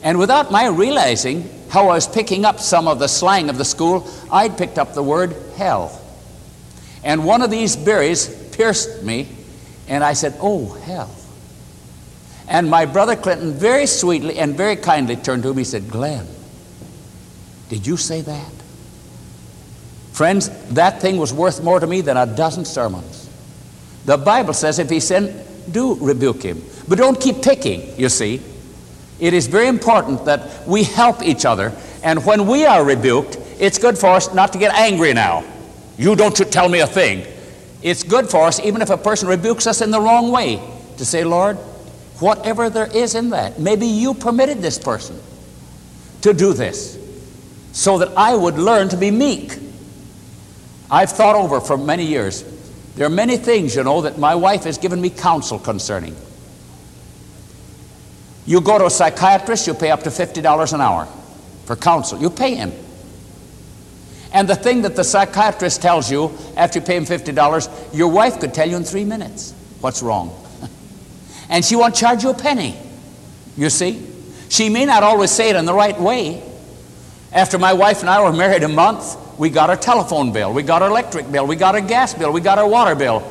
and 0.03 0.17
without 0.19 0.51
my 0.51 0.67
realizing 0.67 1.49
how 1.69 1.89
I 1.89 1.95
was 1.95 2.07
picking 2.07 2.45
up 2.45 2.59
some 2.59 2.87
of 2.87 2.99
the 2.99 3.07
slang 3.07 3.49
of 3.49 3.57
the 3.57 3.65
school, 3.65 4.07
I'd 4.31 4.57
picked 4.57 4.77
up 4.77 4.93
the 4.93 5.03
word 5.03 5.35
hell. 5.55 5.99
And 7.03 7.25
one 7.25 7.41
of 7.41 7.49
these 7.49 7.75
berries 7.75 8.27
pierced 8.51 9.03
me, 9.03 9.27
and 9.87 10.03
I 10.03 10.13
said, 10.13 10.35
Oh, 10.39 10.67
hell. 10.73 11.13
And 12.47 12.69
my 12.69 12.85
brother 12.85 13.15
Clinton 13.15 13.53
very 13.53 13.85
sweetly 13.85 14.37
and 14.37 14.55
very 14.55 14.75
kindly 14.75 15.15
turned 15.15 15.43
to 15.43 15.53
me 15.53 15.61
and 15.61 15.67
said, 15.67 15.89
Glenn, 15.89 16.27
did 17.69 17.87
you 17.87 17.97
say 17.97 18.21
that? 18.21 18.51
Friends, 20.11 20.49
that 20.73 21.01
thing 21.01 21.17
was 21.17 21.33
worth 21.33 21.63
more 21.63 21.79
to 21.79 21.87
me 21.87 22.01
than 22.01 22.17
a 22.17 22.25
dozen 22.25 22.65
sermons. 22.65 23.29
The 24.05 24.17
Bible 24.17 24.53
says 24.53 24.77
if 24.77 24.89
he 24.89 24.99
sin, 24.99 25.43
do 25.71 25.95
rebuke 25.95 26.43
him. 26.43 26.61
But 26.87 26.97
don't 26.97 27.19
keep 27.19 27.41
picking, 27.41 27.97
you 27.97 28.09
see. 28.09 28.41
It 29.19 29.33
is 29.33 29.47
very 29.47 29.67
important 29.67 30.25
that 30.25 30.67
we 30.67 30.83
help 30.83 31.23
each 31.23 31.45
other. 31.45 31.71
And 32.03 32.23
when 32.25 32.45
we 32.45 32.65
are 32.65 32.83
rebuked, 32.83 33.37
it's 33.59 33.77
good 33.77 33.97
for 33.97 34.07
us 34.07 34.33
not 34.33 34.51
to 34.53 34.59
get 34.59 34.75
angry 34.75 35.13
now. 35.13 35.45
You 35.97 36.15
don't 36.15 36.35
tell 36.35 36.67
me 36.67 36.81
a 36.81 36.87
thing. 36.87 37.25
It's 37.81 38.03
good 38.03 38.29
for 38.29 38.45
us, 38.45 38.59
even 38.59 38.81
if 38.81 38.89
a 38.89 38.97
person 38.97 39.29
rebukes 39.29 39.67
us 39.67 39.81
in 39.81 39.91
the 39.91 40.01
wrong 40.01 40.31
way, 40.31 40.61
to 40.97 41.05
say, 41.05 41.23
Lord, 41.23 41.57
whatever 42.23 42.69
there 42.69 42.87
is 42.87 43.15
in 43.15 43.31
that, 43.31 43.59
maybe 43.59 43.85
you 43.85 44.13
permitted 44.13 44.59
this 44.59 44.79
person 44.79 45.19
to 46.21 46.33
do 46.33 46.53
this 46.53 46.97
so 47.73 47.97
that 47.97 48.17
I 48.17 48.33
would 48.33 48.57
learn 48.57 48.87
to 48.89 48.97
be 48.97 49.11
meek. 49.11 49.59
I've 50.89 51.11
thought 51.11 51.35
over 51.35 51.59
for 51.59 51.77
many 51.77 52.05
years. 52.05 52.43
There 52.95 53.05
are 53.05 53.09
many 53.09 53.35
things, 53.35 53.75
you 53.75 53.83
know, 53.83 54.01
that 54.01 54.17
my 54.17 54.35
wife 54.35 54.63
has 54.63 54.77
given 54.77 55.01
me 55.01 55.09
counsel 55.09 55.59
concerning. 55.59 56.15
You 58.45 58.61
go 58.61 58.77
to 58.77 58.85
a 58.85 58.89
psychiatrist, 58.89 59.67
you 59.67 59.73
pay 59.73 59.91
up 59.91 60.03
to 60.03 60.09
$50 60.09 60.73
an 60.73 60.81
hour 60.81 61.07
for 61.65 61.75
counsel. 61.75 62.19
You 62.21 62.29
pay 62.29 62.55
him. 62.55 62.71
And 64.31 64.47
the 64.47 64.55
thing 64.55 64.83
that 64.83 64.95
the 64.95 65.03
psychiatrist 65.03 65.81
tells 65.81 66.09
you 66.11 66.31
after 66.55 66.79
you 66.79 66.85
pay 66.85 66.95
him 66.95 67.05
$50, 67.05 67.93
your 67.93 68.09
wife 68.09 68.39
could 68.39 68.53
tell 68.53 68.69
you 68.69 68.77
in 68.77 68.83
three 68.83 69.05
minutes 69.05 69.53
what's 69.81 70.01
wrong. 70.01 70.42
And 71.49 71.63
she 71.63 71.75
won't 71.75 71.95
charge 71.95 72.23
you 72.23 72.29
a 72.29 72.33
penny. 72.33 72.77
You 73.57 73.69
see? 73.69 74.07
She 74.49 74.69
may 74.69 74.85
not 74.85 75.03
always 75.03 75.31
say 75.31 75.49
it 75.49 75.55
in 75.55 75.65
the 75.65 75.73
right 75.73 75.99
way. 75.99 76.43
After 77.31 77.57
my 77.57 77.73
wife 77.73 78.01
and 78.01 78.09
I 78.09 78.21
were 78.21 78.31
married 78.31 78.63
a 78.63 78.67
month, 78.67 79.17
we 79.39 79.49
got 79.49 79.69
our 79.69 79.77
telephone 79.77 80.31
bill, 80.31 80.53
we 80.53 80.61
got 80.61 80.81
our 80.81 80.89
electric 80.89 81.31
bill, 81.31 81.47
we 81.47 81.55
got 81.55 81.73
our 81.73 81.81
gas 81.81 82.13
bill, 82.13 82.31
we 82.31 82.41
got 82.41 82.59
our 82.59 82.67
water 82.67 82.93
bill. 82.93 83.23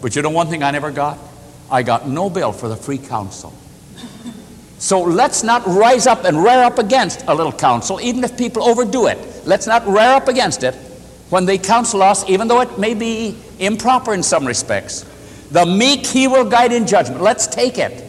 But 0.00 0.16
you 0.16 0.22
know 0.22 0.30
one 0.30 0.48
thing 0.48 0.62
I 0.62 0.70
never 0.70 0.90
got? 0.90 1.18
I 1.70 1.82
got 1.82 2.08
no 2.08 2.30
bill 2.30 2.52
for 2.52 2.68
the 2.68 2.76
free 2.76 2.98
counsel. 2.98 3.52
So 4.78 5.02
let's 5.02 5.42
not 5.42 5.62
rise 5.66 6.06
up 6.06 6.24
and 6.24 6.42
rear 6.42 6.62
up 6.62 6.78
against 6.78 7.24
a 7.28 7.34
little 7.34 7.52
counsel, 7.52 8.00
even 8.00 8.24
if 8.24 8.38
people 8.38 8.62
overdo 8.62 9.08
it. 9.08 9.18
Let's 9.44 9.66
not 9.66 9.86
rear 9.86 10.14
up 10.14 10.28
against 10.28 10.62
it 10.62 10.74
when 11.28 11.44
they 11.44 11.58
counsel 11.58 12.02
us, 12.02 12.26
even 12.28 12.48
though 12.48 12.62
it 12.62 12.78
may 12.78 12.94
be 12.94 13.36
improper 13.58 14.14
in 14.14 14.22
some 14.22 14.46
respects. 14.46 15.04
The 15.50 15.66
meek 15.66 16.06
he 16.06 16.28
will 16.28 16.48
guide 16.48 16.72
in 16.72 16.86
judgment. 16.86 17.22
Let's 17.22 17.46
take 17.46 17.78
it. 17.78 18.04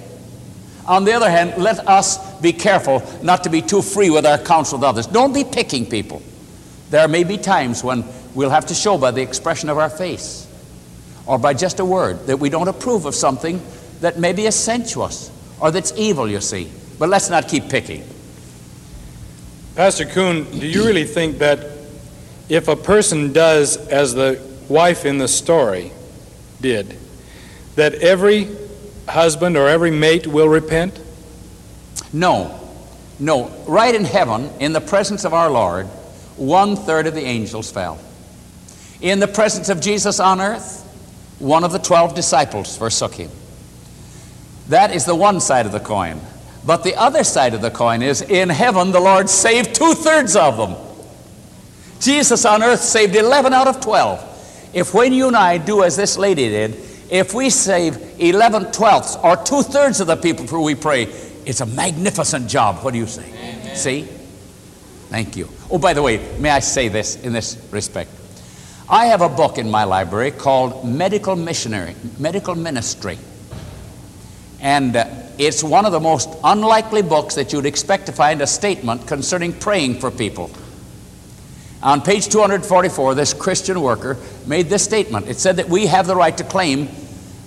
On 0.85 1.05
the 1.05 1.13
other 1.13 1.29
hand, 1.29 1.61
let 1.61 1.87
us 1.87 2.39
be 2.41 2.53
careful 2.53 3.03
not 3.21 3.43
to 3.43 3.49
be 3.49 3.61
too 3.61 3.81
free 3.81 4.09
with 4.09 4.25
our 4.25 4.37
counsel 4.37 4.77
with 4.77 4.85
others. 4.85 5.07
Don't 5.07 5.33
be 5.33 5.43
picking 5.43 5.85
people. 5.85 6.21
There 6.89 7.07
may 7.07 7.23
be 7.23 7.37
times 7.37 7.83
when 7.83 8.03
we'll 8.33 8.49
have 8.49 8.65
to 8.67 8.73
show 8.73 8.97
by 8.97 9.11
the 9.11 9.21
expression 9.21 9.69
of 9.69 9.77
our 9.77 9.89
face 9.89 10.47
or 11.25 11.37
by 11.39 11.53
just 11.53 11.79
a 11.79 11.85
word 11.85 12.25
that 12.27 12.37
we 12.37 12.49
don't 12.49 12.67
approve 12.67 13.05
of 13.05 13.15
something 13.15 13.61
that 14.01 14.19
maybe 14.19 14.45
is 14.45 14.55
sensuous 14.55 15.31
or 15.59 15.71
that's 15.71 15.93
evil, 15.95 16.29
you 16.29 16.41
see. 16.41 16.69
But 16.99 17.09
let's 17.09 17.29
not 17.29 17.47
keep 17.47 17.69
picking. 17.69 18.03
Pastor 19.75 20.05
Coon, 20.05 20.43
do 20.59 20.67
you 20.67 20.85
really 20.85 21.05
think 21.05 21.37
that 21.37 21.65
if 22.49 22.67
a 22.67 22.75
person 22.75 23.31
does 23.31 23.77
as 23.87 24.13
the 24.13 24.41
wife 24.67 25.05
in 25.05 25.17
the 25.17 25.27
story 25.27 25.91
did, 26.59 26.97
that 27.81 27.95
every 27.95 28.47
husband 29.09 29.57
or 29.57 29.67
every 29.67 29.89
mate 29.89 30.27
will 30.27 30.47
repent? 30.47 31.01
No. 32.13 32.59
No. 33.19 33.47
Right 33.67 33.95
in 33.95 34.03
heaven, 34.03 34.51
in 34.59 34.71
the 34.71 34.79
presence 34.79 35.25
of 35.25 35.33
our 35.33 35.49
Lord, 35.49 35.87
one 36.37 36.75
third 36.75 37.07
of 37.07 37.15
the 37.15 37.23
angels 37.23 37.71
fell. 37.71 37.99
In 39.01 39.19
the 39.19 39.27
presence 39.27 39.69
of 39.69 39.81
Jesus 39.81 40.19
on 40.19 40.39
earth, 40.39 40.83
one 41.39 41.63
of 41.63 41.71
the 41.71 41.79
twelve 41.79 42.13
disciples 42.13 42.77
forsook 42.77 43.15
him. 43.15 43.31
That 44.69 44.93
is 44.93 45.05
the 45.05 45.15
one 45.15 45.39
side 45.39 45.65
of 45.65 45.71
the 45.71 45.79
coin. 45.79 46.21
But 46.63 46.83
the 46.83 46.95
other 46.95 47.23
side 47.23 47.55
of 47.55 47.61
the 47.61 47.71
coin 47.71 48.03
is 48.03 48.21
in 48.21 48.49
heaven, 48.49 48.91
the 48.91 48.99
Lord 48.99 49.27
saved 49.27 49.73
two 49.73 49.95
thirds 49.95 50.35
of 50.35 50.55
them. 50.55 50.75
Jesus 51.99 52.45
on 52.45 52.61
earth 52.61 52.81
saved 52.81 53.15
11 53.15 53.53
out 53.53 53.67
of 53.67 53.81
12. 53.81 54.69
If 54.71 54.93
when 54.93 55.13
you 55.13 55.29
and 55.29 55.35
I 55.35 55.57
do 55.57 55.81
as 55.81 55.97
this 55.97 56.15
lady 56.15 56.47
did, 56.47 56.90
if 57.11 57.33
we 57.33 57.49
save 57.49 58.19
11 58.19 58.71
twelfths 58.71 59.17
or 59.17 59.35
two 59.35 59.61
thirds 59.61 59.99
of 59.99 60.07
the 60.07 60.15
people 60.15 60.47
for 60.47 60.55
whom 60.55 60.65
we 60.65 60.75
pray, 60.75 61.03
it's 61.45 61.59
a 61.59 61.65
magnificent 61.65 62.49
job. 62.49 62.77
What 62.83 62.93
do 62.93 62.99
you 62.99 63.05
say? 63.05 63.25
Amen. 63.27 63.75
See? 63.75 64.03
Thank 65.09 65.35
you. 65.35 65.49
Oh, 65.69 65.77
by 65.77 65.93
the 65.93 66.01
way, 66.01 66.17
may 66.39 66.49
I 66.49 66.59
say 66.59 66.87
this 66.87 67.21
in 67.21 67.33
this 67.33 67.57
respect? 67.69 68.09
I 68.87 69.07
have 69.07 69.21
a 69.21 69.27
book 69.27 69.57
in 69.57 69.69
my 69.69 69.83
library 69.83 70.31
called 70.31 70.87
Medical 70.87 71.35
Missionary, 71.35 71.95
Medical 72.17 72.55
Ministry. 72.55 73.17
And 74.61 74.95
uh, 74.95 75.05
it's 75.37 75.63
one 75.63 75.85
of 75.85 75.91
the 75.91 75.99
most 75.99 76.29
unlikely 76.45 77.01
books 77.01 77.35
that 77.35 77.51
you'd 77.51 77.65
expect 77.65 78.05
to 78.05 78.13
find 78.13 78.41
a 78.41 78.47
statement 78.47 79.05
concerning 79.05 79.51
praying 79.51 79.99
for 79.99 80.11
people. 80.11 80.49
On 81.83 81.99
page 81.99 82.29
244, 82.29 83.15
this 83.15 83.33
Christian 83.33 83.81
worker 83.81 84.17
made 84.45 84.67
this 84.67 84.83
statement. 84.83 85.27
It 85.27 85.39
said 85.39 85.57
that 85.57 85.67
we 85.67 85.87
have 85.87 86.07
the 86.07 86.15
right 86.15 86.37
to 86.37 86.43
claim 86.43 86.87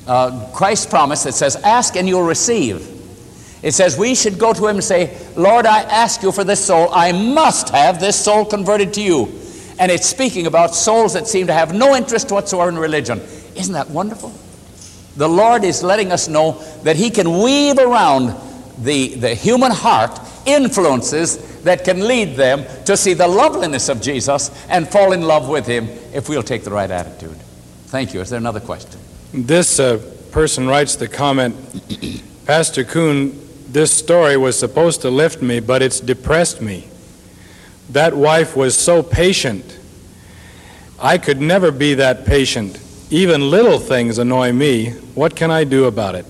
uh, 0.07 0.51
Christ's 0.53 0.87
promise 0.87 1.23
that 1.25 1.35
says, 1.35 1.57
Ask 1.57 1.97
and 1.97 2.09
you'll 2.09 2.27
receive. 2.27 2.91
It 3.63 3.73
says 3.73 3.97
we 3.97 4.15
should 4.15 4.39
go 4.39 4.53
to 4.53 4.67
him 4.67 4.77
and 4.77 4.85
say, 4.85 5.17
Lord, 5.37 5.65
I 5.65 5.81
ask 5.81 6.23
you 6.23 6.33
for 6.33 6.45
this 6.45 6.63
soul. 6.63 6.91
I 6.93 7.13
must 7.13 7.71
have 7.71 7.99
this 7.99 8.23
soul 8.23 8.45
converted 8.45 8.93
to 8.95 9.03
you. 9.03 9.41
And 9.79 9.91
it's 9.91 10.07
speaking 10.07 10.47
about 10.47 10.75
souls 10.75 11.15
that 11.15 11.27
seem 11.27 11.47
to 11.47 11.55
have 11.55 11.75
no 11.75 11.97
interest 11.97 12.31
whatsoever 12.31 12.69
in 12.69 12.77
religion. 12.77 13.21
Isn't 13.57 13.73
that 13.73 13.89
wonderful? 13.89 14.33
The 15.17 15.29
Lord 15.29 15.65
is 15.65 15.83
letting 15.83 16.13
us 16.13 16.29
know 16.29 16.63
that 16.83 16.97
He 16.97 17.09
can 17.09 17.43
weave 17.43 17.79
around 17.79 18.39
the, 18.79 19.15
the 19.15 19.35
human 19.35 19.71
heart 19.71 20.21
influences 20.45 21.63
that 21.63 21.85
can 21.85 22.07
lead 22.07 22.37
them 22.37 22.67
to 22.85 22.99
see 22.99 23.15
the 23.15 23.27
loveliness 23.27 23.89
of 23.89 24.03
Jesus 24.03 24.51
and 24.69 24.87
fall 24.87 25.13
in 25.13 25.23
love 25.23 25.49
with 25.49 25.67
Him 25.67 25.89
if 26.13 26.29
we'll 26.29 26.43
take 26.43 26.65
the 26.65 26.71
right 26.71 26.91
attitude. 26.91 27.37
Thank 27.87 28.13
you. 28.13 28.21
Is 28.21 28.29
there 28.29 28.39
another 28.39 28.61
question? 28.61 29.01
This 29.35 29.81
uh, 29.81 30.01
person 30.31 30.69
writes 30.69 30.95
the 30.95 31.09
comment 31.09 31.57
Pastor 32.47 32.85
Coon, 32.85 33.37
this 33.67 33.91
story 33.93 34.37
was 34.37 34.57
supposed 34.57 35.01
to 35.01 35.11
lift 35.11 35.43
me, 35.43 35.59
but 35.59 35.83
it's 35.83 35.99
depressed 35.99 36.61
me. 36.61 36.87
That 37.91 38.15
wife 38.15 38.55
was 38.55 38.77
so 38.77 39.03
patient. 39.03 39.77
I 41.01 41.19
could 41.19 41.41
never 41.41 41.73
be 41.73 41.95
that 41.95 42.27
patient. 42.27 42.79
Even 43.11 43.51
little 43.51 43.81
things 43.81 44.19
annoy 44.19 44.53
me. 44.53 44.91
What 45.17 45.35
can 45.35 45.51
I 45.51 45.65
do 45.65 45.87
about 45.87 46.15
it? 46.15 46.27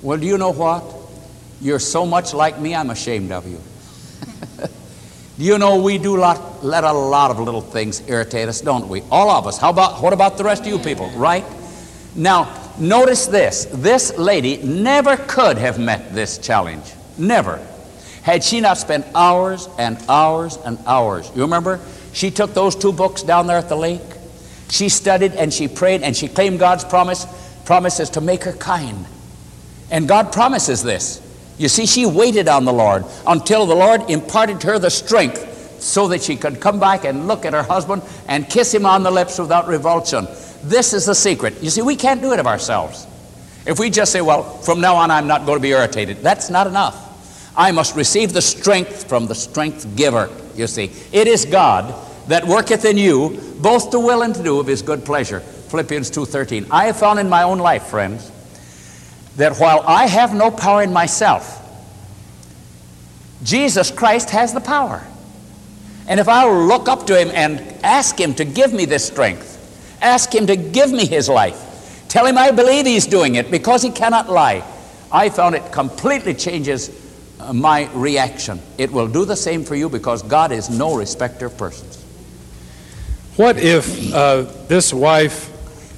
Well, 0.00 0.16
do 0.16 0.26
you 0.26 0.38
know 0.38 0.52
what? 0.52 0.84
You're 1.60 1.80
so 1.80 2.06
much 2.06 2.32
like 2.32 2.60
me, 2.60 2.76
I'm 2.76 2.90
ashamed 2.90 3.32
of 3.32 3.48
you. 3.48 3.60
do 5.38 5.44
you 5.44 5.58
know 5.58 5.82
we 5.82 5.98
do 5.98 6.16
lot, 6.16 6.62
let 6.64 6.84
a 6.84 6.92
lot 6.92 7.32
of 7.32 7.40
little 7.40 7.60
things 7.60 8.08
irritate 8.08 8.48
us, 8.48 8.60
don't 8.60 8.88
we? 8.88 9.02
All 9.10 9.30
of 9.30 9.48
us. 9.48 9.58
How 9.58 9.70
about, 9.70 10.00
what 10.00 10.12
about 10.12 10.38
the 10.38 10.44
rest 10.44 10.62
of 10.62 10.68
you 10.68 10.78
people, 10.78 11.10
right? 11.16 11.44
Now, 12.14 12.72
notice 12.78 13.26
this. 13.26 13.64
This 13.66 14.16
lady 14.16 14.58
never 14.58 15.16
could 15.16 15.58
have 15.58 15.78
met 15.78 16.14
this 16.14 16.38
challenge. 16.38 16.84
Never. 17.18 17.64
Had 18.22 18.42
she 18.42 18.60
not 18.60 18.78
spent 18.78 19.06
hours 19.14 19.68
and 19.78 19.98
hours 20.08 20.56
and 20.64 20.78
hours. 20.86 21.30
You 21.34 21.42
remember? 21.42 21.80
She 22.12 22.30
took 22.30 22.54
those 22.54 22.76
two 22.76 22.92
books 22.92 23.22
down 23.22 23.46
there 23.46 23.58
at 23.58 23.68
the 23.68 23.76
lake 23.76 24.00
she 24.74 24.88
studied 24.88 25.34
and 25.34 25.52
she 25.52 25.68
prayed 25.68 26.02
and 26.02 26.16
she 26.16 26.28
claimed 26.28 26.58
God's 26.58 26.84
promise, 26.84 27.26
promises 27.64 28.10
to 28.10 28.20
make 28.20 28.44
her 28.44 28.52
kind. 28.52 29.06
And 29.90 30.08
God 30.08 30.32
promises 30.32 30.82
this. 30.82 31.20
You 31.58 31.68
see, 31.68 31.86
she 31.86 32.06
waited 32.06 32.48
on 32.48 32.64
the 32.64 32.72
Lord 32.72 33.04
until 33.26 33.66
the 33.66 33.74
Lord 33.76 34.10
imparted 34.10 34.60
to 34.62 34.66
her 34.68 34.78
the 34.78 34.90
strength 34.90 35.80
so 35.80 36.08
that 36.08 36.22
she 36.22 36.36
could 36.36 36.60
come 36.60 36.80
back 36.80 37.04
and 37.04 37.28
look 37.28 37.44
at 37.44 37.52
her 37.52 37.62
husband 37.62 38.02
and 38.26 38.48
kiss 38.48 38.74
him 38.74 38.86
on 38.86 39.02
the 39.02 39.10
lips 39.10 39.38
without 39.38 39.68
revulsion. 39.68 40.26
This 40.64 40.92
is 40.92 41.06
the 41.06 41.14
secret. 41.14 41.62
You 41.62 41.70
see, 41.70 41.82
we 41.82 41.96
can't 41.96 42.22
do 42.22 42.32
it 42.32 42.40
of 42.40 42.46
ourselves. 42.46 43.06
If 43.66 43.78
we 43.78 43.90
just 43.90 44.12
say, 44.12 44.20
well, 44.20 44.42
from 44.42 44.80
now 44.80 44.96
on 44.96 45.10
I'm 45.10 45.26
not 45.26 45.46
going 45.46 45.58
to 45.58 45.62
be 45.62 45.70
irritated, 45.70 46.18
that's 46.18 46.50
not 46.50 46.66
enough. 46.66 47.00
I 47.56 47.70
must 47.70 47.94
receive 47.94 48.32
the 48.32 48.42
strength 48.42 49.08
from 49.08 49.26
the 49.26 49.34
strength 49.34 49.94
giver, 49.96 50.30
you 50.54 50.66
see. 50.66 50.90
It 51.12 51.28
is 51.28 51.44
God 51.44 51.94
that 52.28 52.46
worketh 52.46 52.84
in 52.84 52.98
you 52.98 53.40
both 53.60 53.90
to 53.90 54.00
will 54.00 54.22
and 54.22 54.34
to 54.34 54.42
do 54.42 54.58
of 54.58 54.66
his 54.66 54.82
good 54.82 55.04
pleasure. 55.04 55.40
Philippians 55.40 56.10
2.13. 56.10 56.68
I 56.70 56.86
have 56.86 56.98
found 56.98 57.18
in 57.18 57.28
my 57.28 57.42
own 57.42 57.58
life, 57.58 57.86
friends, 57.86 58.30
that 59.36 59.56
while 59.58 59.80
I 59.86 60.06
have 60.06 60.34
no 60.34 60.50
power 60.50 60.82
in 60.82 60.92
myself, 60.92 61.60
Jesus 63.42 63.90
Christ 63.90 64.30
has 64.30 64.54
the 64.54 64.60
power. 64.60 65.06
And 66.06 66.20
if 66.20 66.28
I 66.28 66.48
look 66.50 66.88
up 66.88 67.06
to 67.06 67.18
him 67.18 67.30
and 67.34 67.60
ask 67.84 68.18
him 68.18 68.34
to 68.34 68.44
give 68.44 68.72
me 68.72 68.84
this 68.84 69.06
strength, 69.06 69.53
ask 70.04 70.34
him 70.34 70.46
to 70.46 70.56
give 70.56 70.92
me 70.92 71.06
his 71.06 71.28
life, 71.28 72.04
tell 72.08 72.26
him 72.26 72.38
I 72.38 72.50
believe 72.50 72.86
he's 72.86 73.06
doing 73.06 73.34
it 73.34 73.50
because 73.50 73.82
he 73.82 73.90
cannot 73.90 74.28
lie, 74.28 74.62
I 75.10 75.30
found 75.30 75.54
it 75.54 75.72
completely 75.72 76.34
changes 76.34 76.90
uh, 77.40 77.52
my 77.52 77.90
reaction. 77.94 78.60
It 78.78 78.92
will 78.92 79.08
do 79.08 79.24
the 79.24 79.36
same 79.36 79.64
for 79.64 79.74
you 79.74 79.88
because 79.88 80.22
God 80.22 80.52
is 80.52 80.70
no 80.70 80.96
respecter 80.96 81.46
of 81.46 81.56
persons. 81.56 82.02
What 83.36 83.58
if 83.58 84.14
uh, 84.14 84.42
this 84.68 84.92
wife, 84.92 85.48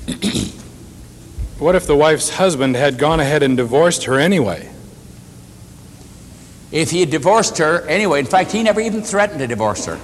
what 1.58 1.74
if 1.74 1.86
the 1.86 1.96
wife's 1.96 2.30
husband 2.30 2.76
had 2.76 2.98
gone 2.98 3.20
ahead 3.20 3.42
and 3.42 3.56
divorced 3.56 4.04
her 4.04 4.18
anyway? 4.18 4.70
If 6.72 6.90
he 6.90 7.00
had 7.00 7.10
divorced 7.10 7.58
her 7.58 7.86
anyway, 7.86 8.18
in 8.20 8.26
fact, 8.26 8.52
he 8.52 8.62
never 8.62 8.80
even 8.80 9.02
threatened 9.02 9.40
to 9.40 9.46
divorce 9.46 9.86
her. 9.86 10.00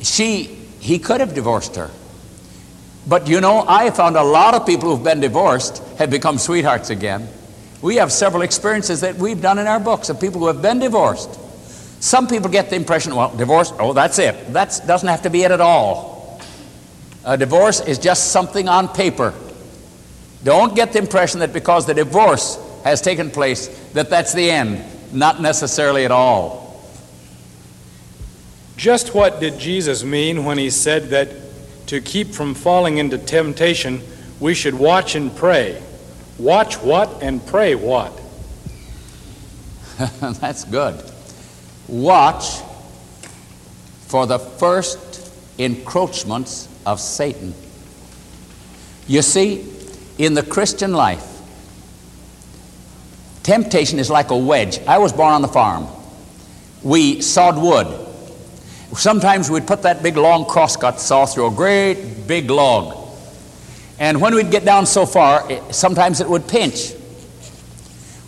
She, 0.00 0.44
he 0.80 0.98
could 0.98 1.20
have 1.20 1.34
divorced 1.34 1.76
her. 1.76 1.90
But 3.06 3.28
you 3.28 3.40
know, 3.40 3.64
I 3.66 3.90
found 3.90 4.16
a 4.16 4.22
lot 4.22 4.54
of 4.54 4.66
people 4.66 4.90
who've 4.94 5.04
been 5.04 5.20
divorced 5.20 5.78
have 5.98 6.10
become 6.10 6.38
sweethearts 6.38 6.90
again. 6.90 7.28
We 7.82 7.96
have 7.96 8.10
several 8.10 8.42
experiences 8.42 9.02
that 9.02 9.16
we've 9.16 9.40
done 9.40 9.58
in 9.58 9.66
our 9.66 9.78
books 9.78 10.08
of 10.08 10.20
people 10.20 10.40
who 10.40 10.46
have 10.48 10.62
been 10.62 10.78
divorced 10.78 11.38
Some 12.00 12.28
people 12.28 12.50
get 12.50 12.70
the 12.70 12.76
impression, 12.76 13.14
well, 13.14 13.34
divorce, 13.34 13.72
oh, 13.78 13.92
that's 13.92 14.18
it. 14.18 14.52
That 14.52 14.80
doesn't 14.86 15.08
have 15.08 15.22
to 15.22 15.30
be 15.30 15.42
it 15.42 15.50
at 15.50 15.60
all. 15.60 16.40
A 17.24 17.36
divorce 17.36 17.80
is 17.80 17.98
just 17.98 18.32
something 18.32 18.68
on 18.68 18.88
paper. 18.88 19.34
Don't 20.44 20.76
get 20.76 20.92
the 20.92 20.98
impression 20.98 21.40
that 21.40 21.52
because 21.52 21.86
the 21.86 21.94
divorce 21.94 22.58
has 22.84 23.00
taken 23.00 23.30
place, 23.30 23.68
that 23.94 24.10
that's 24.10 24.32
the 24.32 24.50
end. 24.50 24.84
Not 25.12 25.40
necessarily 25.40 26.04
at 26.04 26.10
all. 26.10 26.80
Just 28.76 29.14
what 29.14 29.40
did 29.40 29.58
Jesus 29.58 30.04
mean 30.04 30.44
when 30.44 30.58
he 30.58 30.70
said 30.70 31.10
that 31.10 31.28
to 31.86 32.00
keep 32.00 32.28
from 32.28 32.54
falling 32.54 32.98
into 32.98 33.18
temptation, 33.18 34.00
we 34.40 34.54
should 34.54 34.74
watch 34.74 35.14
and 35.14 35.34
pray? 35.34 35.82
Watch 36.38 36.76
what 36.82 37.22
and 37.22 37.44
pray 37.46 37.74
what? 37.74 38.12
That's 40.40 40.64
good. 40.64 41.02
Watch 41.88 42.60
for 44.06 44.26
the 44.26 44.38
first 44.38 45.32
encroachments 45.58 46.68
of 46.84 47.00
Satan. 47.00 47.54
You 49.06 49.22
see, 49.22 49.66
in 50.18 50.34
the 50.34 50.42
Christian 50.42 50.92
life, 50.92 51.24
temptation 53.42 53.98
is 53.98 54.10
like 54.10 54.30
a 54.30 54.36
wedge. 54.36 54.80
I 54.86 54.98
was 54.98 55.12
born 55.12 55.32
on 55.32 55.42
the 55.42 55.48
farm. 55.48 55.86
We 56.82 57.20
sawed 57.20 57.56
wood. 57.56 58.05
Sometimes 58.96 59.50
we'd 59.50 59.66
put 59.66 59.82
that 59.82 60.02
big 60.02 60.16
long 60.16 60.46
crosscut 60.46 60.98
saw 60.98 61.26
through 61.26 61.48
a 61.48 61.50
great 61.50 62.26
big 62.26 62.50
log. 62.50 63.06
And 63.98 64.20
when 64.20 64.34
we'd 64.34 64.50
get 64.50 64.64
down 64.64 64.86
so 64.86 65.04
far, 65.04 65.50
it, 65.50 65.74
sometimes 65.74 66.20
it 66.20 66.28
would 66.28 66.48
pinch. 66.48 66.92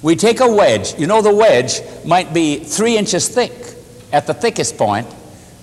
We 0.02 0.14
take 0.14 0.40
a 0.40 0.50
wedge. 0.50 0.98
You 0.98 1.06
know, 1.06 1.22
the 1.22 1.34
wedge 1.34 1.80
might 2.04 2.32
be 2.32 2.58
three 2.58 2.96
inches 2.96 3.28
thick 3.28 3.52
at 4.12 4.26
the 4.26 4.34
thickest 4.34 4.76
point, 4.76 5.06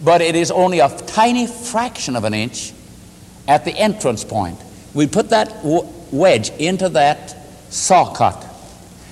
but 0.04 0.22
it 0.22 0.36
is 0.36 0.52
only 0.52 0.80
a 0.80 0.90
tiny 0.90 1.48
fraction 1.48 2.16
of 2.16 2.24
an 2.24 2.34
inch 2.34 2.74
at 3.48 3.64
the 3.64 3.72
entrance 3.72 4.24
point. 4.24 4.60
We 4.94 5.08
put 5.08 5.30
that 5.30 5.64
wedge 6.12 6.50
into 6.58 6.90
that 6.90 7.38
saw 7.70 8.14
cut, 8.14 8.44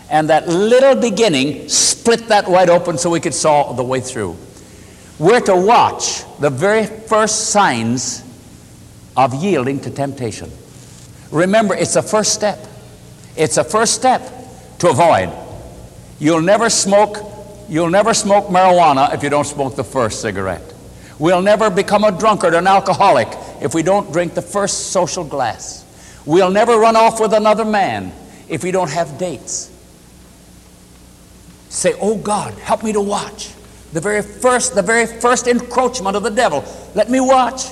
and 0.10 0.30
that 0.30 0.48
little 0.48 0.96
beginning 0.96 1.70
split 1.70 2.28
that 2.28 2.48
wide 2.48 2.70
open 2.70 2.98
so 2.98 3.10
we 3.10 3.20
could 3.20 3.34
saw 3.34 3.74
the 3.74 3.84
way 3.84 4.00
through. 4.00 4.36
We're 5.20 5.42
to 5.42 5.56
watch 5.56 6.24
the 6.40 6.50
very 6.50 6.86
first 6.86 7.52
signs 7.52 8.24
of 9.16 9.36
yielding 9.36 9.80
to 9.82 9.92
temptation. 9.92 10.52
Remember, 11.32 11.76
it's 11.76 11.96
a 11.96 12.02
first 12.02 12.34
step. 12.34 12.60
It's 13.36 13.58
a 13.58 13.64
first 13.64 13.94
step 13.94 14.22
to 14.80 14.90
avoid. 14.90 15.32
You'll 16.20 16.42
never 16.42 16.70
smoke, 16.70 17.18
you'll 17.70 17.90
never 17.90 18.14
smoke 18.14 18.46
marijuana 18.46 19.14
if 19.14 19.24
you 19.24 19.30
don't 19.30 19.46
smoke 19.46 19.76
the 19.76 19.84
first 19.84 20.22
cigarette. 20.22 20.74
We'll 21.20 21.42
never 21.42 21.70
become 21.70 22.04
a 22.04 22.12
drunkard 22.12 22.54
or 22.54 22.58
an 22.58 22.68
alcoholic 22.68 23.28
if 23.62 23.74
we 23.74 23.84
don't 23.84 24.12
drink 24.12 24.34
the 24.34 24.42
first 24.42 24.92
social 24.92 25.24
glass. 25.24 25.86
We'll 26.26 26.52
never 26.52 26.78
run 26.78 26.96
off 26.96 27.20
with 27.20 27.34
another 27.34 27.66
man 27.66 28.12
if 28.50 28.64
we 28.64 28.72
don't 28.72 28.90
have 28.90 29.18
dates. 29.18 29.70
Say, 31.70 31.94
oh 32.00 32.18
God, 32.18 32.54
help 32.56 32.84
me 32.84 32.94
to 32.94 33.02
watch. 33.02 33.52
The 33.94 34.02
very 34.02 34.24
first, 34.24 34.76
the 34.76 34.82
very 34.82 35.06
first 35.06 35.48
encroachment 35.48 36.18
of 36.18 36.24
the 36.24 36.32
devil. 36.32 36.66
Let 36.96 37.10
me 37.10 37.20
watch. 37.20 37.68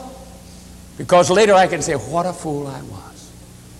Because 0.98 1.32
later 1.32 1.54
I 1.54 1.68
can 1.68 1.82
say, 1.82 1.94
what 1.94 2.28
a 2.28 2.34
fool 2.34 2.68
I 2.68 2.82
was. 2.84 3.32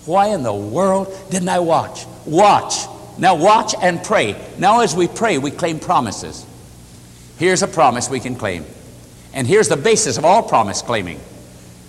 Why 0.04 0.28
in 0.28 0.42
the 0.42 0.52
world 0.52 1.16
didn't 1.30 1.48
I 1.48 1.60
watch? 1.60 2.04
Watch. 2.26 2.74
Now 3.16 3.36
watch 3.36 3.74
and 3.80 4.02
pray. 4.02 4.34
Now 4.58 4.80
as 4.80 4.94
we 4.94 5.06
pray, 5.06 5.38
we 5.38 5.52
claim 5.52 5.78
promises. 5.78 6.44
Here's 7.38 7.62
a 7.62 7.68
promise 7.68 8.10
we 8.10 8.18
can 8.20 8.34
claim. 8.34 8.64
And 9.32 9.46
here's 9.46 9.68
the 9.68 9.76
basis 9.76 10.18
of 10.18 10.24
all 10.24 10.42
promise 10.42 10.82
claiming. 10.82 11.20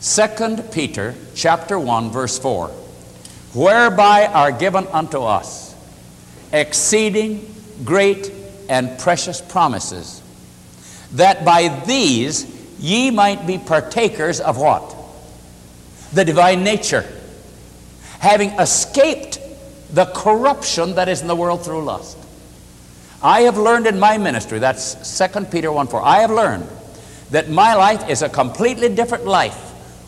2 0.02 0.58
Peter 0.72 1.16
chapter 1.34 1.80
1 1.80 2.12
verse 2.12 2.38
4. 2.38 2.68
Whereby 3.54 4.28
are 4.28 4.52
given 4.52 4.86
unto 4.88 5.22
us 5.24 5.76
exceeding 6.52 7.54
great 7.84 8.32
and 8.70 8.98
precious 9.00 9.42
promises, 9.42 10.23
that 11.14 11.46
by 11.46 11.84
these 11.86 12.46
ye 12.80 13.12
might 13.12 13.48
be 13.48 13.58
partakers 13.58 14.40
of 14.40 14.58
what? 14.58 14.96
The 16.14 16.26
divine 16.26 16.64
nature, 16.64 17.06
having 18.20 18.50
escaped 18.52 19.40
the 19.92 20.06
corruption 20.06 20.96
that 20.96 21.08
is 21.08 21.22
in 21.22 21.28
the 21.28 21.36
world 21.36 21.64
through 21.64 21.84
lust. 21.84 22.18
I 23.22 23.42
have 23.42 23.58
learned 23.58 23.88
in 23.88 24.00
my 24.00 24.18
ministry, 24.18 24.60
that's 24.60 25.18
2 25.18 25.46
Peter 25.46 25.72
1 25.72 25.88
4, 25.88 26.02
I 26.02 26.20
have 26.20 26.32
learned 26.32 26.68
that 27.32 27.50
my 27.50 27.74
life 27.76 28.10
is 28.10 28.22
a 28.22 28.30
completely 28.30 28.90
different 28.90 29.26
life 29.26 29.56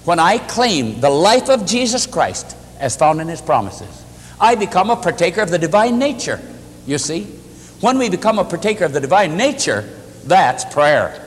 when 0.05 0.19
I 0.19 0.37
claim 0.37 0.99
the 1.01 1.09
life 1.09 1.49
of 1.49 1.65
Jesus 1.65 2.05
Christ 2.05 2.55
as 2.79 2.95
found 2.95 3.21
in 3.21 3.27
His 3.27 3.41
promises. 3.41 4.03
I 4.39 4.55
become 4.55 4.89
a 4.89 4.95
partaker 4.95 5.41
of 5.41 5.49
the 5.49 5.57
divine 5.57 5.97
nature, 5.97 6.41
you 6.85 6.97
see. 6.97 7.23
When 7.79 7.97
we 7.97 8.09
become 8.09 8.37
a 8.37 8.45
partaker 8.45 8.85
of 8.85 8.93
the 8.93 8.99
divine 8.99 9.37
nature, 9.37 9.89
that's 10.25 10.65
prayer. 10.65 11.21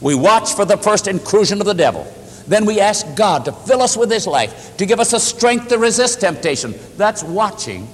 We 0.00 0.14
watch 0.14 0.54
for 0.54 0.64
the 0.64 0.76
first 0.76 1.08
intrusion 1.08 1.60
of 1.60 1.66
the 1.66 1.74
devil. 1.74 2.06
Then 2.46 2.66
we 2.66 2.80
ask 2.80 3.16
God 3.16 3.44
to 3.46 3.52
fill 3.52 3.82
us 3.82 3.96
with 3.96 4.10
His 4.10 4.26
life, 4.26 4.76
to 4.76 4.86
give 4.86 5.00
us 5.00 5.12
a 5.12 5.20
strength 5.20 5.68
to 5.68 5.78
resist 5.78 6.20
temptation. 6.20 6.74
That's 6.96 7.22
watching, 7.22 7.88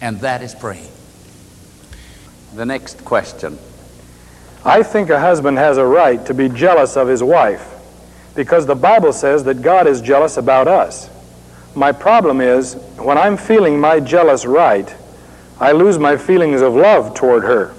and 0.00 0.20
that 0.20 0.42
is 0.42 0.54
praying. 0.54 0.88
The 2.54 2.66
next 2.66 3.04
question. 3.04 3.58
I 4.64 4.82
think 4.82 5.10
a 5.10 5.18
husband 5.18 5.58
has 5.58 5.76
a 5.76 5.84
right 5.84 6.24
to 6.26 6.34
be 6.34 6.48
jealous 6.48 6.96
of 6.96 7.08
his 7.08 7.22
wife 7.22 7.70
because 8.34 8.64
the 8.64 8.74
Bible 8.74 9.12
says 9.12 9.44
that 9.44 9.60
God 9.60 9.86
is 9.86 10.00
jealous 10.00 10.38
about 10.38 10.68
us. 10.68 11.10
My 11.74 11.92
problem 11.92 12.40
is 12.40 12.74
when 12.96 13.18
I'm 13.18 13.36
feeling 13.36 13.78
my 13.78 14.00
jealous 14.00 14.46
right, 14.46 14.94
I 15.60 15.72
lose 15.72 15.98
my 15.98 16.16
feelings 16.16 16.62
of 16.62 16.74
love 16.74 17.14
toward 17.14 17.42
her 17.42 17.74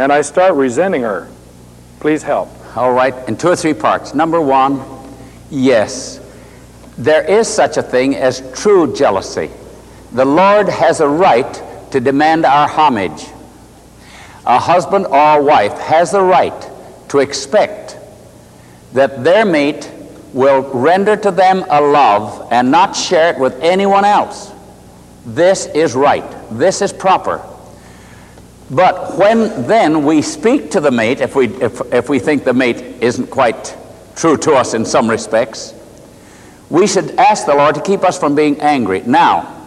and 0.00 0.12
I 0.12 0.22
start 0.22 0.54
resenting 0.54 1.02
her. 1.02 1.28
Please 2.00 2.22
help. 2.22 2.48
All 2.76 2.92
right, 2.92 3.14
in 3.28 3.36
two 3.36 3.48
or 3.48 3.56
three 3.56 3.74
parts. 3.74 4.14
Number 4.14 4.40
one, 4.40 4.82
Yes, 5.50 6.20
there 6.96 7.24
is 7.24 7.48
such 7.48 7.76
a 7.76 7.82
thing 7.82 8.14
as 8.14 8.40
true 8.54 8.94
jealousy. 8.94 9.50
The 10.12 10.24
Lord 10.24 10.68
has 10.68 11.00
a 11.00 11.08
right 11.08 11.62
to 11.90 11.98
demand 11.98 12.46
our 12.46 12.68
homage. 12.68 13.26
A 14.46 14.60
husband 14.60 15.06
or 15.06 15.38
a 15.38 15.42
wife 15.42 15.76
has 15.78 16.12
the 16.12 16.22
right 16.22 16.70
to 17.08 17.18
expect 17.18 17.98
that 18.92 19.24
their 19.24 19.44
mate 19.44 19.90
will 20.32 20.62
render 20.72 21.16
to 21.16 21.32
them 21.32 21.64
a 21.68 21.80
love 21.80 22.48
and 22.52 22.70
not 22.70 22.94
share 22.94 23.32
it 23.34 23.40
with 23.40 23.60
anyone 23.60 24.04
else. 24.04 24.52
This 25.26 25.66
is 25.66 25.94
right. 25.94 26.24
This 26.52 26.80
is 26.80 26.92
proper. 26.92 27.44
But 28.70 29.18
when 29.18 29.66
then 29.66 30.04
we 30.04 30.22
speak 30.22 30.70
to 30.72 30.80
the 30.80 30.92
mate, 30.92 31.20
if 31.20 31.34
we, 31.34 31.48
if, 31.48 31.80
if 31.92 32.08
we 32.08 32.20
think 32.20 32.44
the 32.44 32.54
mate 32.54 32.76
isn't 33.02 33.28
quite 33.28 33.76
true 34.14 34.36
to 34.36 34.52
us 34.52 34.74
in 34.74 34.84
some 34.84 35.08
respects. 35.08 35.74
We 36.68 36.86
should 36.86 37.16
ask 37.16 37.46
the 37.46 37.54
Lord 37.54 37.74
to 37.74 37.80
keep 37.80 38.04
us 38.04 38.18
from 38.18 38.34
being 38.34 38.60
angry. 38.60 39.02
Now, 39.04 39.60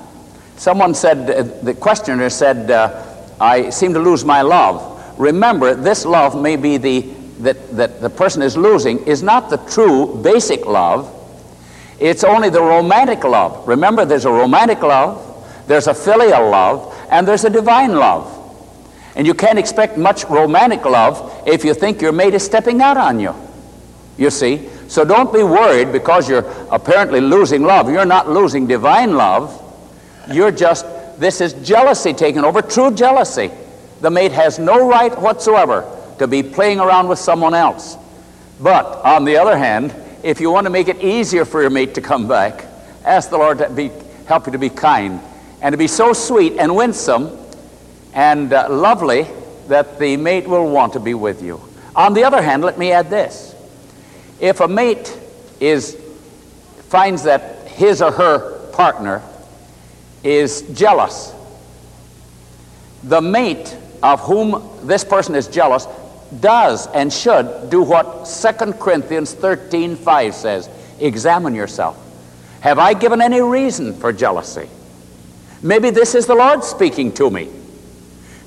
someone 0.55 0.93
said, 0.93 1.29
uh, 1.29 1.43
the 1.63 1.73
questioner 1.73 2.29
said, 2.29 2.71
uh, 2.71 3.03
I 3.41 3.71
seem 3.71 3.93
to 3.93 3.99
lose 3.99 4.23
my 4.23 4.41
love. 4.41 5.19
Remember, 5.19 5.75
this 5.75 6.05
love 6.05 6.41
may 6.41 6.55
be 6.55 6.77
the, 6.77 7.01
that, 7.39 7.75
that 7.75 7.99
the 7.99 8.09
person 8.09 8.41
is 8.41 8.55
losing, 8.55 9.05
is 9.05 9.21
not 9.21 9.49
the 9.49 9.57
true 9.57 10.15
basic 10.23 10.65
love. 10.65 11.09
It's 11.99 12.23
only 12.23 12.49
the 12.49 12.61
romantic 12.61 13.23
love. 13.23 13.67
Remember, 13.67 14.05
there's 14.05 14.25
a 14.25 14.31
romantic 14.31 14.81
love, 14.81 15.19
there's 15.67 15.87
a 15.87 15.93
filial 15.93 16.49
love, 16.49 16.95
and 17.09 17.27
there's 17.27 17.43
a 17.43 17.49
divine 17.49 17.95
love. 17.95 18.32
And 19.15 19.27
you 19.27 19.33
can't 19.33 19.59
expect 19.59 19.97
much 19.97 20.25
romantic 20.25 20.85
love 20.85 21.43
if 21.45 21.63
you 21.63 21.73
think 21.73 22.01
your 22.01 22.11
mate 22.11 22.33
is 22.33 22.43
stepping 22.43 22.81
out 22.81 22.97
on 22.97 23.19
you 23.19 23.35
you 24.17 24.29
see. 24.29 24.69
So 24.87 25.05
don't 25.05 25.33
be 25.33 25.43
worried 25.43 25.91
because 25.91 26.29
you're 26.29 26.45
apparently 26.71 27.21
losing 27.21 27.63
love. 27.63 27.89
You're 27.89 28.05
not 28.05 28.29
losing 28.29 28.67
divine 28.67 29.15
love. 29.15 29.59
You're 30.31 30.51
just, 30.51 30.85
this 31.19 31.41
is 31.41 31.53
jealousy 31.67 32.13
taking 32.13 32.43
over, 32.43 32.61
true 32.61 32.93
jealousy. 32.93 33.51
The 34.01 34.09
mate 34.09 34.31
has 34.31 34.59
no 34.59 34.87
right 34.87 35.17
whatsoever 35.19 35.89
to 36.19 36.27
be 36.27 36.43
playing 36.43 36.79
around 36.79 37.07
with 37.07 37.19
someone 37.19 37.53
else. 37.53 37.97
But 38.61 38.85
on 39.03 39.25
the 39.25 39.37
other 39.37 39.57
hand, 39.57 39.93
if 40.21 40.39
you 40.39 40.51
want 40.51 40.65
to 40.65 40.69
make 40.69 40.87
it 40.87 41.01
easier 41.03 41.43
for 41.43 41.61
your 41.61 41.69
mate 41.69 41.95
to 41.95 42.01
come 42.01 42.27
back, 42.27 42.65
ask 43.03 43.29
the 43.29 43.37
Lord 43.37 43.57
to 43.57 43.69
be, 43.69 43.91
help 44.27 44.45
you 44.45 44.51
to 44.51 44.57
be 44.57 44.69
kind 44.69 45.19
and 45.61 45.73
to 45.73 45.77
be 45.77 45.87
so 45.87 46.13
sweet 46.13 46.53
and 46.59 46.75
winsome 46.75 47.37
and 48.13 48.53
uh, 48.53 48.67
lovely 48.69 49.27
that 49.67 49.99
the 49.99 50.17
mate 50.17 50.47
will 50.47 50.69
want 50.69 50.93
to 50.93 50.99
be 50.99 51.13
with 51.13 51.41
you. 51.41 51.61
On 51.95 52.13
the 52.13 52.23
other 52.23 52.41
hand, 52.41 52.63
let 52.63 52.77
me 52.77 52.91
add 52.91 53.09
this 53.09 53.53
if 54.39 54.59
a 54.59 54.67
mate 54.67 55.17
is, 55.59 55.97
finds 56.89 57.23
that 57.23 57.67
his 57.67 58.01
or 58.01 58.11
her 58.11 58.67
partner 58.71 59.21
is 60.23 60.63
jealous, 60.73 61.33
the 63.03 63.21
mate 63.21 63.77
of 64.01 64.19
whom 64.21 64.69
this 64.85 65.03
person 65.03 65.35
is 65.35 65.47
jealous 65.47 65.87
does 66.41 66.87
and 66.87 67.13
should 67.13 67.69
do 67.69 67.81
what 67.81 68.25
2 68.25 68.73
Corinthians 68.73 69.33
13 69.33 69.95
5 69.95 70.35
says 70.35 70.69
examine 70.99 71.53
yourself. 71.55 71.97
Have 72.61 72.79
I 72.79 72.93
given 72.93 73.21
any 73.21 73.41
reason 73.41 73.93
for 73.93 74.11
jealousy? 74.11 74.69
Maybe 75.61 75.89
this 75.89 76.15
is 76.15 76.25
the 76.25 76.35
Lord 76.35 76.63
speaking 76.63 77.11
to 77.13 77.29
me. 77.29 77.49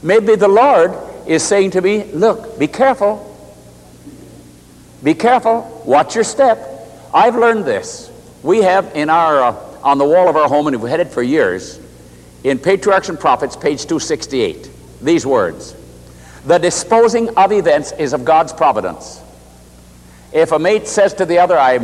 Maybe 0.02 0.36
the 0.36 0.48
Lord 0.48 0.94
is 1.26 1.42
saying 1.42 1.72
to 1.72 1.80
me, 1.80 2.04
Look, 2.04 2.58
be 2.58 2.68
careful. 2.68 3.22
Be 5.02 5.14
careful. 5.14 5.82
Watch 5.84 6.14
your 6.14 6.24
step. 6.24 6.58
I've 7.12 7.36
learned 7.36 7.64
this. 7.64 8.10
We 8.42 8.62
have 8.62 8.94
in 8.94 9.10
our, 9.10 9.42
uh, 9.42 9.52
on 9.82 9.98
the 9.98 10.04
wall 10.04 10.28
of 10.28 10.36
our 10.36 10.48
home, 10.48 10.66
and 10.66 10.80
we've 10.80 10.90
had 10.90 11.00
it 11.00 11.08
for 11.08 11.22
years, 11.22 11.80
in 12.44 12.58
Patriarchs 12.58 13.08
and 13.08 13.18
Prophets, 13.18 13.56
page 13.56 13.86
268, 13.86 14.70
these 15.02 15.26
words 15.26 15.74
The 16.44 16.58
disposing 16.58 17.36
of 17.36 17.52
events 17.52 17.92
is 17.92 18.12
of 18.12 18.24
God's 18.24 18.52
providence. 18.52 19.20
If 20.32 20.52
a 20.52 20.58
mate 20.58 20.86
says 20.86 21.14
to 21.14 21.26
the 21.26 21.38
other, 21.38 21.58
I, 21.58 21.76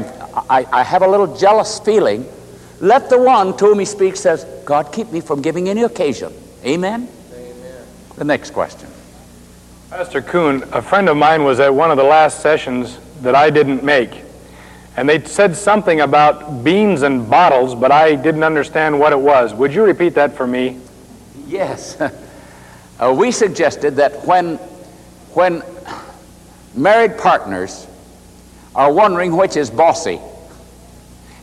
I, 0.50 0.66
I 0.70 0.82
have 0.82 1.02
a 1.02 1.08
little 1.08 1.36
jealous 1.36 1.80
feeling, 1.80 2.26
let 2.80 3.08
the 3.08 3.18
one 3.18 3.56
to 3.56 3.66
whom 3.66 3.78
he 3.78 3.84
speaks 3.84 4.20
says, 4.20 4.44
God 4.64 4.92
keep 4.92 5.10
me 5.10 5.20
from 5.20 5.42
giving 5.42 5.68
any 5.68 5.82
occasion. 5.82 6.32
Amen? 6.64 7.08
The 8.22 8.26
next 8.26 8.52
question. 8.52 8.88
Pastor 9.90 10.22
Coon, 10.22 10.62
a 10.70 10.80
friend 10.80 11.08
of 11.08 11.16
mine 11.16 11.42
was 11.42 11.58
at 11.58 11.74
one 11.74 11.90
of 11.90 11.96
the 11.96 12.04
last 12.04 12.38
sessions 12.38 13.00
that 13.22 13.34
I 13.34 13.50
didn't 13.50 13.82
make. 13.82 14.22
And 14.96 15.08
they 15.08 15.24
said 15.24 15.56
something 15.56 16.02
about 16.02 16.62
beans 16.62 17.02
and 17.02 17.28
bottles, 17.28 17.74
but 17.74 17.90
I 17.90 18.14
didn't 18.14 18.44
understand 18.44 19.00
what 19.00 19.12
it 19.12 19.18
was. 19.18 19.52
Would 19.54 19.74
you 19.74 19.82
repeat 19.82 20.10
that 20.10 20.36
for 20.36 20.46
me? 20.46 20.78
Yes. 21.48 22.00
uh, 23.00 23.12
we 23.12 23.32
suggested 23.32 23.96
that 23.96 24.24
when, 24.24 24.54
when 25.34 25.64
married 26.76 27.18
partners 27.18 27.88
are 28.76 28.92
wondering 28.92 29.36
which 29.36 29.56
is 29.56 29.68
bossy, 29.68 30.20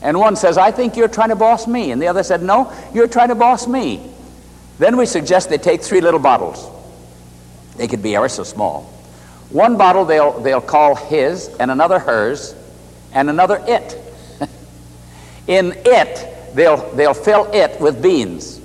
and 0.00 0.18
one 0.18 0.34
says, 0.34 0.56
I 0.56 0.70
think 0.70 0.96
you're 0.96 1.08
trying 1.08 1.28
to 1.28 1.36
boss 1.36 1.66
me, 1.66 1.90
and 1.90 2.00
the 2.00 2.08
other 2.08 2.22
said, 2.22 2.42
No, 2.42 2.72
you're 2.94 3.06
trying 3.06 3.28
to 3.28 3.34
boss 3.34 3.68
me. 3.68 4.09
Then 4.80 4.96
we 4.96 5.04
suggest 5.04 5.50
they 5.50 5.58
take 5.58 5.82
three 5.82 6.00
little 6.00 6.18
bottles. 6.18 6.66
They 7.76 7.86
could 7.86 8.02
be 8.02 8.16
ever 8.16 8.30
so 8.30 8.44
small. 8.44 8.84
One 9.50 9.76
bottle 9.76 10.06
they'll, 10.06 10.40
they'll 10.40 10.62
call 10.62 10.94
his, 10.94 11.48
and 11.60 11.70
another 11.70 11.98
hers, 11.98 12.54
and 13.12 13.28
another 13.28 13.62
it. 13.68 14.02
In 15.46 15.74
it, 15.84 16.54
they'll, 16.54 16.78
they'll 16.94 17.12
fill 17.12 17.52
it 17.52 17.78
with 17.78 18.02
beans. 18.02 18.58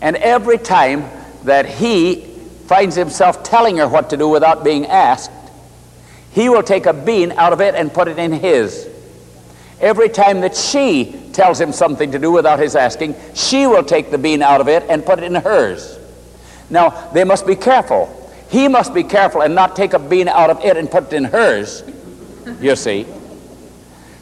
And 0.00 0.16
every 0.16 0.56
time 0.56 1.10
that 1.44 1.66
he 1.66 2.22
finds 2.66 2.96
himself 2.96 3.42
telling 3.42 3.76
her 3.76 3.88
what 3.88 4.08
to 4.10 4.16
do 4.16 4.26
without 4.26 4.64
being 4.64 4.86
asked, 4.86 5.30
he 6.32 6.48
will 6.48 6.62
take 6.62 6.86
a 6.86 6.94
bean 6.94 7.32
out 7.32 7.52
of 7.52 7.60
it 7.60 7.74
and 7.74 7.92
put 7.92 8.08
it 8.08 8.18
in 8.18 8.32
his. 8.32 8.88
Every 9.80 10.10
time 10.10 10.42
that 10.42 10.54
she 10.56 11.30
tells 11.32 11.58
him 11.60 11.72
something 11.72 12.12
to 12.12 12.18
do 12.18 12.30
without 12.30 12.58
his 12.58 12.76
asking, 12.76 13.14
she 13.34 13.66
will 13.66 13.82
take 13.82 14.10
the 14.10 14.18
bean 14.18 14.42
out 14.42 14.60
of 14.60 14.68
it 14.68 14.84
and 14.90 15.04
put 15.04 15.18
it 15.18 15.24
in 15.24 15.34
hers. 15.34 15.98
Now, 16.68 16.90
they 17.12 17.24
must 17.24 17.46
be 17.46 17.56
careful. 17.56 18.16
He 18.50 18.68
must 18.68 18.92
be 18.92 19.02
careful 19.02 19.42
and 19.42 19.54
not 19.54 19.76
take 19.76 19.94
a 19.94 19.98
bean 19.98 20.28
out 20.28 20.50
of 20.50 20.60
it 20.64 20.76
and 20.76 20.90
put 20.90 21.04
it 21.04 21.12
in 21.14 21.24
hers, 21.24 21.82
you 22.60 22.76
see. 22.76 23.06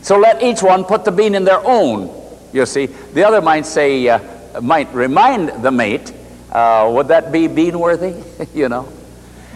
So 0.02 0.18
let 0.18 0.42
each 0.42 0.62
one 0.62 0.84
put 0.84 1.04
the 1.04 1.10
bean 1.10 1.34
in 1.34 1.44
their 1.44 1.64
own, 1.64 2.14
you 2.52 2.64
see. 2.64 2.86
The 2.86 3.24
other 3.24 3.40
might 3.40 3.66
say, 3.66 4.08
uh, 4.08 4.20
might 4.60 4.92
remind 4.94 5.64
the 5.64 5.72
mate, 5.72 6.12
uh, 6.52 6.90
would 6.94 7.08
that 7.08 7.32
be 7.32 7.48
bean 7.48 7.78
worthy, 7.80 8.22
you 8.54 8.68
know? 8.68 8.88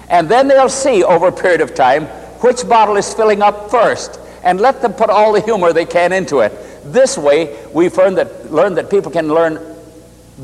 And 0.09 0.29
then 0.29 0.49
they'll 0.49 0.69
see 0.69 1.05
over 1.05 1.29
a 1.29 1.33
period 1.33 1.61
of 1.61 1.75
time 1.75 2.07
which 2.43 2.69
bottle 2.69 2.97
is 2.97 3.15
filling 3.15 3.41
up 3.41 3.71
first 3.71 4.19
and 4.43 4.61
let 4.61 4.83
them 4.83 4.93
put 4.93 5.11
all 5.11 5.33
the 5.33 5.41
humor 5.41 5.73
they 5.73 5.85
can 5.85 6.13
into 6.13 6.41
it. 6.41 6.53
This 6.85 7.17
way, 7.17 7.59
we've 7.73 7.97
learned 7.97 8.19
that, 8.19 8.53
learned 8.53 8.77
that 8.77 8.91
people 8.91 9.11
can 9.11 9.29
learn 9.29 9.61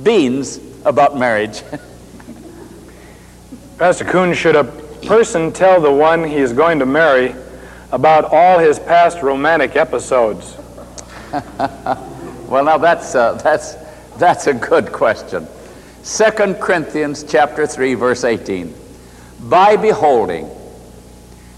beans 0.02 0.60
about 0.84 1.18
marriage. 1.18 1.62
Pastor 3.78 4.04
Coon, 4.04 4.34
should 4.34 4.56
a 4.56 4.64
person 5.06 5.52
tell 5.52 5.80
the 5.80 5.92
one 5.92 6.24
he 6.24 6.36
is 6.36 6.52
going 6.52 6.78
to 6.78 6.86
marry 6.86 7.34
about 7.92 8.24
all 8.24 8.58
his 8.58 8.78
past 8.78 9.22
romantic 9.22 9.76
episodes? 9.76 10.56
well, 12.48 12.64
now 12.64 12.78
that's, 12.78 13.14
uh, 13.14 13.34
that's, 13.34 13.74
that's 14.16 14.46
a 14.46 14.54
good 14.54 14.92
question. 14.92 15.46
2 16.04 16.54
Corinthians 16.54 17.24
chapter 17.24 17.66
3, 17.66 17.94
verse 17.94 18.24
18. 18.24 18.74
By 19.42 19.76
beholding, 19.76 20.50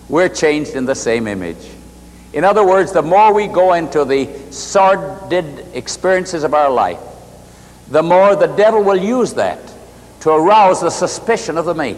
we're 0.09 0.29
changed 0.29 0.73
in 0.73 0.87
the 0.87 0.95
same 0.95 1.27
image. 1.27 1.69
In 2.33 2.45
other 2.45 2.65
words, 2.65 2.93
the 2.93 3.03
more 3.03 3.35
we 3.35 3.49
go 3.49 3.73
into 3.73 4.05
the 4.05 4.29
sordid 4.53 5.67
experiences 5.75 6.45
of 6.45 6.55
our 6.55 6.71
life, 6.71 7.01
the 7.89 8.03
more 8.03 8.37
the 8.37 8.47
devil 8.47 8.83
will 8.83 8.97
use 8.97 9.35
that 9.35 9.61
to 10.21 10.31
arouse 10.31 10.81
the 10.81 10.91
suspicion 10.91 11.59
of 11.59 11.65
the 11.65 11.75
mate. 11.75 11.97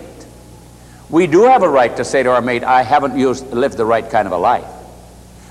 We 1.11 1.27
do 1.27 1.43
have 1.43 1.63
a 1.63 1.69
right 1.69 1.95
to 1.97 2.05
say 2.05 2.23
to 2.23 2.31
our 2.31 2.41
mate, 2.41 2.65
I 2.65 2.83
haven't 2.83 3.19
used, 3.19 3.47
lived 3.53 3.77
the 3.77 3.85
right 3.85 4.09
kind 4.09 4.27
of 4.27 4.33
a 4.33 4.39
life, 4.39 4.65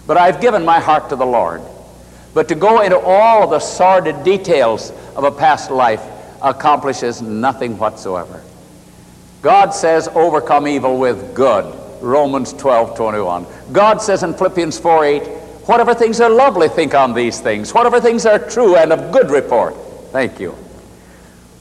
but 0.08 0.18
I've 0.18 0.42
given 0.42 0.66
my 0.66 0.80
heart 0.80 1.10
to 1.10 1.16
the 1.16 1.26
Lord. 1.26 1.62
But 2.34 2.48
to 2.48 2.56
go 2.56 2.82
into 2.82 2.98
all 2.98 3.48
the 3.48 3.60
sordid 3.60 4.24
details 4.24 4.92
of 5.16 5.26
a 5.26 5.32
past 5.32 5.70
life 5.70 6.02
accomplishes 6.42 7.22
nothing 7.22 7.78
whatsoever. 7.78 8.42
God 9.42 9.72
says, 9.72 10.08
overcome 10.08 10.68
evil 10.68 10.98
with 10.98 11.36
good. 11.36 11.81
Romans 12.02 12.54
12, 12.54 12.96
21. 12.96 13.46
God 13.72 14.02
says 14.02 14.24
in 14.24 14.34
Philippians 14.34 14.80
4, 14.80 15.06
8, 15.06 15.24
whatever 15.68 15.94
things 15.94 16.20
are 16.20 16.30
lovely, 16.30 16.68
think 16.68 16.94
on 16.94 17.14
these 17.14 17.40
things. 17.40 17.74
Whatever 17.74 18.02
things 18.02 18.26
are 18.26 18.40
true 18.40 18.76
and 18.76 18.92
of 18.92 19.12
good 19.12 19.30
report. 19.30 19.76
Thank 20.12 20.40
you. 20.40 20.52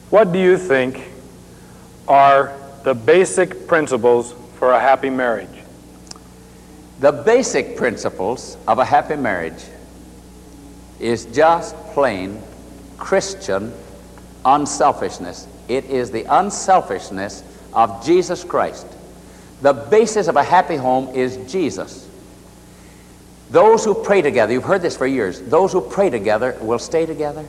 What 0.09 0.33
do 0.33 0.39
you 0.39 0.57
think 0.57 1.09
are 2.07 2.53
the 2.83 2.93
basic 2.93 3.67
principles 3.67 4.33
for 4.57 4.71
a 4.73 4.79
happy 4.79 5.09
marriage? 5.09 5.47
The 6.99 7.11
basic 7.11 7.77
principles 7.77 8.57
of 8.67 8.79
a 8.79 8.85
happy 8.85 9.15
marriage 9.15 9.63
is 10.99 11.25
just 11.25 11.75
plain 11.93 12.41
Christian 12.97 13.73
unselfishness. 14.45 15.47
It 15.67 15.85
is 15.85 16.11
the 16.11 16.25
unselfishness 16.25 17.43
of 17.73 18.05
Jesus 18.05 18.43
Christ. 18.43 18.87
The 19.61 19.73
basis 19.73 20.27
of 20.27 20.35
a 20.35 20.43
happy 20.43 20.75
home 20.75 21.15
is 21.15 21.51
Jesus. 21.51 22.07
Those 23.51 23.83
who 23.83 23.93
pray 23.93 24.21
together, 24.21 24.53
you've 24.53 24.63
heard 24.63 24.81
this 24.81 24.97
for 24.97 25.05
years, 25.05 25.41
those 25.41 25.73
who 25.73 25.81
pray 25.81 26.09
together 26.09 26.57
will 26.61 26.79
stay 26.79 27.05
together. 27.05 27.45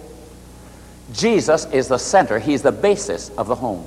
Jesus 1.13 1.67
is 1.67 1.89
the 1.89 1.99
center, 1.99 2.39
He's 2.39 2.63
the 2.63 2.73
basis 2.73 3.31
of 3.31 3.47
the 3.47 3.55
home. 3.55 3.85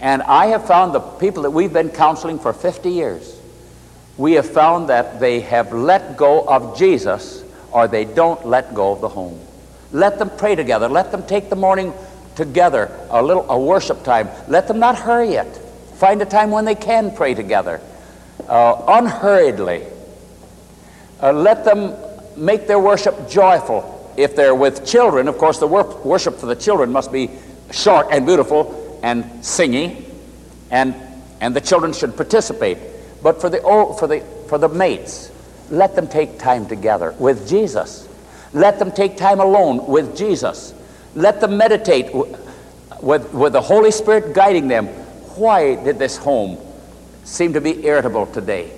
And 0.00 0.22
I 0.22 0.46
have 0.46 0.66
found 0.66 0.94
the 0.94 1.00
people 1.00 1.42
that 1.42 1.50
we've 1.50 1.72
been 1.72 1.90
counseling 1.90 2.38
for 2.38 2.52
50 2.52 2.90
years, 2.90 3.38
we 4.16 4.32
have 4.32 4.48
found 4.48 4.88
that 4.88 5.20
they 5.20 5.40
have 5.40 5.72
let 5.72 6.16
go 6.16 6.46
of 6.46 6.78
Jesus 6.78 7.44
or 7.72 7.88
they 7.88 8.04
don't 8.04 8.46
let 8.46 8.74
go 8.74 8.92
of 8.92 9.00
the 9.00 9.08
home. 9.08 9.38
Let 9.92 10.18
them 10.18 10.30
pray 10.30 10.54
together. 10.54 10.88
Let 10.88 11.10
them 11.10 11.26
take 11.26 11.50
the 11.50 11.56
morning 11.56 11.92
together, 12.36 12.90
a 13.10 13.22
little 13.22 13.50
a 13.50 13.58
worship 13.58 14.04
time. 14.04 14.28
Let 14.48 14.68
them 14.68 14.78
not 14.78 14.96
hurry 14.98 15.34
it. 15.34 15.60
Find 16.00 16.22
a 16.22 16.24
time 16.24 16.50
when 16.50 16.64
they 16.64 16.74
can 16.74 17.14
pray 17.14 17.34
together, 17.34 17.78
uh, 18.48 18.84
unhurriedly. 18.88 19.84
Uh, 21.22 21.30
let 21.34 21.62
them 21.66 21.94
make 22.38 22.66
their 22.66 22.78
worship 22.78 23.28
joyful. 23.28 24.14
If 24.16 24.34
they're 24.34 24.54
with 24.54 24.86
children, 24.86 25.28
of 25.28 25.36
course, 25.36 25.58
the 25.58 25.66
wor- 25.66 26.00
worship 26.02 26.38
for 26.38 26.46
the 26.46 26.56
children 26.56 26.90
must 26.90 27.12
be 27.12 27.28
short 27.70 28.06
and 28.10 28.24
beautiful 28.24 28.98
and 29.02 29.24
singy, 29.42 30.02
and, 30.70 30.94
and 31.42 31.54
the 31.54 31.60
children 31.60 31.92
should 31.92 32.16
participate. 32.16 32.78
But 33.22 33.38
for 33.38 33.50
the, 33.50 33.60
old, 33.60 33.98
for, 33.98 34.06
the, 34.06 34.20
for 34.48 34.56
the 34.56 34.70
mates, 34.70 35.30
let 35.68 35.96
them 35.96 36.08
take 36.08 36.38
time 36.38 36.66
together 36.66 37.14
with 37.18 37.46
Jesus. 37.46 38.08
Let 38.54 38.78
them 38.78 38.90
take 38.90 39.18
time 39.18 39.38
alone 39.38 39.86
with 39.86 40.16
Jesus. 40.16 40.72
Let 41.14 41.42
them 41.42 41.58
meditate 41.58 42.14
with, 42.14 43.34
with 43.34 43.52
the 43.52 43.60
Holy 43.60 43.90
Spirit 43.90 44.34
guiding 44.34 44.66
them. 44.66 44.88
Why 45.40 45.74
did 45.74 45.98
this 45.98 46.18
home 46.18 46.58
seem 47.24 47.54
to 47.54 47.62
be 47.62 47.86
irritable 47.86 48.26
today? 48.26 48.70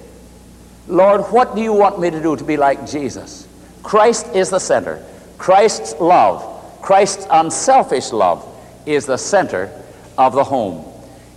Lord, 0.86 1.22
what 1.32 1.56
do 1.56 1.60
you 1.60 1.72
want 1.72 1.98
me 1.98 2.08
to 2.08 2.22
do 2.22 2.36
to 2.36 2.44
be 2.44 2.56
like 2.56 2.86
Jesus? 2.86 3.48
Christ 3.82 4.28
is 4.28 4.50
the 4.50 4.60
center. 4.60 5.04
Christ's 5.38 5.94
love, 5.98 6.80
Christ's 6.80 7.26
unselfish 7.28 8.12
love, 8.12 8.46
is 8.86 9.06
the 9.06 9.16
center 9.16 9.72
of 10.16 10.34
the 10.34 10.44
home. 10.44 10.84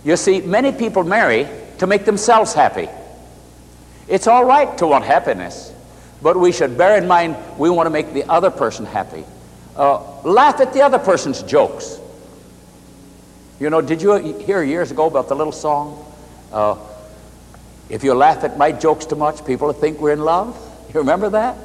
You 0.04 0.16
see, 0.16 0.42
many 0.42 0.70
people 0.70 1.02
marry 1.02 1.48
to 1.78 1.88
make 1.88 2.04
themselves 2.04 2.54
happy. 2.54 2.88
It's 4.06 4.28
all 4.28 4.44
right 4.44 4.78
to 4.78 4.86
want 4.86 5.04
happiness, 5.04 5.72
but 6.22 6.36
we 6.36 6.52
should 6.52 6.78
bear 6.78 6.98
in 6.98 7.08
mind 7.08 7.36
we 7.58 7.68
want 7.68 7.88
to 7.88 7.90
make 7.90 8.12
the 8.12 8.30
other 8.30 8.52
person 8.52 8.86
happy. 8.86 9.24
Uh, 9.74 10.22
laugh 10.22 10.60
at 10.60 10.72
the 10.72 10.82
other 10.82 11.00
person's 11.00 11.42
jokes. 11.42 11.98
You 13.58 13.70
know, 13.70 13.80
did 13.80 14.02
you 14.02 14.14
hear 14.38 14.62
years 14.62 14.90
ago 14.90 15.06
about 15.06 15.28
the 15.28 15.34
little 15.34 15.52
song? 15.52 16.04
Uh, 16.52 16.76
If 17.88 18.02
you 18.02 18.14
laugh 18.14 18.42
at 18.44 18.58
my 18.58 18.72
jokes 18.72 19.06
too 19.06 19.14
much, 19.16 19.44
people 19.46 19.68
will 19.68 19.74
think 19.74 20.00
we're 20.00 20.12
in 20.12 20.20
love. 20.24 20.56
You 20.94 21.00
remember 21.00 21.28
that? 21.30 21.56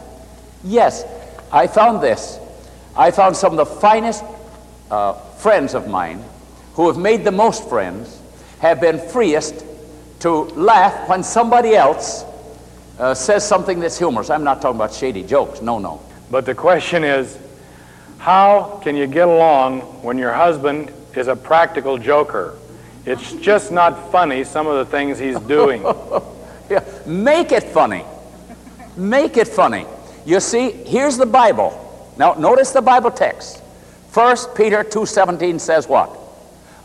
Yes, 0.63 1.05
I 1.51 1.67
found 1.67 2.01
this. 2.01 2.37
I 2.95 3.11
found 3.11 3.35
some 3.37 3.57
of 3.57 3.57
the 3.57 3.75
finest 3.79 4.23
uh, 4.89 5.13
friends 5.13 5.73
of 5.73 5.87
mine 5.87 6.23
who 6.73 6.87
have 6.87 6.97
made 6.97 7.23
the 7.23 7.31
most 7.31 7.69
friends 7.69 8.19
have 8.59 8.81
been 8.81 8.99
freest 8.99 9.63
to 10.19 10.43
laugh 10.55 11.07
when 11.07 11.23
somebody 11.23 11.75
else 11.75 12.25
uh, 12.99 13.13
says 13.13 13.47
something 13.47 13.79
that's 13.79 13.97
humorous. 13.97 14.29
I'm 14.29 14.43
not 14.43 14.61
talking 14.61 14.75
about 14.77 14.93
shady 14.93 15.23
jokes. 15.23 15.61
No, 15.61 15.79
no. 15.79 16.01
But 16.29 16.45
the 16.45 16.55
question 16.55 17.03
is, 17.03 17.37
how 18.17 18.79
can 18.83 18.95
you 18.95 19.07
get 19.07 19.27
along 19.27 19.81
when 20.03 20.17
your 20.17 20.33
husband 20.33 20.91
is 21.15 21.27
a 21.27 21.35
practical 21.35 21.97
joker? 21.97 22.57
It's 23.05 23.33
just 23.33 23.71
not 23.71 24.11
funny, 24.11 24.43
some 24.43 24.67
of 24.67 24.77
the 24.77 24.85
things 24.85 25.17
he's 25.17 25.39
doing. 25.57 25.81
yeah. 26.69 26.83
Make 27.05 27.51
it 27.51 27.63
funny. 27.63 28.05
Make 28.95 29.37
it 29.37 29.47
funny. 29.47 29.85
You 30.25 30.39
see, 30.39 30.71
here's 30.71 31.17
the 31.17 31.25
Bible. 31.25 31.77
Now, 32.17 32.33
notice 32.33 32.71
the 32.71 32.81
Bible 32.81 33.11
text. 33.11 33.59
1 34.13 34.37
Peter 34.55 34.83
2.17 34.83 35.59
says 35.59 35.87
what? 35.87 36.11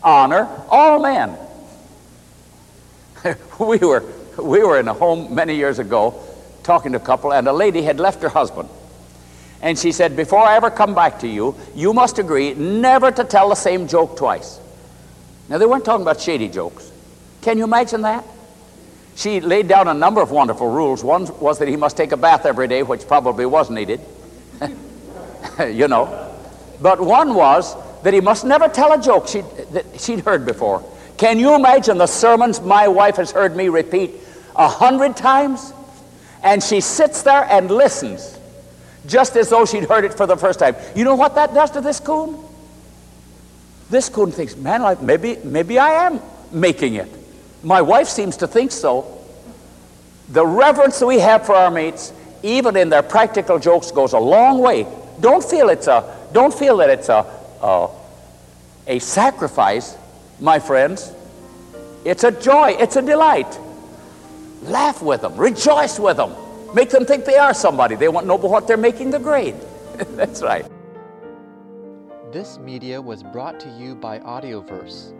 Honor 0.01 0.47
all 0.69 1.01
men. 1.01 1.37
we, 3.59 3.77
were, 3.77 4.03
we 4.41 4.63
were 4.63 4.79
in 4.79 4.87
a 4.87 4.93
home 4.93 5.35
many 5.35 5.55
years 5.55 5.79
ago 5.79 6.23
talking 6.63 6.93
to 6.93 6.97
a 6.97 7.01
couple, 7.01 7.33
and 7.33 7.47
a 7.47 7.53
lady 7.53 7.81
had 7.81 7.99
left 7.99 8.21
her 8.21 8.29
husband. 8.29 8.69
And 9.61 9.77
she 9.77 9.91
said, 9.91 10.15
Before 10.15 10.39
I 10.39 10.55
ever 10.55 10.69
come 10.69 10.93
back 10.93 11.19
to 11.19 11.27
you, 11.27 11.55
you 11.75 11.93
must 11.93 12.19
agree 12.19 12.53
never 12.53 13.11
to 13.11 13.23
tell 13.23 13.49
the 13.49 13.55
same 13.55 13.87
joke 13.87 14.17
twice. 14.17 14.59
Now, 15.49 15.57
they 15.57 15.65
weren't 15.65 15.85
talking 15.85 16.01
about 16.01 16.19
shady 16.19 16.49
jokes. 16.49 16.91
Can 17.41 17.57
you 17.57 17.63
imagine 17.63 18.01
that? 18.01 18.25
She 19.15 19.39
laid 19.41 19.67
down 19.67 19.87
a 19.87 19.93
number 19.93 20.21
of 20.21 20.29
wonderful 20.29 20.69
rules. 20.69 21.03
One 21.03 21.25
was 21.39 21.57
that 21.59 21.67
he 21.67 21.75
must 21.75 21.97
take 21.97 22.11
a 22.11 22.17
bath 22.17 22.45
every 22.45 22.67
day, 22.67 22.83
which 22.83 23.07
probably 23.07 23.47
was 23.47 23.69
needed, 23.71 23.99
you 25.59 25.87
know. 25.87 26.35
But 26.81 27.01
one 27.01 27.33
was 27.33 27.75
that 28.03 28.13
he 28.13 28.21
must 28.21 28.45
never 28.45 28.67
tell 28.67 28.93
a 28.93 29.01
joke 29.01 29.27
she'd, 29.27 29.45
that 29.71 29.99
she'd 29.99 30.19
heard 30.19 30.45
before. 30.45 30.83
Can 31.17 31.39
you 31.39 31.55
imagine 31.55 31.97
the 31.97 32.05
sermons 32.05 32.61
my 32.61 32.87
wife 32.87 33.15
has 33.15 33.31
heard 33.31 33.55
me 33.55 33.69
repeat 33.69 34.11
a 34.55 34.67
hundred 34.67 35.17
times? 35.17 35.73
And 36.43 36.61
she 36.61 36.79
sits 36.79 37.23
there 37.23 37.43
and 37.45 37.71
listens, 37.71 38.36
just 39.07 39.35
as 39.35 39.49
though 39.49 39.65
she'd 39.65 39.85
heard 39.85 40.05
it 40.05 40.13
for 40.13 40.27
the 40.27 40.37
first 40.37 40.59
time. 40.59 40.75
You 40.95 41.03
know 41.03 41.15
what 41.15 41.35
that 41.35 41.53
does 41.53 41.71
to 41.71 41.81
this 41.81 41.99
coon? 41.99 42.37
This 43.89 44.09
coon 44.09 44.31
thinks, 44.31 44.55
man, 44.55 44.97
maybe, 45.01 45.37
maybe 45.43 45.79
I 45.79 46.07
am 46.07 46.19
making 46.51 46.95
it. 46.95 47.09
My 47.63 47.81
wife 47.81 48.07
seems 48.07 48.37
to 48.37 48.47
think 48.47 48.71
so. 48.71 49.13
The 50.29 50.45
reverence 50.45 50.99
that 50.99 51.05
we 51.07 51.19
have 51.19 51.45
for 51.45 51.55
our 51.55 51.71
mates, 51.71 52.11
even 52.43 52.75
in 52.75 52.89
their 52.89 53.01
practical 53.01 53.59
jokes, 53.59 53.91
goes 53.91 54.13
a 54.13 54.19
long 54.19 54.59
way. 54.59 54.85
Don't 55.21 55.43
feel 55.43 55.69
it's 55.69 55.87
a, 55.87 56.15
don't 56.33 56.53
feel 56.53 56.77
that 56.77 56.89
it's 56.89 57.09
a, 57.09 57.25
a, 57.61 57.89
a 58.87 58.99
sacrifice, 58.99 59.95
my 60.39 60.59
friends. 60.59 61.13
It's 62.03 62.23
a 62.23 62.31
joy, 62.31 62.75
it's 62.77 62.97
a 62.97 63.01
delight. 63.01 63.57
Laugh 64.63 65.01
with 65.01 65.21
them, 65.21 65.37
rejoice 65.37 65.97
with 65.97 66.17
them, 66.17 66.33
make 66.77 66.89
them 66.91 67.05
think 67.05 67.25
they 67.25 67.37
are 67.37 67.53
somebody. 67.55 67.95
They 67.95 68.07
won't 68.07 68.27
know 68.27 68.35
what 68.35 68.67
they're 68.67 68.77
making 68.77 69.09
the 69.09 69.17
grade. 69.17 69.55
That's 70.11 70.43
right. 70.43 70.63
This 72.31 72.59
media 72.59 73.01
was 73.01 73.23
brought 73.23 73.59
to 73.61 73.69
you 73.69 73.95
by 73.95 74.19
Audioverse, 74.19 75.13